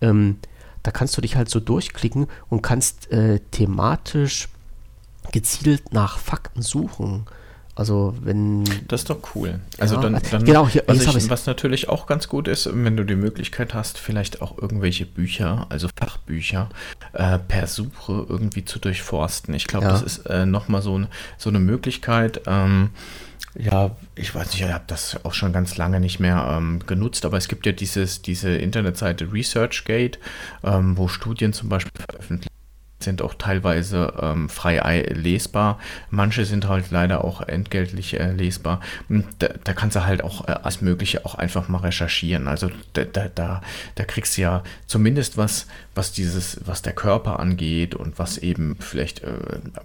[0.00, 0.38] Ähm,
[0.82, 4.48] da kannst du dich halt so durchklicken und kannst äh, thematisch
[5.32, 7.24] gezielt nach Fakten suchen.
[7.76, 8.64] Also wenn.
[8.86, 9.60] Das ist doch cool.
[9.78, 12.96] Also ja, dann, dann genau, hier, was, ich, was natürlich auch ganz gut ist, wenn
[12.96, 16.68] du die Möglichkeit hast, vielleicht auch irgendwelche Bücher, also Fachbücher,
[17.12, 19.54] äh, per Suche irgendwie zu durchforsten.
[19.54, 19.92] Ich glaube, ja.
[19.92, 21.00] das ist äh, nochmal so,
[21.36, 22.42] so eine Möglichkeit.
[22.46, 22.90] Ähm,
[23.56, 27.24] ja, ich weiß nicht, ich habe das auch schon ganz lange nicht mehr ähm, genutzt,
[27.24, 30.18] aber es gibt ja dieses, diese Internetseite ResearchGate,
[30.62, 32.53] ähm, wo Studien zum Beispiel veröffentlicht
[33.04, 35.78] sind auch teilweise ähm, frei lesbar.
[36.10, 38.80] Manche sind halt leider auch entgeltlich äh, lesbar.
[39.38, 42.48] Da, da, kannst du halt auch äh, als Mögliche auch einfach mal recherchieren.
[42.48, 43.60] Also da, da,
[43.94, 48.76] da, kriegst du ja zumindest was, was dieses, was der Körper angeht und was eben
[48.80, 49.32] vielleicht, äh,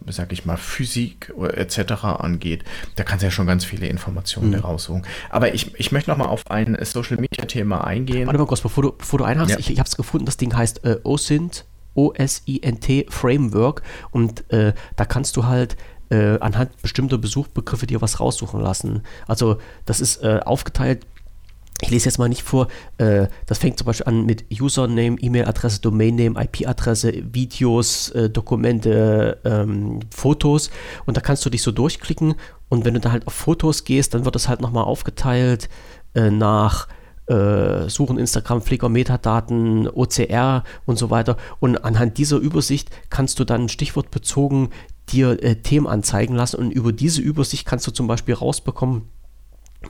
[0.07, 2.03] sag ich mal, Physik etc.
[2.03, 2.63] angeht.
[2.95, 4.59] Da kannst du ja schon ganz viele Informationen mhm.
[4.59, 5.03] raussuchen.
[5.30, 8.28] Aber ich, ich möchte noch mal auf ein Social Media Thema eingehen.
[8.28, 9.59] Warte mal kurz, bevor du, bevor du einhast, ja.
[9.59, 11.65] ich, ich habe es gefunden, das Ding heißt äh, OSINT
[11.95, 13.81] OSINT Framework
[14.11, 15.77] und äh, da kannst du halt
[16.09, 19.03] äh, anhand bestimmter Besuchbegriffe dir was raussuchen lassen.
[19.27, 21.05] Also das ist äh, aufgeteilt.
[21.81, 22.67] Ich lese jetzt mal nicht vor,
[22.97, 30.01] äh, das fängt zum Beispiel an mit Username, E-Mail-Adresse, Domain-Name, IP-Adresse, Videos, äh, Dokumente, ähm,
[30.13, 30.71] Fotos
[31.05, 32.35] und da kannst du dich so durchklicken
[32.67, 35.69] und wenn du da halt auf Fotos gehst, dann wird das halt nochmal aufgeteilt
[36.15, 36.89] äh, nach
[37.30, 41.38] äh, suchen Instagram, Flickr, Metadaten, OCR und so weiter.
[41.60, 44.69] Und anhand dieser Übersicht kannst du dann stichwortbezogen
[45.11, 49.03] dir äh, Themen anzeigen lassen und über diese Übersicht kannst du zum Beispiel rausbekommen,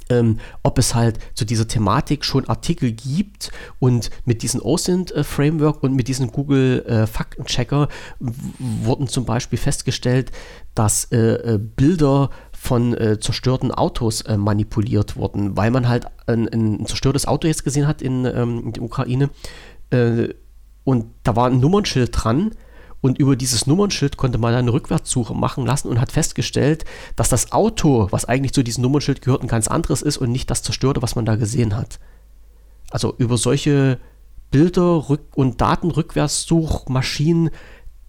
[0.10, 5.96] ähm, ob es halt zu dieser Thematik schon Artikel gibt und mit diesem OSINT-Framework und
[5.96, 8.26] mit diesem Google-Faktenchecker äh,
[8.60, 10.32] wurden zum Beispiel festgestellt,
[10.76, 12.30] dass äh, äh Bilder
[12.60, 17.64] von äh, zerstörten Autos äh, manipuliert wurden, weil man halt ein, ein, zerstörtes Auto jetzt
[17.64, 19.30] gesehen hat in, ähm, in der Ukraine
[19.92, 20.28] äh,
[20.84, 22.52] und da war ein Nummernschild dran
[23.00, 26.84] und über dieses Nummernschild konnte man eine Rückwärtssuche machen lassen und hat festgestellt,
[27.16, 30.52] dass das Auto, was eigentlich zu diesem Nummernschild gehört, ein ganz anderes ist und nicht
[30.52, 31.98] das zerstörte, was man da gesehen hat.
[32.92, 34.00] Also über solche
[34.52, 37.52] Bilder- und Datenrückwärtssuchmaschinen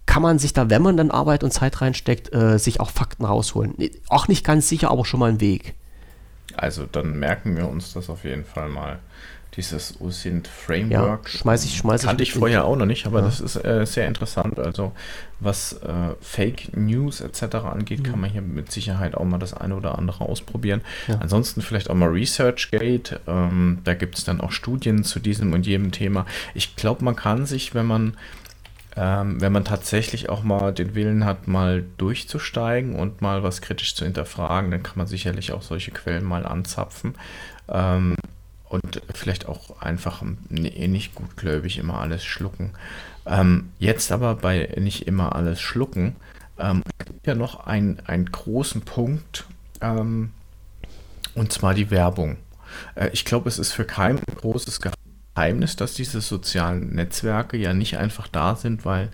[0.05, 3.25] kann man sich da, wenn man dann Arbeit und Zeit reinsteckt, äh, sich auch Fakten
[3.25, 3.75] rausholen.
[4.09, 5.75] Auch nicht ganz sicher, aber schon mal ein Weg.
[6.57, 8.99] Also dann merken wir uns das auf jeden Fall mal.
[9.57, 11.25] Dieses USINT Framework.
[11.25, 13.25] Ja, schmeiß ich, schmeiß Kannte ich, ich vorher auch noch nicht, aber ja.
[13.25, 14.57] das ist äh, sehr interessant.
[14.57, 14.93] Also
[15.41, 17.55] was äh, Fake News etc.
[17.55, 18.03] angeht, mhm.
[18.03, 20.79] kann man hier mit Sicherheit auch mal das eine oder andere ausprobieren.
[21.09, 21.17] Ja.
[21.19, 23.19] Ansonsten vielleicht auch mal ResearchGate.
[23.27, 26.25] Ähm, da gibt es dann auch Studien zu diesem und jedem Thema.
[26.53, 28.13] Ich glaube, man kann sich, wenn man
[28.95, 33.95] ähm, wenn man tatsächlich auch mal den Willen hat, mal durchzusteigen und mal was kritisch
[33.95, 37.15] zu hinterfragen, dann kann man sicherlich auch solche Quellen mal anzapfen.
[37.69, 38.15] Ähm,
[38.67, 42.71] und vielleicht auch einfach nicht gutgläubig immer alles schlucken.
[43.25, 46.15] Ähm, jetzt aber bei nicht immer alles schlucken,
[46.57, 49.45] ähm, gibt ja noch ein, einen großen Punkt,
[49.81, 50.31] ähm,
[51.35, 52.37] und zwar die Werbung.
[52.95, 55.00] Äh, ich glaube, es ist für kein großes Geheimnis,
[55.33, 59.09] dass diese sozialen Netzwerke ja nicht einfach da sind, weil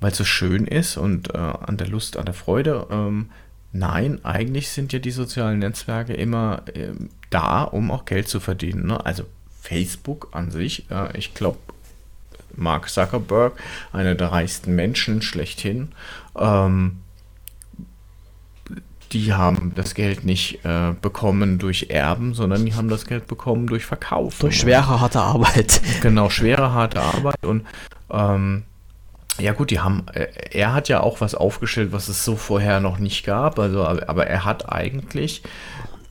[0.00, 2.86] es so schön ist und äh, an der Lust, an der Freude.
[2.90, 3.30] Ähm,
[3.72, 6.92] nein, eigentlich sind ja die sozialen Netzwerke immer äh,
[7.30, 8.86] da, um auch Geld zu verdienen.
[8.86, 9.04] Ne?
[9.04, 9.24] Also
[9.60, 11.58] Facebook an sich, äh, ich glaube,
[12.56, 13.52] Mark Zuckerberg,
[13.92, 15.92] einer der reichsten Menschen schlechthin,
[16.36, 16.98] ähm,
[19.12, 23.66] die haben das Geld nicht äh, bekommen durch Erben, sondern die haben das Geld bekommen
[23.66, 24.38] durch Verkauf.
[24.38, 25.80] Durch schwere, harte Arbeit.
[26.02, 27.44] Genau, schwere, harte Arbeit.
[27.44, 27.66] Und
[28.10, 28.62] ähm,
[29.38, 32.80] ja gut, die haben, äh, er hat ja auch was aufgestellt, was es so vorher
[32.80, 33.58] noch nicht gab.
[33.58, 35.42] Also, aber er hat eigentlich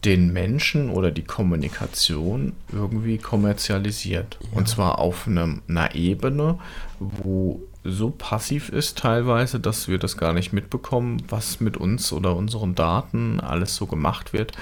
[0.05, 4.37] den Menschen oder die Kommunikation irgendwie kommerzialisiert.
[4.41, 4.57] Ja.
[4.57, 6.57] Und zwar auf einem, einer Ebene,
[6.99, 7.61] wo
[7.91, 12.75] so passiv ist teilweise, dass wir das gar nicht mitbekommen, was mit uns oder unseren
[12.75, 14.53] Daten alles so gemacht wird.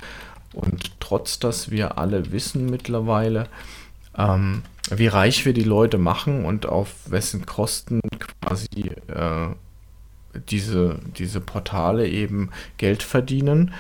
[0.54, 3.48] Und trotz, dass wir alle wissen mittlerweile,
[4.18, 9.48] ähm, wie reich wir die Leute machen und auf wessen Kosten quasi äh,
[10.50, 13.74] diese, diese Portale eben Geld verdienen,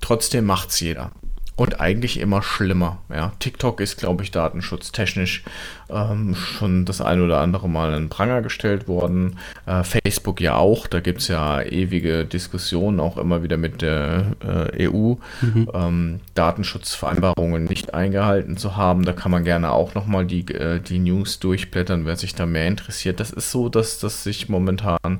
[0.00, 1.12] trotzdem macht es jeder
[1.60, 2.96] und eigentlich immer schlimmer.
[3.10, 5.44] Ja, TikTok ist, glaube ich, datenschutztechnisch
[5.90, 9.36] ähm, schon das ein oder andere Mal in Pranger gestellt worden.
[9.66, 10.86] Äh, Facebook ja auch.
[10.86, 15.68] Da gibt es ja ewige Diskussionen auch immer wieder mit der äh, EU, mhm.
[15.74, 19.04] ähm, Datenschutzvereinbarungen nicht eingehalten zu haben.
[19.04, 22.68] Da kann man gerne auch nochmal die, äh, die News durchblättern, wer sich da mehr
[22.68, 23.20] interessiert.
[23.20, 25.18] Das ist so, dass das sich momentan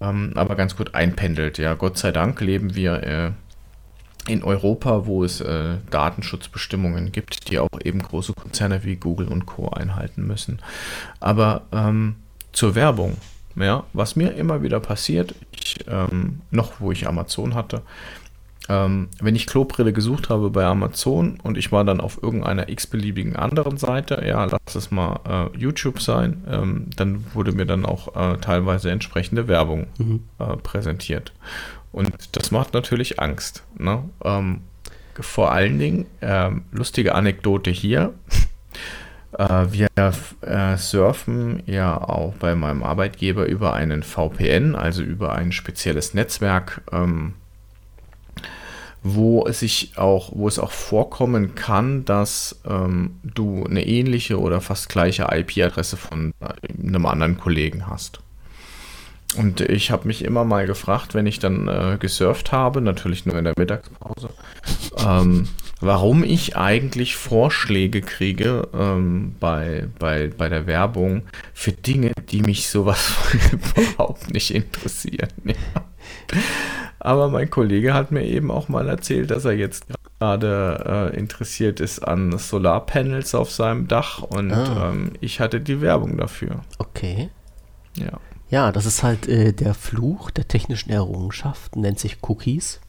[0.00, 1.58] ähm, aber ganz gut einpendelt.
[1.58, 3.30] Ja, Gott sei Dank leben wir äh,
[4.28, 9.46] in Europa, wo es äh, Datenschutzbestimmungen gibt, die auch eben große Konzerne wie Google und
[9.46, 9.68] Co.
[9.68, 10.60] einhalten müssen.
[11.20, 12.16] Aber ähm,
[12.52, 13.16] zur Werbung,
[13.56, 17.82] ja, was mir immer wieder passiert, ich, ähm, noch wo ich Amazon hatte,
[18.68, 23.34] ähm, wenn ich Klobrille gesucht habe bei Amazon und ich war dann auf irgendeiner x-beliebigen
[23.34, 28.14] anderen Seite, ja, lass es mal äh, YouTube sein, ähm, dann wurde mir dann auch
[28.14, 30.22] äh, teilweise entsprechende Werbung mhm.
[30.38, 31.32] äh, präsentiert.
[31.92, 33.64] Und das macht natürlich Angst.
[33.76, 34.04] Ne?
[34.24, 34.62] Ähm,
[35.18, 38.14] vor allen Dingen, ähm, lustige Anekdote hier.
[39.38, 39.88] äh, wir
[40.42, 46.82] äh, surfen ja auch bei meinem Arbeitgeber über einen VPN, also über ein spezielles Netzwerk,
[46.92, 47.34] ähm,
[49.02, 54.60] wo es sich auch, wo es auch vorkommen kann, dass ähm, du eine ähnliche oder
[54.60, 58.20] fast gleiche IP-Adresse von äh, einem anderen Kollegen hast.
[59.36, 63.38] Und ich habe mich immer mal gefragt, wenn ich dann äh, gesurft habe, natürlich nur
[63.38, 64.30] in der Mittagspause,
[65.06, 65.48] ähm,
[65.80, 71.22] warum ich eigentlich Vorschläge kriege ähm, bei, bei, bei der Werbung
[71.54, 73.14] für Dinge, die mich sowas
[73.76, 75.30] überhaupt nicht interessieren.
[75.44, 75.84] Ja.
[76.98, 79.86] Aber mein Kollege hat mir eben auch mal erzählt, dass er jetzt
[80.18, 84.90] gerade äh, interessiert ist an Solarpanels auf seinem Dach und ah.
[84.90, 86.60] ähm, ich hatte die Werbung dafür.
[86.78, 87.30] Okay.
[87.96, 88.20] Ja.
[88.50, 92.80] Ja, das ist halt äh, der Fluch der technischen Errungenschaft, nennt sich Cookies,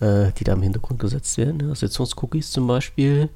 [0.00, 1.58] äh, die da im Hintergrund gesetzt werden.
[1.58, 1.74] Ne?
[1.74, 3.28] Sitzungscookies zum Beispiel.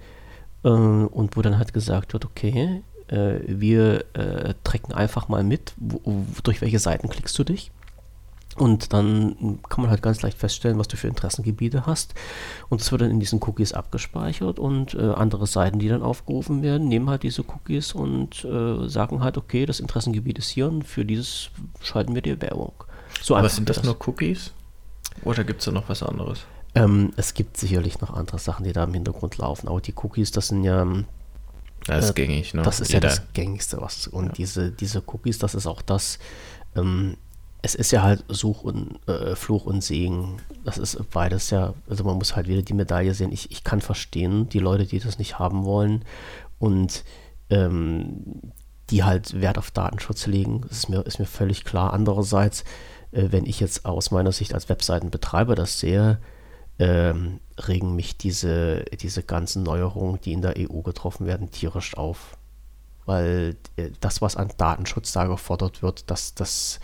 [0.65, 5.73] Äh, und wo dann halt gesagt wird, okay, äh, wir äh, tracken einfach mal mit,
[5.77, 7.71] wo, durch welche Seiten klickst du dich.
[8.57, 12.15] Und dann kann man halt ganz leicht feststellen, was du für Interessengebiete hast.
[12.69, 16.63] Und es wird dann in diesen Cookies abgespeichert und äh, andere Seiten, die dann aufgerufen
[16.63, 20.85] werden, nehmen halt diese Cookies und äh, sagen halt, okay, das Interessengebiet ist hier und
[20.85, 21.51] für dieses
[21.83, 22.73] schalten wir dir Werbung.
[23.23, 24.53] So Aber sind das, das, nur Cookies?
[25.23, 26.47] Oder gibt es da noch was anderes?
[26.75, 29.69] Ähm, es gibt sicherlich noch andere Sachen, die da im Hintergrund laufen.
[29.69, 30.87] Aber die Cookies, das sind ja.
[31.87, 32.63] Das ist äh, gängig, ne?
[32.63, 33.09] Das ist Jeder.
[33.09, 34.07] ja das Gängigste, was.
[34.07, 34.33] Und ja.
[34.33, 36.19] diese, diese Cookies, das ist auch das.
[36.75, 37.17] Ähm,
[37.67, 40.37] es ist ja halt Such und äh, Fluch und Segen.
[40.65, 43.33] Das ist beides ja, also man muss halt wieder die Medaille sehen.
[43.33, 46.05] Ich, ich kann verstehen, die Leute, die das nicht haben wollen.
[46.61, 47.05] Und
[47.51, 48.53] ähm,
[48.91, 50.61] die halt Wert auf Datenschutz legen.
[50.69, 51.93] Das ist mir, ist mir völlig klar.
[51.93, 52.63] Andererseits,
[53.11, 56.19] äh, wenn ich jetzt aus meiner Sicht als Webseitenbetreiber das sehe,
[56.79, 62.37] ähm, regen mich diese, diese ganzen Neuerungen, die in der EU getroffen werden, tierisch auf.
[63.07, 66.79] Weil äh, das, was an Datenschutz da gefordert wird, das, das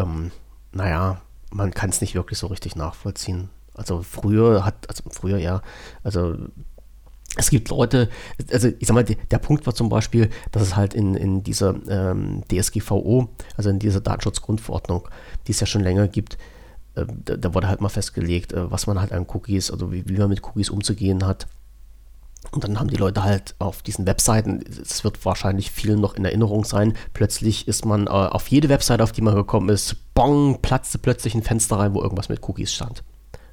[0.00, 0.30] ähm,
[0.72, 1.20] naja,
[1.52, 3.50] man kann es nicht wirklich so richtig nachvollziehen.
[3.74, 5.62] Also früher hat, also früher ja,
[6.02, 6.36] also
[7.36, 8.08] es gibt Leute,
[8.52, 11.74] also ich sag mal, der Punkt war zum Beispiel, dass es halt in, in dieser
[11.88, 15.08] ähm, DSGVO, also in dieser Datenschutzgrundverordnung,
[15.46, 16.38] die es ja schon länger gibt,
[16.96, 20.08] äh, da, da, wurde halt mal festgelegt, äh, was man halt an Cookies, also wie,
[20.08, 21.46] wie man mit Cookies umzugehen hat.
[22.52, 26.24] Und dann haben die Leute halt auf diesen Webseiten, es wird wahrscheinlich vielen noch in
[26.24, 30.60] Erinnerung sein, plötzlich ist man äh, auf jede Webseite, auf die man gekommen ist, bong,
[30.60, 33.04] platzte plötzlich ein Fenster rein, wo irgendwas mit Cookies stand.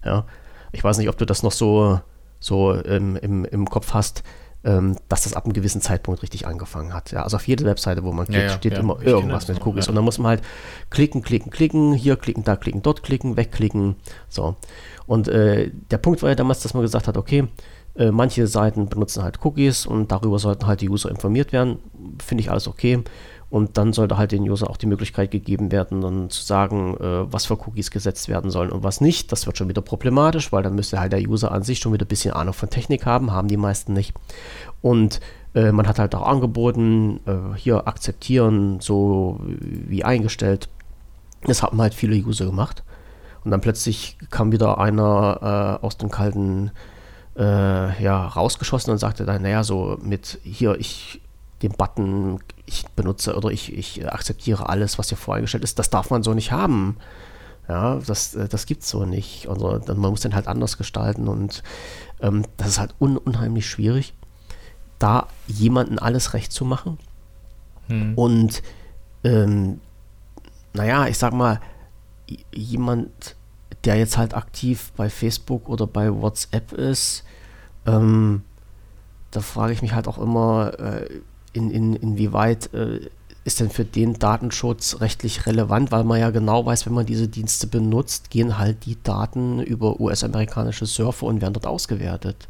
[0.04, 0.26] Ja.
[0.72, 2.00] Ich weiß nicht, ob du das noch so
[2.40, 4.24] so ähm, im, im Kopf hast,
[4.64, 7.12] ähm, dass das ab einem gewissen Zeitpunkt richtig angefangen hat.
[7.12, 9.88] Ja, also auf jeder Webseite, wo man klickt, ja, steht immer irgendwas mit Cookies.
[9.88, 10.44] Und dann muss man halt
[10.90, 13.96] klicken, klicken, klicken, hier klicken, da klicken, dort klicken, wegklicken.
[14.30, 14.56] So.
[15.06, 17.48] Und äh, der Punkt war ja damals, dass man gesagt hat, okay,
[17.98, 21.80] äh, manche Seiten benutzen halt Cookies und darüber sollten halt die User informiert werden.
[22.24, 23.04] Finde ich alles okay.
[23.50, 27.32] Und dann sollte halt den User auch die Möglichkeit gegeben werden, dann zu sagen, äh,
[27.32, 29.32] was für Cookies gesetzt werden sollen und was nicht.
[29.32, 32.06] Das wird schon wieder problematisch, weil dann müsste halt der User an sich schon wieder
[32.06, 34.14] ein bisschen Ahnung von Technik haben, haben die meisten nicht.
[34.82, 35.22] Und
[35.56, 40.68] äh, man hat halt auch angeboten, äh, hier akzeptieren, so wie eingestellt.
[41.44, 42.84] Das haben halt viele User gemacht.
[43.46, 46.72] Und dann plötzlich kam wieder einer äh, aus dem kalten
[47.38, 51.22] äh, ja, rausgeschossen und sagte dann, naja, so mit hier, ich
[51.62, 55.80] den Button ich benutze oder ich, ich akzeptiere alles, was hier voreingestellt ist.
[55.80, 56.98] Das darf man so nicht haben.
[57.68, 59.48] Ja, das, äh, das gibt es so nicht.
[59.48, 61.64] Also, man muss den halt anders gestalten und
[62.22, 64.14] ähm, das ist halt un unheimlich schwierig,
[65.00, 67.00] da jemanden alles recht zu machen.
[67.88, 68.16] Hm.
[68.16, 68.62] Und
[69.24, 69.80] ähm,
[70.74, 71.62] naja, ich sag mal,
[72.54, 73.37] jemand,
[73.88, 77.24] der jetzt halt aktiv bei Facebook oder bei WhatsApp ist,
[77.86, 78.44] ähm,
[79.32, 81.22] da frage ich mich halt auch immer, äh,
[81.54, 83.10] in, in, inwieweit äh,
[83.46, 87.30] ist denn für den Datenschutz rechtlich relevant, weil man ja genau weiß, wenn man diese
[87.30, 92.50] Dienste benutzt, gehen halt die Daten über US-amerikanische Surfer und werden dort ausgewertet.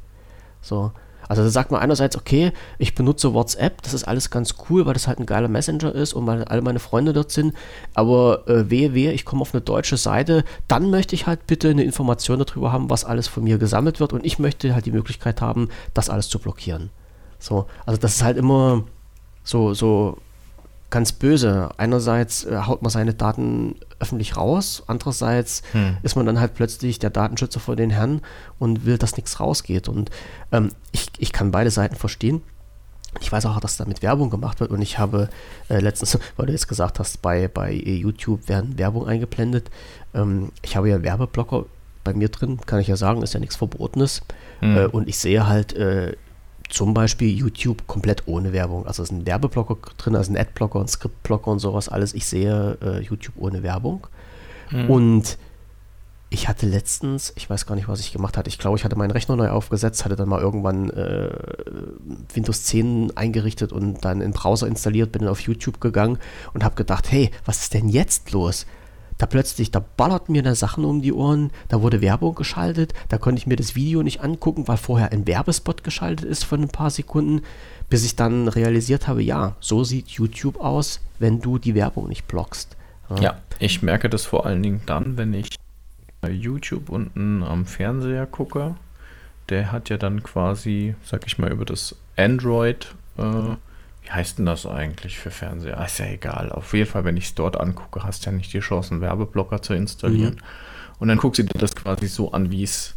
[0.61, 0.91] So.
[1.27, 4.93] Also da sagt man einerseits, okay, ich benutze WhatsApp, das ist alles ganz cool, weil
[4.93, 7.53] das halt ein geiler Messenger ist und weil alle meine Freunde dort sind,
[7.93, 11.69] aber äh, wehe, wehe, ich komme auf eine deutsche Seite, dann möchte ich halt bitte
[11.69, 14.91] eine Information darüber haben, was alles von mir gesammelt wird und ich möchte halt die
[14.91, 16.89] Möglichkeit haben, das alles zu blockieren.
[17.39, 18.83] So, also das ist halt immer
[19.43, 20.17] so, so
[20.89, 21.69] ganz böse.
[21.77, 25.97] Einerseits äh, haut man seine Daten öffentlich raus, andererseits hm.
[26.03, 28.21] ist man dann halt plötzlich der Datenschützer vor den Herren
[28.59, 29.89] und will, dass nichts rausgeht.
[29.89, 30.11] Und
[30.51, 32.41] ähm, ich, ich kann beide Seiten verstehen.
[33.19, 35.29] Ich weiß auch, dass damit Werbung gemacht wird und ich habe
[35.69, 39.69] äh, letztens, weil du jetzt gesagt hast, bei, bei YouTube werden Werbung eingeblendet.
[40.13, 41.65] Ähm, ich habe ja Werbeblocker
[42.03, 44.21] bei mir drin, kann ich ja sagen, ist ja nichts Verbotenes.
[44.59, 44.77] Hm.
[44.77, 46.15] Äh, und ich sehe halt äh,
[46.69, 48.85] zum Beispiel YouTube komplett ohne Werbung.
[48.85, 52.13] Also es ist ein Werbeblocker drin, also ein Adblocker, ein Scriptblocker und sowas alles.
[52.13, 54.07] Ich sehe äh, YouTube ohne Werbung.
[54.71, 54.89] Mhm.
[54.89, 55.37] Und
[56.29, 58.49] ich hatte letztens, ich weiß gar nicht, was ich gemacht hatte.
[58.49, 61.29] Ich glaube, ich hatte meinen Rechner neu aufgesetzt, hatte dann mal irgendwann äh,
[62.33, 66.17] Windows 10 eingerichtet und dann in Browser installiert, bin dann auf YouTube gegangen
[66.53, 68.65] und habe gedacht, hey, was ist denn jetzt los?
[69.17, 73.17] Da plötzlich, da ballerten mir da Sachen um die Ohren, da wurde Werbung geschaltet, da
[73.17, 76.69] konnte ich mir das Video nicht angucken, weil vorher ein Werbespot geschaltet ist von ein
[76.69, 77.41] paar Sekunden,
[77.89, 82.27] bis ich dann realisiert habe, ja, so sieht YouTube aus, wenn du die Werbung nicht
[82.27, 82.75] blockst.
[83.09, 85.55] Ja, ja ich merke das vor allen Dingen dann, wenn ich
[86.21, 88.75] bei YouTube unten am Fernseher gucke.
[89.49, 93.55] Der hat ja dann quasi, sag ich mal, über das Android äh,
[94.07, 95.83] wie heißt denn das eigentlich für Fernseher?
[95.85, 96.49] ist ja egal.
[96.49, 99.01] Auf jeden Fall, wenn ich es dort angucke, hast du ja nicht die Chance, einen
[99.01, 100.35] Werbeblocker zu installieren.
[100.35, 100.99] Mhm.
[100.99, 102.95] Und dann guckst du dir das quasi so an, wie es,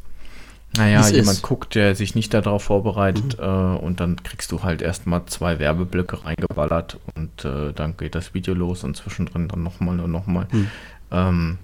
[0.77, 1.43] naja, jemand ist.
[1.43, 3.45] guckt, der sich nicht darauf vorbereitet mhm.
[3.45, 8.33] äh, und dann kriegst du halt erstmal zwei Werbeblöcke reingeballert und äh, dann geht das
[8.33, 10.47] Video los und zwischendrin dann nochmal und nochmal.
[10.53, 10.71] Mhm.
[11.11, 11.59] Ähm,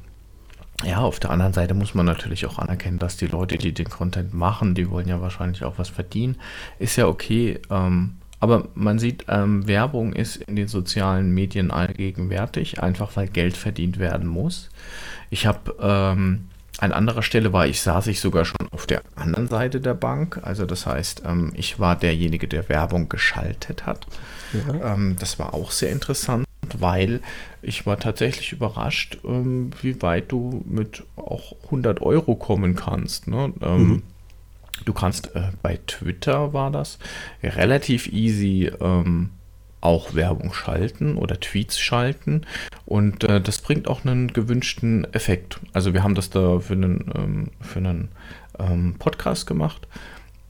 [0.85, 3.89] ja, auf der anderen Seite muss man natürlich auch anerkennen, dass die Leute, die den
[3.89, 6.37] Content machen, die wollen ja wahrscheinlich auch was verdienen.
[6.81, 7.61] Ist ja okay.
[7.71, 13.57] Ähm, aber man sieht, ähm, Werbung ist in den sozialen Medien allgegenwärtig, einfach weil Geld
[13.57, 14.69] verdient werden muss.
[15.31, 16.49] Ich habe ähm,
[16.79, 20.41] an anderer Stelle war ich, saß ich sogar schon auf der anderen Seite der Bank.
[20.43, 24.07] Also das heißt, ähm, ich war derjenige, der Werbung geschaltet hat.
[24.53, 24.93] Ja.
[24.95, 26.47] Ähm, das war auch sehr interessant,
[26.77, 27.21] weil
[27.63, 33.29] ich war tatsächlich überrascht, ähm, wie weit du mit auch 100 Euro kommen kannst.
[33.29, 33.55] Ne?
[33.63, 34.03] Ähm, mhm
[34.85, 36.99] du kannst äh, bei Twitter war das
[37.43, 39.31] relativ easy ähm,
[39.81, 42.43] auch Werbung schalten oder Tweets schalten
[42.87, 45.61] und äh, das bringt auch einen gewünschten Effekt.
[45.73, 48.09] Also wir haben das da für einen, ähm, für einen
[48.59, 49.87] ähm, Podcast gemacht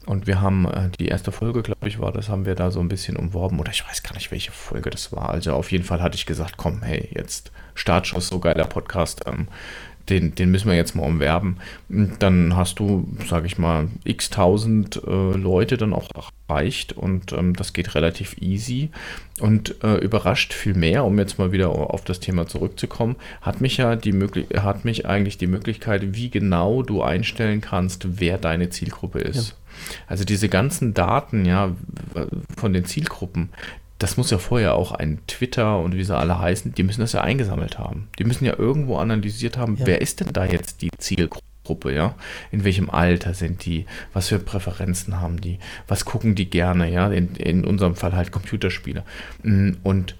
[0.07, 2.79] und wir haben äh, die erste Folge, glaube ich, war das, haben wir da so
[2.79, 5.29] ein bisschen umworben oder ich weiß gar nicht, welche Folge das war.
[5.29, 9.25] Also auf jeden Fall hatte ich gesagt, komm, hey, jetzt Startschuss, so geiler Podcast.
[9.27, 9.49] Ähm,
[10.09, 11.57] den, den müssen wir jetzt mal umwerben.
[11.89, 16.09] Dann hast du, sage ich mal, x tausend äh, Leute dann auch
[16.49, 18.89] erreicht und ähm, das geht relativ easy
[19.39, 23.77] und äh, überrascht viel mehr, um jetzt mal wieder auf das Thema zurückzukommen, hat mich
[23.77, 28.69] ja die Möglichkeit, hat mich eigentlich die Möglichkeit, wie genau du einstellen kannst, wer deine
[28.69, 29.49] Zielgruppe ist.
[29.49, 29.55] Ja.
[30.07, 31.75] Also diese ganzen Daten, ja,
[32.57, 33.49] von den Zielgruppen,
[33.99, 37.13] das muss ja vorher auch ein Twitter und wie sie alle heißen, die müssen das
[37.13, 38.09] ja eingesammelt haben.
[38.19, 39.87] Die müssen ja irgendwo analysiert haben, ja.
[39.87, 42.15] wer ist denn da jetzt die Zielgruppe, ja?
[42.51, 43.85] In welchem Alter sind die?
[44.13, 45.57] Was für Präferenzen haben die?
[45.87, 47.09] Was gucken die gerne, ja?
[47.09, 49.03] In, in unserem Fall halt Computerspiele.
[49.41, 50.15] Mm, und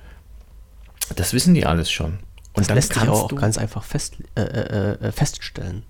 [1.16, 2.20] das wissen die alles schon.
[2.54, 5.84] Und das dann lässt sich auch ganz einfach fest, äh, äh, äh feststellen.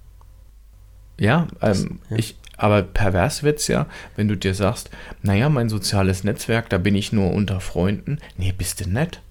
[1.17, 2.17] Ja, ähm, das, ja.
[2.17, 3.85] Ich, aber pervers wird es ja,
[4.15, 4.89] wenn du dir sagst,
[5.21, 8.17] naja, mein soziales Netzwerk, da bin ich nur unter Freunden.
[8.35, 9.21] Nee, bist du nett.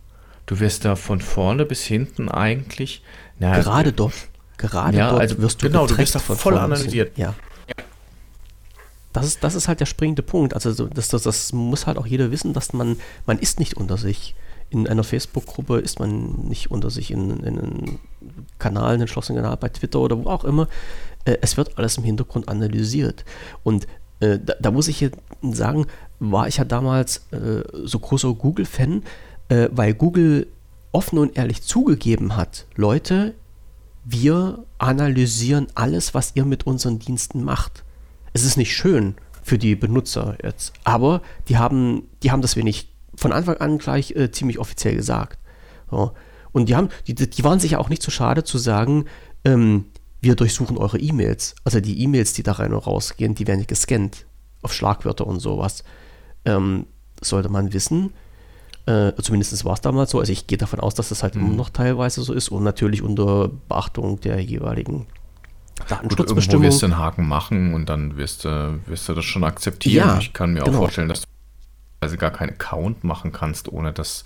[0.46, 3.02] Du wirst da von vorne bis hinten eigentlich.
[3.40, 4.14] Na, gerade dort.
[4.58, 7.18] Gerade ja, dort also wirst du genau, du wirst da voll analysiert.
[7.18, 7.34] Ja.
[9.12, 10.54] Das ist, das ist halt der springende Punkt.
[10.54, 12.96] Also das, das, das muss halt auch jeder wissen, dass man,
[13.26, 14.34] man ist nicht unter sich.
[14.68, 17.98] In einer Facebook-Gruppe ist man nicht unter sich, in, in einem
[18.58, 20.68] Kanal, einen geschlossenen Kanal bei Twitter oder wo auch immer
[21.26, 23.24] äh, es wird alles im Hintergrund analysiert.
[23.62, 23.86] Und
[24.20, 25.86] äh, da, da, muss ich jetzt sagen,
[26.18, 29.02] war ich ja damals äh, so großer Google-Fan,
[29.48, 30.46] äh, weil Google
[30.92, 33.34] offen und ehrlich zugegeben hat, Leute,
[34.04, 37.84] wir analysieren alles, was ihr mit unseren Diensten macht.
[38.32, 42.88] Es ist nicht schön für die Benutzer jetzt, aber die haben, die haben das wenig
[43.16, 45.38] von Anfang an gleich äh, ziemlich offiziell gesagt.
[45.90, 46.12] So.
[46.52, 49.06] Und die haben, die, die waren sich ja auch nicht zu so schade zu sagen,
[49.44, 49.86] ähm,
[50.20, 51.54] wir durchsuchen eure E-Mails.
[51.64, 54.26] Also die E-Mails, die da rein und rausgehen, die werden gescannt
[54.62, 55.84] auf Schlagwörter und sowas.
[56.44, 56.86] Ähm,
[57.20, 58.12] sollte man wissen.
[58.86, 60.20] Äh, zumindest war es damals so.
[60.20, 61.46] Also ich gehe davon aus, dass das halt mhm.
[61.46, 65.06] immer noch teilweise so ist und natürlich unter Beachtung der jeweiligen
[65.88, 66.68] Datenschutzbestimmungen.
[66.68, 70.08] Du wirst du einen Haken machen und dann wirst, du, wirst du das schon akzeptieren.
[70.08, 70.76] Ja, ich kann mir genau.
[70.76, 71.26] auch vorstellen, dass du
[72.00, 74.24] also gar keinen Account machen kannst, ohne das,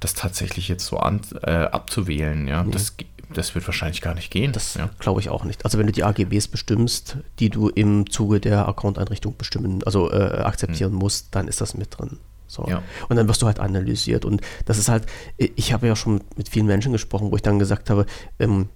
[0.00, 2.48] das tatsächlich jetzt so an, äh, abzuwählen.
[2.48, 2.70] Ja, mhm.
[2.70, 2.94] das
[3.34, 4.52] das wird wahrscheinlich gar nicht gehen.
[4.52, 4.90] Das ja.
[4.98, 5.64] glaube ich auch nicht.
[5.64, 10.42] Also wenn du die AGBs bestimmst, die du im Zuge der Account-Einrichtung bestimmen, also äh,
[10.42, 10.98] akzeptieren mhm.
[10.98, 12.18] musst, dann ist das mit drin.
[12.46, 12.66] So.
[12.66, 12.82] Ja.
[13.08, 14.24] Und dann wirst du halt analysiert.
[14.24, 15.06] Und das ist halt,
[15.36, 18.06] ich habe ja schon mit vielen Menschen gesprochen, wo ich dann gesagt habe,
[18.38, 18.68] ähm,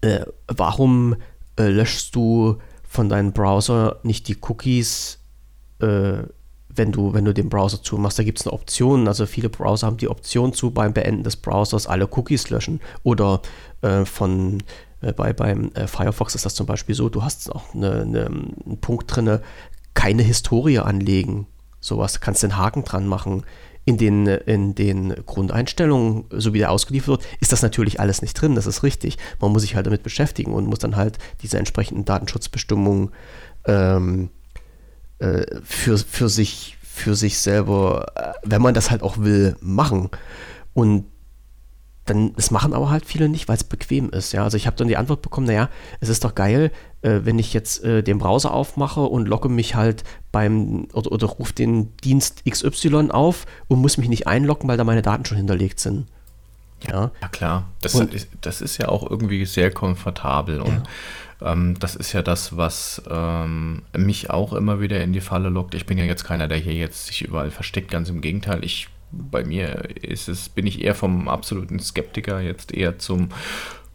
[0.00, 1.16] äh, warum
[1.58, 2.58] äh, löschst du
[2.88, 5.18] von deinem Browser nicht die Cookies
[5.80, 6.22] äh,
[6.74, 8.18] wenn du, wenn du den Browser zumachst.
[8.18, 9.08] Da gibt es eine Option.
[9.08, 12.80] Also viele Browser haben die Option zu beim Beenden des Browsers alle Cookies löschen.
[13.02, 13.42] Oder
[13.82, 14.62] äh, von
[15.00, 18.26] äh, bei, beim äh, Firefox ist das zum Beispiel so, du hast auch eine, eine,
[18.26, 19.40] einen Punkt drin,
[19.94, 21.46] keine Historie anlegen.
[21.80, 23.42] Sowas, kannst den Haken dran machen.
[23.84, 28.34] In den, in den Grundeinstellungen, so wie der ausgeliefert wird, ist das natürlich alles nicht
[28.34, 29.18] drin, das ist richtig.
[29.40, 33.10] Man muss sich halt damit beschäftigen und muss dann halt diese entsprechenden Datenschutzbestimmungen
[33.66, 34.30] ähm,
[35.22, 40.10] äh, für, für, sich, für sich selber, äh, wenn man das halt auch will, machen.
[40.74, 41.04] Und
[42.06, 44.32] dann, das machen aber halt viele nicht, weil es bequem ist.
[44.32, 44.42] Ja?
[44.42, 45.68] Also ich habe dann die Antwort bekommen, naja,
[46.00, 46.72] es ist doch geil,
[47.02, 51.28] äh, wenn ich jetzt äh, den Browser aufmache und logge mich halt beim oder, oder
[51.28, 55.36] rufe den Dienst XY auf und muss mich nicht einloggen, weil da meine Daten schon
[55.36, 56.08] hinterlegt sind.
[56.88, 57.68] Ja, ja klar.
[57.80, 60.60] Das, und, ist, das ist ja auch irgendwie sehr komfortabel.
[60.60, 60.82] Und ja.
[61.44, 65.74] Ähm, das ist ja das, was ähm, mich auch immer wieder in die Falle lockt.
[65.74, 68.64] Ich bin ja jetzt keiner, der hier jetzt sich überall versteckt, ganz im Gegenteil.
[68.64, 73.28] Ich, bei mir ist es, bin ich eher vom absoluten Skeptiker jetzt eher zum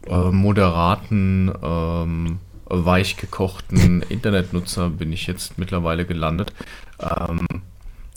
[0.06, 6.52] äh, moderaten, ähm, weich gekochten Internetnutzer bin ich jetzt mittlerweile gelandet.
[7.00, 7.46] Ähm,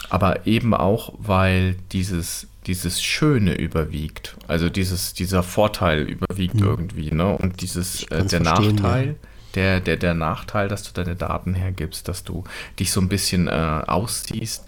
[0.10, 4.36] aber eben auch, weil dieses, dieses Schöne überwiegt.
[4.48, 6.68] Also dieses, dieser Vorteil überwiegt hm.
[6.68, 7.36] irgendwie, ne?
[7.38, 9.14] Und dieses, äh, der Nachteil, ja.
[9.56, 12.44] der, der, der Nachteil, dass du deine Daten hergibst, dass du
[12.80, 14.66] dich so ein bisschen äh, ausziehst,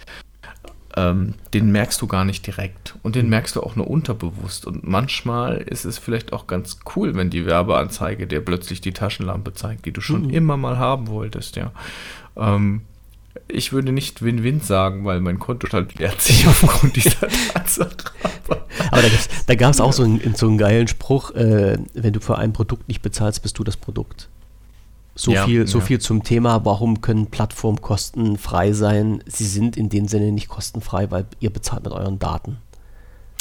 [0.95, 2.95] ähm, den merkst du gar nicht direkt.
[3.03, 3.29] Und den hm.
[3.29, 4.65] merkst du auch nur unterbewusst.
[4.65, 9.53] Und manchmal ist es vielleicht auch ganz cool, wenn die Werbeanzeige dir plötzlich die Taschenlampe
[9.53, 10.29] zeigt, die du schon mhm.
[10.31, 11.71] immer mal haben wolltest, ja.
[12.35, 12.81] Ähm,
[13.47, 17.27] ich würde nicht Win-Win sagen, weil mein Konto halt leert sich aufgrund dieser
[18.91, 19.01] Aber
[19.47, 22.53] da gab es auch so, einen, so einen geilen Spruch, äh, wenn du für ein
[22.53, 24.29] Produkt nicht bezahlst, bist du das Produkt.
[25.15, 25.85] So, ja, viel, so ja.
[25.85, 29.23] viel zum Thema, warum können Plattformen kostenfrei sein?
[29.27, 32.57] Sie sind in dem Sinne nicht kostenfrei, weil ihr bezahlt mit euren Daten.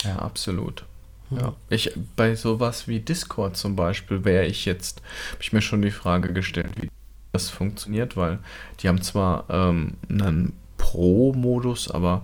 [0.04, 0.84] Ja, absolut.
[1.30, 5.00] Ja, ich, bei sowas wie Discord zum Beispiel wäre ich jetzt,
[5.32, 6.90] habe ich mir schon die Frage gestellt, wie
[7.32, 8.38] das funktioniert, weil
[8.80, 12.22] die haben zwar ähm, einen Pro-Modus, aber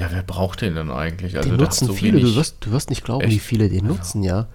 [0.00, 1.36] ja, wer braucht den denn eigentlich?
[1.36, 3.34] Also den nutzen so viele, du wirst, du wirst nicht glauben, echt?
[3.34, 4.46] wie viele den also, nutzen, ja.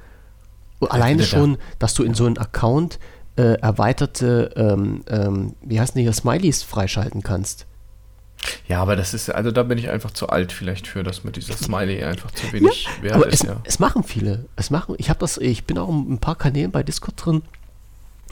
[0.82, 3.00] Alleine schon, dass du in so einen Account
[3.38, 7.68] äh, erweiterte, ähm, ähm, wie heißt denn hier, Smileys freischalten kannst.
[8.68, 11.32] Ja, aber das ist, also da bin ich einfach zu alt vielleicht für, dass mir
[11.32, 13.44] dieser Smiley einfach zu wenig ja, wert aber ist.
[13.44, 13.62] Es, ja.
[13.64, 14.46] es machen viele.
[14.56, 17.42] Es machen, ich habe das, ich bin auch ein paar Kanälen bei Discord drin.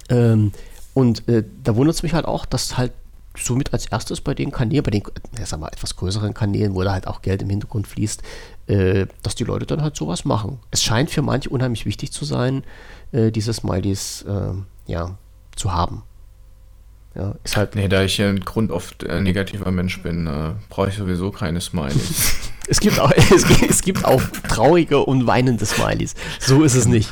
[0.09, 0.51] Ähm,
[0.95, 2.91] und äh, da wundert es mich halt auch, dass halt
[3.37, 5.03] somit als erstes bei den Kanälen, bei den,
[5.37, 8.21] ja, sag mal, etwas größeren Kanälen, wo da halt auch Geld im Hintergrund fließt,
[8.67, 10.59] äh, dass die Leute dann halt sowas machen.
[10.71, 12.63] Es scheint für manche unheimlich wichtig zu sein,
[13.11, 14.53] äh, diese Smileys äh,
[14.85, 15.17] ja,
[15.55, 16.03] zu haben.
[17.15, 17.75] Ja, ist halt.
[17.75, 21.29] Nee, da ich ja ein Grund oft äh, negativer Mensch bin, äh, brauche ich sowieso
[21.29, 22.35] keine Smileys.
[22.67, 26.15] es, gibt auch, es, gibt, es gibt auch traurige und weinende Smileys.
[26.39, 27.11] So ist es nicht.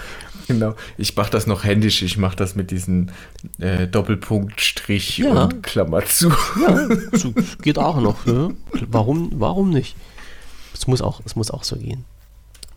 [0.53, 3.10] Genau, ich mache das noch händisch, ich mache das mit diesem
[3.60, 5.44] äh, Doppelpunkt, Strich ja.
[5.44, 6.30] und Klammer zu.
[6.61, 8.26] Ja, so geht auch noch.
[8.26, 8.56] Ne?
[8.88, 9.95] Warum, warum nicht?
[10.73, 12.06] Es muss, auch, es muss auch so gehen.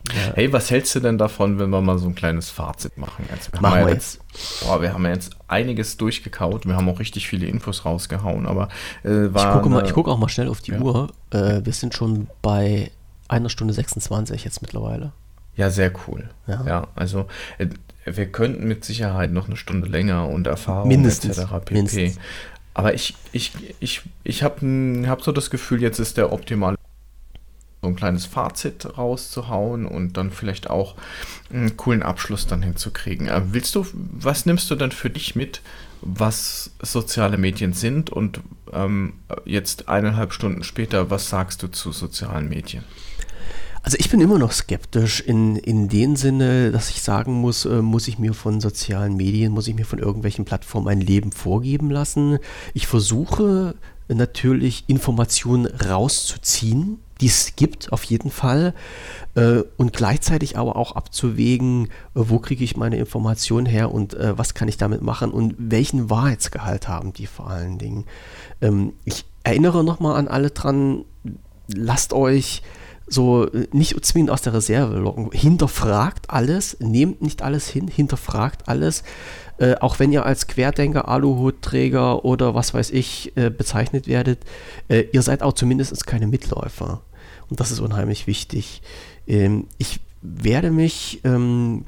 [0.09, 0.33] Ja.
[0.35, 3.25] Hey, was hältst du denn davon, wenn wir mal so ein kleines Fazit machen?
[3.31, 4.19] Also wir, machen haben wir jetzt,
[4.61, 6.67] boah, wir haben jetzt einiges durchgekaut.
[6.67, 8.69] Wir haben auch richtig viele Infos rausgehauen, aber
[9.03, 10.79] äh, ich gucke mal, guck auch mal schnell auf die ja.
[10.79, 11.11] Uhr.
[11.31, 12.91] Äh, wir sind schon bei
[13.27, 15.11] einer Stunde 26 jetzt mittlerweile.
[15.55, 16.29] Ja, sehr cool.
[16.47, 17.27] Ja, ja also
[17.57, 17.67] äh,
[18.05, 21.37] wir könnten mit Sicherheit noch eine Stunde länger und Erfahrung Mindestens.
[21.37, 21.51] etc.
[21.51, 21.73] pp.
[21.73, 22.19] Mindestens.
[22.73, 26.75] Aber ich, ich, ich, ich habe hab so das Gefühl, jetzt ist der optimale
[27.81, 30.95] so ein kleines Fazit rauszuhauen und dann vielleicht auch
[31.53, 33.27] einen coolen Abschluss dann hinzukriegen.
[33.27, 35.61] Äh, willst du, was nimmst du dann für dich mit,
[36.01, 38.41] was soziale Medien sind und
[38.73, 39.13] ähm,
[39.45, 42.83] jetzt eineinhalb Stunden später, was sagst du zu sozialen Medien?
[43.85, 47.83] Also ich bin immer noch skeptisch in, in dem Sinne, dass ich sagen muss, äh,
[47.83, 51.91] muss ich mir von sozialen Medien, muss ich mir von irgendwelchen Plattformen ein Leben vorgeben
[51.91, 52.39] lassen.
[52.73, 53.75] Ich versuche
[54.07, 58.73] natürlich Informationen rauszuziehen, die es gibt, auf jeden Fall.
[59.35, 64.35] Äh, und gleichzeitig aber auch abzuwägen, äh, wo kriege ich meine Informationen her und äh,
[64.35, 68.05] was kann ich damit machen und welchen Wahrheitsgehalt haben die vor allen Dingen.
[68.61, 71.05] Ähm, ich erinnere nochmal an alle dran,
[71.67, 72.63] lasst euch
[73.07, 75.31] so äh, nicht zwingend aus der Reserve locken.
[75.31, 79.03] Hinterfragt alles, nehmt nicht alles hin, hinterfragt alles.
[79.57, 84.39] Äh, auch wenn ihr als Querdenker, Aluhutträger oder was weiß ich äh, bezeichnet werdet,
[84.89, 87.01] äh, ihr seid auch zumindest keine Mitläufer.
[87.49, 88.81] Und das ist unheimlich wichtig.
[89.27, 91.85] Ähm, ich werde mich ähm,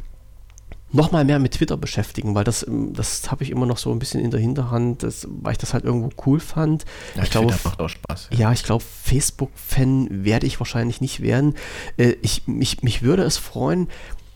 [0.91, 3.91] noch mal mehr mit Twitter beschäftigen, weil das, ähm, das habe ich immer noch so
[3.91, 6.85] ein bisschen in der Hinterhand, das, weil ich das halt irgendwo cool fand.
[7.15, 8.29] Ja, ich glaube, macht auch Spaß.
[8.31, 11.55] Ja, ja ich glaube, Facebook-Fan werde ich wahrscheinlich nicht werden.
[11.97, 13.89] Äh, ich, mich, mich würde es freuen,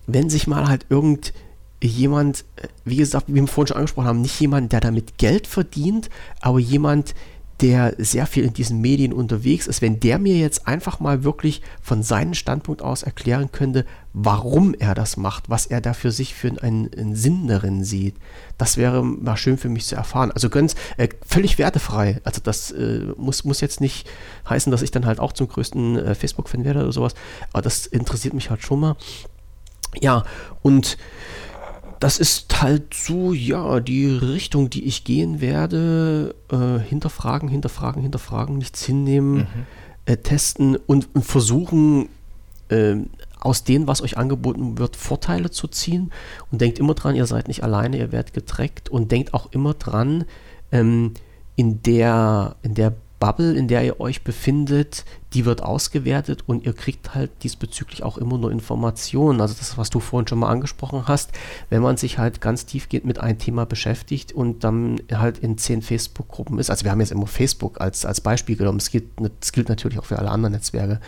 [0.07, 4.39] wenn sich mal halt irgendjemand, äh, wie gesagt, wie wir vorhin schon angesprochen haben, nicht
[4.39, 6.09] jemand, der damit Geld verdient,
[6.41, 7.15] aber jemand, der
[7.61, 12.01] sehr viel in diesen Medien unterwegs ist, wenn der mir jetzt einfach mal wirklich von
[12.03, 16.49] seinem Standpunkt aus erklären könnte, warum er das macht, was er da für sich für
[16.61, 18.15] einen, einen Sinn darin sieht,
[18.57, 20.31] das wäre mal schön für mich zu erfahren.
[20.31, 22.19] Also ganz äh, völlig wertefrei.
[22.23, 24.09] Also das äh, muss, muss jetzt nicht
[24.49, 27.13] heißen, dass ich dann halt auch zum größten äh, Facebook-Fan werde oder sowas,
[27.53, 28.95] aber das interessiert mich halt schon mal.
[29.99, 30.23] Ja,
[30.61, 30.97] und
[32.01, 36.33] das ist halt so, ja, die Richtung, die ich gehen werde.
[36.51, 39.45] Äh, hinterfragen, hinterfragen, hinterfragen, nichts hinnehmen, mhm.
[40.05, 42.09] äh, testen und, und versuchen,
[42.69, 42.95] äh,
[43.39, 46.11] aus dem, was euch angeboten wird, Vorteile zu ziehen.
[46.51, 48.89] Und denkt immer dran, ihr seid nicht alleine, ihr werdet getrackt.
[48.89, 50.25] Und denkt auch immer dran,
[50.71, 51.13] ähm,
[51.55, 56.73] in der, in der Bubble, in der ihr euch befindet, die wird ausgewertet und ihr
[56.73, 59.39] kriegt halt diesbezüglich auch immer nur Informationen.
[59.39, 61.29] Also das, was du vorhin schon mal angesprochen hast,
[61.69, 65.83] wenn man sich halt ganz tiefgehend mit einem Thema beschäftigt und dann halt in zehn
[65.83, 66.71] Facebook-Gruppen ist.
[66.71, 68.79] Also wir haben jetzt immer Facebook als, als Beispiel genommen.
[68.79, 69.05] Es gilt,
[69.53, 70.99] gilt natürlich auch für alle anderen Netzwerke.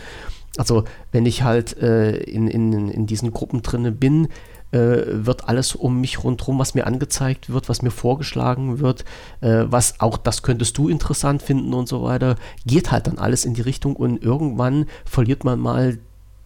[0.56, 4.28] Also wenn ich halt äh, in, in, in diesen Gruppen drinne bin,
[4.76, 9.04] wird alles um mich rundherum, was mir angezeigt wird, was mir vorgeschlagen wird,
[9.40, 12.36] äh, was auch das könntest du interessant finden und so weiter,
[12.66, 15.98] geht halt dann alles in die Richtung und irgendwann verliert man mal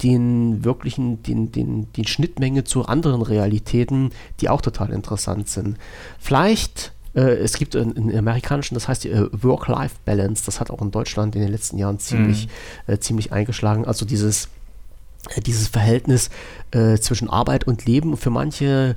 [0.03, 4.11] den wirklichen, den, den, die Schnittmenge zu anderen Realitäten,
[4.41, 5.77] die auch total interessant sind.
[6.21, 11.35] Vielleicht äh, es gibt einen, amerikanischen, das heißt äh, Work-Life-Balance, das hat auch in Deutschland
[11.35, 12.49] in den letzten Jahren ziemlich,
[12.87, 12.95] mhm.
[12.95, 13.85] äh, ziemlich eingeschlagen.
[13.87, 14.49] Also dieses
[15.45, 16.31] dieses Verhältnis
[16.71, 18.17] äh, zwischen Arbeit und Leben.
[18.17, 18.97] Für manche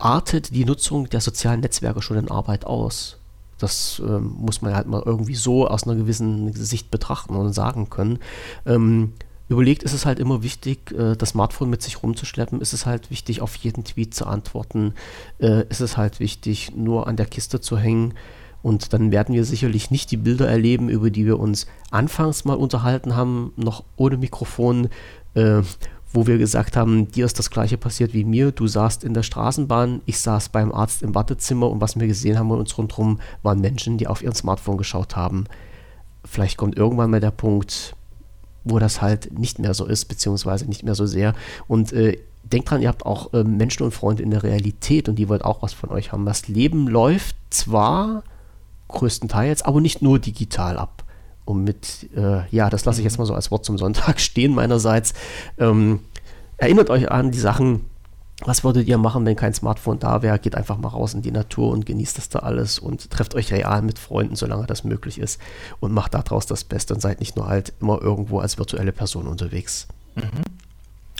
[0.00, 3.18] artet die Nutzung der sozialen Netzwerke schon in Arbeit aus.
[3.58, 7.90] Das ähm, muss man halt mal irgendwie so aus einer gewissen Sicht betrachten und sagen
[7.90, 8.18] können.
[8.66, 9.12] Ähm,
[9.48, 13.10] überlegt, ist es halt immer wichtig, äh, das Smartphone mit sich rumzuschleppen, ist es halt
[13.10, 14.94] wichtig, auf jeden Tweet zu antworten,
[15.38, 18.14] äh, ist es halt wichtig, nur an der Kiste zu hängen.
[18.62, 22.56] Und dann werden wir sicherlich nicht die Bilder erleben, über die wir uns anfangs mal
[22.56, 24.88] unterhalten haben, noch ohne Mikrofon,
[25.34, 25.62] äh,
[26.12, 28.52] wo wir gesagt haben, dir ist das gleiche passiert wie mir.
[28.52, 32.38] Du saßt in der Straßenbahn, ich saß beim Arzt im Wartezimmer und was wir gesehen
[32.38, 35.46] haben bei uns rundherum, waren Menschen, die auf ihren Smartphone geschaut haben.
[36.24, 37.96] Vielleicht kommt irgendwann mal der Punkt,
[38.64, 41.34] wo das halt nicht mehr so ist, beziehungsweise nicht mehr so sehr.
[41.66, 45.16] Und äh, denkt dran, ihr habt auch äh, Menschen und Freunde in der Realität und
[45.16, 46.26] die wollen auch was von euch haben.
[46.26, 48.22] Das Leben läuft zwar
[48.88, 51.01] größtenteils, aber nicht nur digital ab.
[51.44, 54.54] Und mit, äh, ja, das lasse ich jetzt mal so als Wort zum Sonntag stehen
[54.54, 55.14] meinerseits.
[55.58, 56.00] Ähm,
[56.56, 57.84] erinnert euch an die Sachen,
[58.44, 60.38] was würdet ihr machen, wenn kein Smartphone da wäre?
[60.38, 63.52] Geht einfach mal raus in die Natur und genießt das da alles und trefft euch
[63.52, 65.40] real mit Freunden, solange das möglich ist
[65.80, 69.26] und macht daraus das Beste und seid nicht nur halt immer irgendwo als virtuelle Person
[69.26, 69.86] unterwegs.
[70.16, 70.42] Mhm.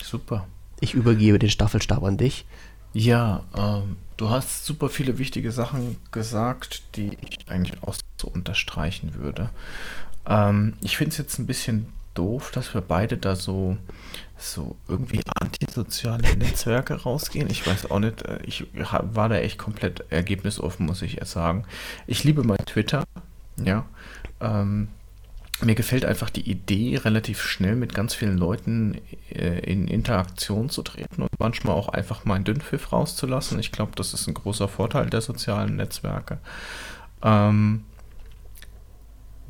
[0.02, 0.46] Super.
[0.80, 2.44] Ich übergebe den Staffelstab an dich.
[2.92, 9.14] Ja, ähm, du hast super viele wichtige Sachen gesagt, die ich eigentlich auch so unterstreichen
[9.14, 9.50] würde.
[10.26, 13.76] Ähm, ich finde es jetzt ein bisschen doof, dass wir beide da so,
[14.36, 17.50] so irgendwie antisoziale Netzwerke rausgehen.
[17.50, 21.64] Ich weiß auch nicht, äh, ich war da echt komplett ergebnisoffen, muss ich erst sagen.
[22.06, 23.04] Ich liebe mein Twitter,
[23.62, 23.86] ja.
[24.40, 24.88] Ähm,
[25.64, 29.00] mir gefällt einfach die Idee, relativ schnell mit ganz vielen Leuten
[29.30, 33.60] äh, in Interaktion zu treten und manchmal auch einfach meinen Dünnpfiff rauszulassen.
[33.60, 36.38] Ich glaube, das ist ein großer Vorteil der sozialen Netzwerke.
[37.22, 37.84] Ähm,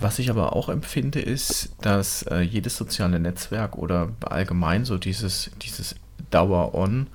[0.02, 5.50] was ich aber auch empfinde, ist, dass äh, jedes soziale Netzwerk oder allgemein so dieses,
[5.62, 5.94] dieses
[6.30, 7.08] Dauer-On,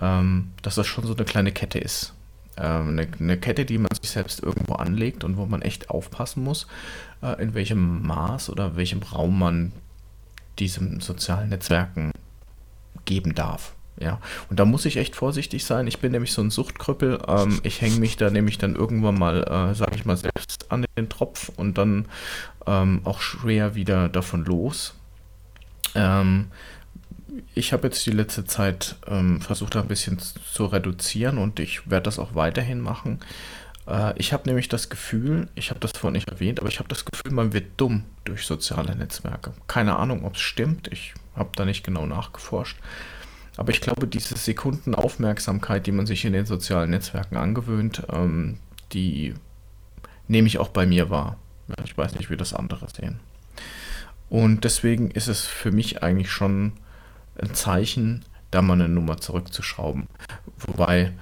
[0.00, 2.14] ähm, dass das schon so eine kleine Kette ist.
[2.56, 6.42] Ähm, eine, eine, Kette, die man sich selbst irgendwo anlegt und wo man echt aufpassen
[6.42, 6.66] muss,
[7.22, 9.72] äh, in welchem Maß oder welchem Raum man
[10.58, 12.12] diesen sozialen Netzwerken
[13.04, 13.74] geben darf.
[13.98, 14.18] Ja,
[14.48, 15.86] und da muss ich echt vorsichtig sein.
[15.86, 17.18] Ich bin nämlich so ein Suchtkrüppel.
[17.28, 20.86] Ähm, ich hänge mich da nämlich dann irgendwann mal, äh, sage ich mal, selbst an
[20.96, 22.06] den Tropf und dann
[22.66, 24.94] ähm, auch schwer wieder davon los.
[25.94, 26.46] Ähm,
[27.54, 32.04] ich habe jetzt die letzte Zeit ähm, versucht, ein bisschen zu reduzieren und ich werde
[32.04, 33.20] das auch weiterhin machen.
[33.86, 36.88] Äh, ich habe nämlich das Gefühl, ich habe das vorhin nicht erwähnt, aber ich habe
[36.88, 39.52] das Gefühl, man wird dumm durch soziale Netzwerke.
[39.66, 40.88] Keine Ahnung, ob es stimmt.
[40.92, 42.78] Ich habe da nicht genau nachgeforscht.
[43.60, 48.56] Aber ich glaube, diese Sekundenaufmerksamkeit, die man sich in den sozialen Netzwerken angewöhnt, ähm,
[48.92, 49.34] die
[50.28, 51.36] nehme ich auch bei mir wahr.
[51.68, 53.20] Ja, ich weiß nicht, wie das andere sehen.
[54.30, 56.72] Und deswegen ist es für mich eigentlich schon
[57.36, 60.06] ein Zeichen, da mal eine Nummer zurückzuschrauben.
[60.60, 61.12] Wobei,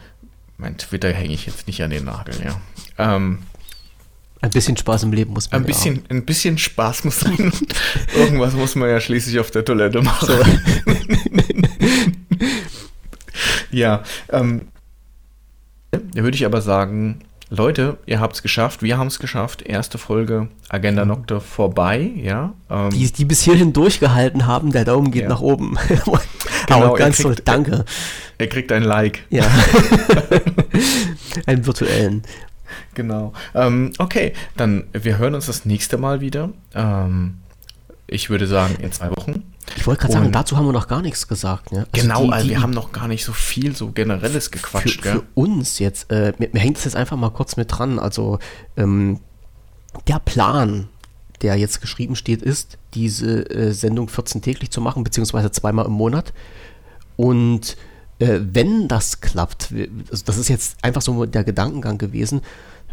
[0.58, 2.60] mein Twitter hänge ich jetzt nicht an den Nagel, ja.
[2.98, 3.40] Ähm,
[4.40, 6.06] ein bisschen Spaß im Leben muss man ein bisschen, haben.
[6.10, 7.36] Ein bisschen Spaß muss man.
[8.16, 10.28] Irgendwas muss man ja schließlich auf der Toilette machen.
[13.70, 14.68] Ja, ähm,
[15.90, 17.20] da würde ich aber sagen,
[17.50, 19.62] Leute, ihr habt es geschafft, wir haben es geschafft.
[19.62, 21.08] Erste Folge Agenda mhm.
[21.08, 22.52] Nocte vorbei, ja.
[22.68, 25.28] Ähm, die, die bis hierhin durchgehalten haben, der Daumen geht ja.
[25.28, 25.78] nach oben.
[26.66, 27.72] genau, aber ganz kriegt, so, danke.
[27.72, 27.84] Er,
[28.38, 29.24] er kriegt ein Like.
[29.30, 29.44] Ja.
[31.46, 32.22] Einen virtuellen.
[32.94, 33.32] Genau.
[33.54, 36.50] Ähm, okay, dann wir hören uns das nächste Mal wieder.
[36.74, 37.38] Ähm,
[38.06, 39.42] ich würde sagen, in zwei Wochen.
[39.76, 41.72] Ich wollte gerade sagen, dazu haben wir noch gar nichts gesagt.
[41.72, 41.86] Ne?
[41.92, 45.02] Also genau, die, also die, wir haben noch gar nicht so viel so generelles gequatscht.
[45.02, 47.98] Für, für uns jetzt, äh, mir, mir, hängt es jetzt einfach mal kurz mit dran.
[47.98, 48.38] Also
[48.76, 49.20] ähm,
[50.06, 50.88] der Plan,
[51.42, 55.92] der jetzt geschrieben steht, ist, diese äh, Sendung 14 täglich zu machen, beziehungsweise zweimal im
[55.92, 56.32] Monat.
[57.16, 57.76] Und
[58.18, 59.72] äh, wenn das klappt,
[60.10, 62.42] also das ist jetzt einfach so der Gedankengang gewesen,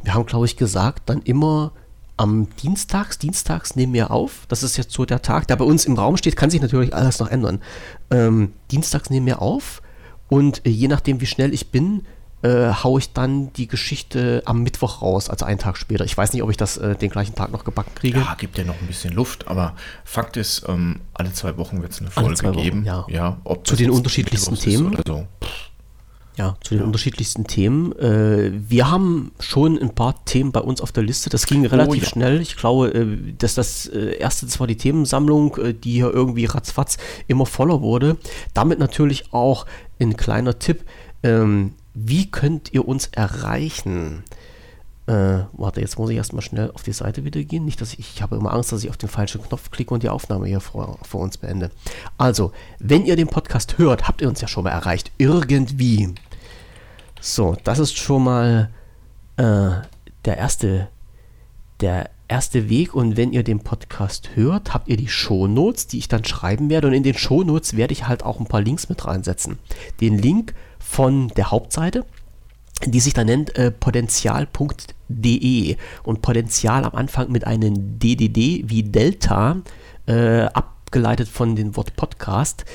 [0.03, 1.71] wir haben, glaube ich, gesagt, dann immer
[2.17, 4.45] am Dienstags, Dienstags nehmen wir auf.
[4.47, 6.93] Das ist jetzt so der Tag, der bei uns im Raum steht, kann sich natürlich
[6.93, 7.61] alles noch ändern.
[8.11, 9.81] Ähm, Dienstags nehmen wir auf
[10.29, 12.03] und äh, je nachdem, wie schnell ich bin,
[12.41, 16.05] äh, haue ich dann die Geschichte am Mittwoch raus, also einen Tag später.
[16.05, 18.19] Ich weiß nicht, ob ich das äh, den gleichen Tag noch gebacken kriege.
[18.19, 21.91] Ja, gibt ja noch ein bisschen Luft, aber Fakt ist, ähm, alle zwei Wochen wird
[21.91, 22.85] es eine Folge geben.
[22.85, 23.05] Ja.
[23.09, 24.93] ja Zu den unterschiedlichsten Themen.
[24.93, 25.27] Oder so.
[26.37, 26.85] Ja, zu den ja.
[26.85, 27.97] unterschiedlichsten Themen.
[27.97, 31.29] Äh, wir haben schon ein paar Themen bei uns auf der Liste.
[31.29, 32.09] Das ging relativ oh, ja.
[32.09, 32.41] schnell.
[32.41, 36.97] Ich glaube, äh, dass das äh, erste, das war die Themensammlung, die hier irgendwie ratzfatz
[37.27, 38.17] immer voller wurde.
[38.53, 39.65] Damit natürlich auch
[39.99, 40.83] ein kleiner Tipp.
[41.23, 44.23] Ähm, wie könnt ihr uns erreichen?
[45.07, 47.63] Äh, warte, jetzt muss ich erstmal schnell auf die Seite wieder gehen.
[47.63, 50.01] Nicht, dass ich, ich habe immer Angst, dass ich auf den falschen Knopf klicke und
[50.01, 51.69] die Aufnahme hier vor, vor uns beende.
[52.17, 55.11] Also, wenn ihr den Podcast hört, habt ihr uns ja schon mal erreicht.
[55.19, 56.15] Irgendwie
[57.27, 58.69] So, das ist schon mal
[59.37, 59.71] äh,
[60.25, 60.89] der erste,
[61.81, 62.93] der erste Weg.
[62.93, 66.85] Und wenn ihr den Podcast hört, habt ihr die Shownotes, die ich dann schreiben werde.
[66.85, 69.57] Und in den Shownotes werde ich halt auch ein paar Links mit reinsetzen.
[70.01, 72.05] Den Link von der Hauptseite,
[72.85, 79.63] die sich dann nennt äh, potenzial.de und Potenzial am Anfang mit einem DDD wie Delta
[80.05, 82.65] äh, abgeleitet von dem Wort Podcast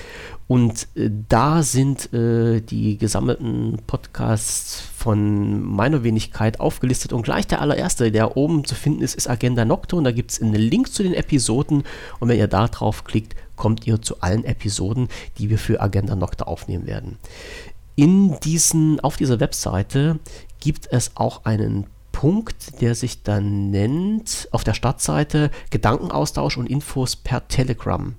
[0.51, 7.13] und äh, da sind äh, die gesammelten Podcasts von meiner Wenigkeit aufgelistet.
[7.13, 9.95] Und gleich der allererste, der oben zu finden ist, ist Agenda Nocte.
[9.95, 11.85] Und da gibt es einen Link zu den Episoden.
[12.19, 15.07] Und wenn ihr da drauf klickt, kommt ihr zu allen Episoden,
[15.39, 17.19] die wir für Agenda Nocte aufnehmen werden.
[17.95, 20.19] In diesen, auf dieser Webseite
[20.59, 27.15] gibt es auch einen Punkt, der sich dann nennt, auf der Startseite Gedankenaustausch und Infos
[27.15, 28.15] per Telegram.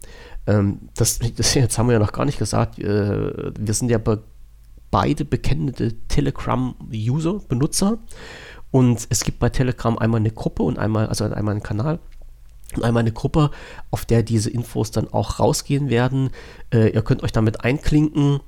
[0.51, 2.79] Ähm, das, das jetzt haben wir ja noch gar nicht gesagt.
[2.79, 4.23] Äh, wir sind ja be
[4.89, 7.97] beide bekennende Telegram-User, Benutzer.
[8.71, 11.99] Und es gibt bei Telegram einmal eine Gruppe und einmal, also einmal einen Kanal
[12.75, 13.51] und einmal eine Gruppe,
[13.89, 16.31] auf der diese Infos dann auch rausgehen werden.
[16.73, 18.41] Äh, ihr könnt euch damit einklinken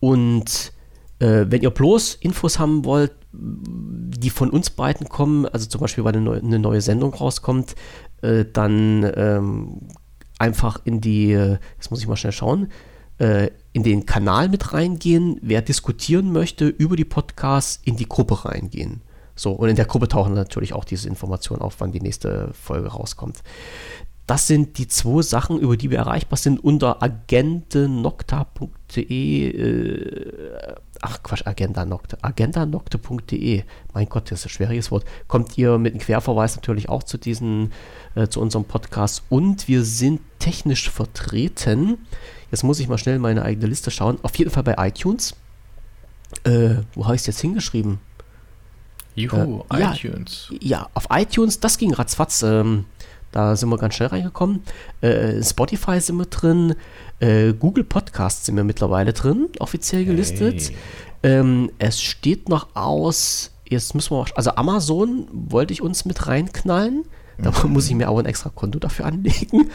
[0.00, 0.72] und
[1.20, 6.04] äh, wenn ihr bloß Infos haben wollt, die von uns beiden kommen, also zum Beispiel,
[6.04, 7.74] weil eine neue, eine neue Sendung rauskommt,
[8.22, 9.88] äh, dann ähm,
[10.38, 12.68] einfach in die, jetzt muss ich mal schnell schauen,
[13.18, 18.44] äh, in den Kanal mit reingehen, wer diskutieren möchte über die Podcasts, in die Gruppe
[18.44, 19.02] reingehen.
[19.34, 22.88] So, und in der Gruppe tauchen natürlich auch diese Informationen auf, wann die nächste Folge
[22.88, 23.42] rauskommt.
[24.26, 29.50] Das sind die zwei Sachen, über die wir erreichbar sind unter agendenocta.de.
[29.50, 32.18] Äh, ach Quatsch, agendanocte.
[32.22, 33.64] agendanocte.de.
[33.92, 35.04] Mein Gott, das ist ein schwieriges Wort.
[35.28, 37.72] Kommt ihr mit einem Querverweis natürlich auch zu diesen,
[38.14, 39.22] äh, zu unserem Podcast.
[39.28, 41.98] Und wir sind technisch vertreten.
[42.50, 44.18] Jetzt muss ich mal schnell meine eigene Liste schauen.
[44.22, 45.34] Auf jeden Fall bei iTunes.
[46.44, 47.98] Äh, wo habe ich es jetzt hingeschrieben?
[49.14, 50.48] Juhu, äh, iTunes.
[50.50, 52.42] Ja, ja, auf iTunes, das ging ratzfatz.
[52.42, 52.84] Ähm,
[53.36, 54.62] da sind wir ganz schnell reingekommen.
[55.02, 56.74] Äh, Spotify sind wir drin.
[57.20, 60.72] Äh, Google Podcasts sind wir mittlerweile drin, offiziell gelistet.
[61.22, 61.40] Hey.
[61.40, 67.04] Ähm, es steht noch aus, jetzt müssen wir, also Amazon wollte ich uns mit reinknallen.
[67.36, 67.74] Da mhm.
[67.74, 69.68] muss ich mir auch ein extra Konto dafür anlegen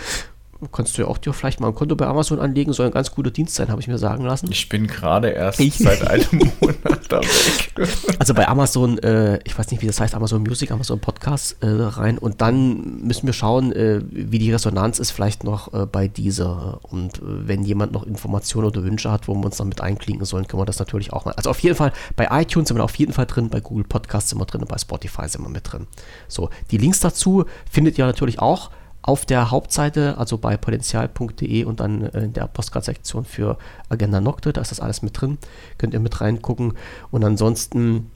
[0.71, 3.11] kannst du ja auch dir vielleicht mal ein Konto bei Amazon anlegen, soll ein ganz
[3.11, 4.49] guter Dienst sein, habe ich mir sagen lassen.
[4.51, 6.25] Ich bin gerade erst ich seit einem
[6.61, 7.87] Monat da weg.
[8.19, 11.67] Also bei Amazon, äh, ich weiß nicht, wie das heißt, Amazon Music, Amazon Podcast äh,
[11.67, 16.07] rein und dann müssen wir schauen, äh, wie die Resonanz ist vielleicht noch äh, bei
[16.07, 19.81] dieser und äh, wenn jemand noch Informationen oder Wünsche hat, wo wir uns dann mit
[19.81, 21.33] einklinken sollen, können wir das natürlich auch mal.
[21.33, 24.29] Also auf jeden Fall, bei iTunes sind wir auf jeden Fall drin, bei Google Podcasts
[24.29, 25.87] sind wir drin und bei Spotify sind wir mit drin.
[26.27, 28.69] So, die Links dazu findet ihr natürlich auch
[29.01, 33.57] auf der Hauptseite, also bei potenzial.de und dann in der Postcard-Sektion für
[33.89, 35.37] Agenda Nocte, da ist das alles mit drin,
[35.77, 36.73] könnt ihr mit reingucken.
[37.09, 38.11] Und ansonsten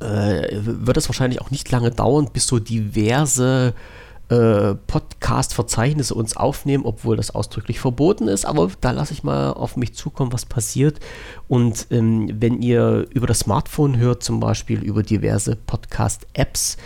[0.00, 3.74] äh, wird es wahrscheinlich auch nicht lange dauern, bis so diverse
[4.28, 8.44] äh, Podcast-Verzeichnisse uns aufnehmen, obwohl das ausdrücklich verboten ist.
[8.44, 10.98] Aber da lasse ich mal auf mich zukommen, was passiert.
[11.48, 16.76] Und ähm, wenn ihr über das Smartphone hört, zum Beispiel über diverse Podcast-Apps,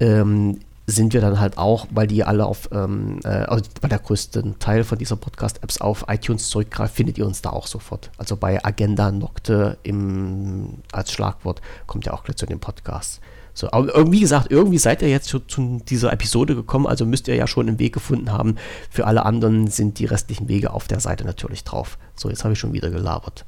[0.00, 0.60] ähm,
[0.92, 4.58] sind wir dann halt auch, weil die alle auf, ähm, äh, also weil der größte
[4.58, 8.10] Teil von dieser Podcast-Apps auf iTunes zurückgreift, findet ihr uns da auch sofort.
[8.18, 13.20] Also bei Agenda Nocte im, als Schlagwort kommt ja auch gleich zu dem Podcast.
[13.54, 17.28] So, aber wie gesagt, irgendwie seid ihr jetzt zu, zu, dieser Episode gekommen, also müsst
[17.28, 18.56] ihr ja schon einen Weg gefunden haben.
[18.90, 21.98] Für alle anderen sind die restlichen Wege auf der Seite natürlich drauf.
[22.16, 23.44] So, jetzt habe ich schon wieder gelabert.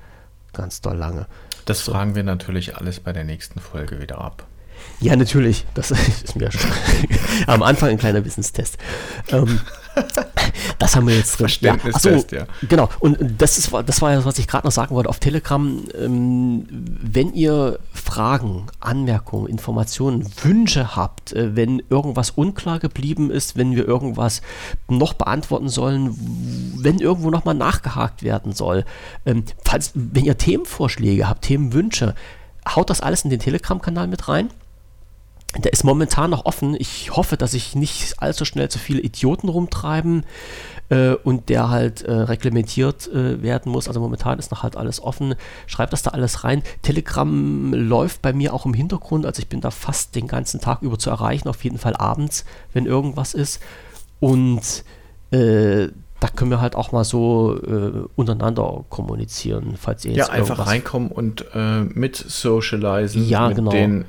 [0.53, 1.27] Ganz doll lange.
[1.65, 1.93] Das so.
[1.93, 4.47] fragen wir natürlich alles bei der nächsten Folge wieder ab.
[5.01, 5.65] Ja, natürlich.
[5.75, 5.91] Das
[6.25, 6.71] ist mir schon
[7.47, 8.79] am Anfang ein kleiner Wissenstest.
[9.29, 9.61] Ähm,
[10.79, 11.49] das haben wir jetzt drin.
[11.61, 12.47] Ja, achso, ja.
[12.69, 12.89] Genau.
[13.01, 15.09] Und das, ist, das war ja, was ich gerade noch sagen wollte.
[15.09, 23.31] Auf Telegram, ähm, wenn ihr Fragen, Anmerkungen, Informationen, Wünsche habt, äh, wenn irgendwas unklar geblieben
[23.31, 24.43] ist, wenn wir irgendwas
[24.89, 26.15] noch beantworten sollen,
[26.79, 28.85] wenn irgendwo nochmal nachgehakt werden soll,
[29.27, 32.15] ähm, falls, wenn ihr Themenvorschläge habt, Themenwünsche,
[32.69, 34.51] haut das alles in den Telegram-Kanal mit rein.
[35.63, 36.75] Der ist momentan noch offen.
[36.79, 40.25] Ich hoffe, dass sich nicht allzu schnell zu viele Idioten rumtreiben
[40.89, 43.87] äh, und der halt äh, reglementiert äh, werden muss.
[43.87, 45.35] Also momentan ist noch halt alles offen.
[45.67, 46.63] Schreibt das da alles rein.
[46.83, 49.27] Telegram läuft bei mir auch im Hintergrund.
[49.27, 51.49] Also ich bin da fast den ganzen Tag über zu erreichen.
[51.49, 53.61] Auf jeden Fall abends, wenn irgendwas ist.
[54.19, 54.85] Und
[55.31, 55.89] äh,
[56.21, 60.67] da können wir halt auch mal so äh, untereinander kommunizieren, falls ihr jetzt Ja, einfach
[60.67, 63.71] reinkommen und äh, mit socialisen ja, mit genau.
[63.71, 64.05] den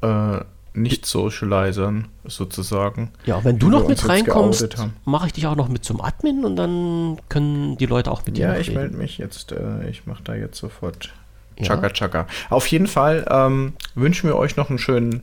[0.00, 0.40] äh,
[0.74, 3.10] nicht-Socializern sozusagen.
[3.26, 6.56] Ja, wenn du noch mit reinkommst, mache ich dich auch noch mit zum Admin und
[6.56, 9.52] dann können die Leute auch mit dir Ja, ich melde mich jetzt.
[9.52, 11.12] Äh, ich mache da jetzt sofort
[11.60, 12.26] Chaka Chaka.
[12.50, 15.22] Auf jeden Fall ähm, wünschen wir euch noch einen schönen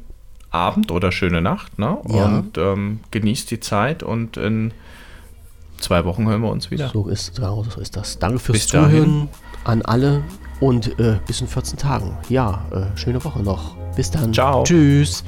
[0.51, 1.79] Abend oder schöne Nacht.
[1.79, 1.97] Ne?
[2.07, 2.25] Ja.
[2.25, 4.71] Und ähm, genießt die Zeit und in
[5.79, 6.89] zwei Wochen hören wir uns wieder.
[6.89, 8.19] So ist, so ist das.
[8.19, 9.29] Danke fürs bis Zuhören dahin.
[9.63, 10.23] an alle
[10.59, 12.17] und äh, bis in 14 Tagen.
[12.29, 13.75] Ja, äh, schöne Woche noch.
[13.95, 14.33] Bis dann.
[14.33, 14.63] Ciao.
[14.63, 15.23] Tschüss.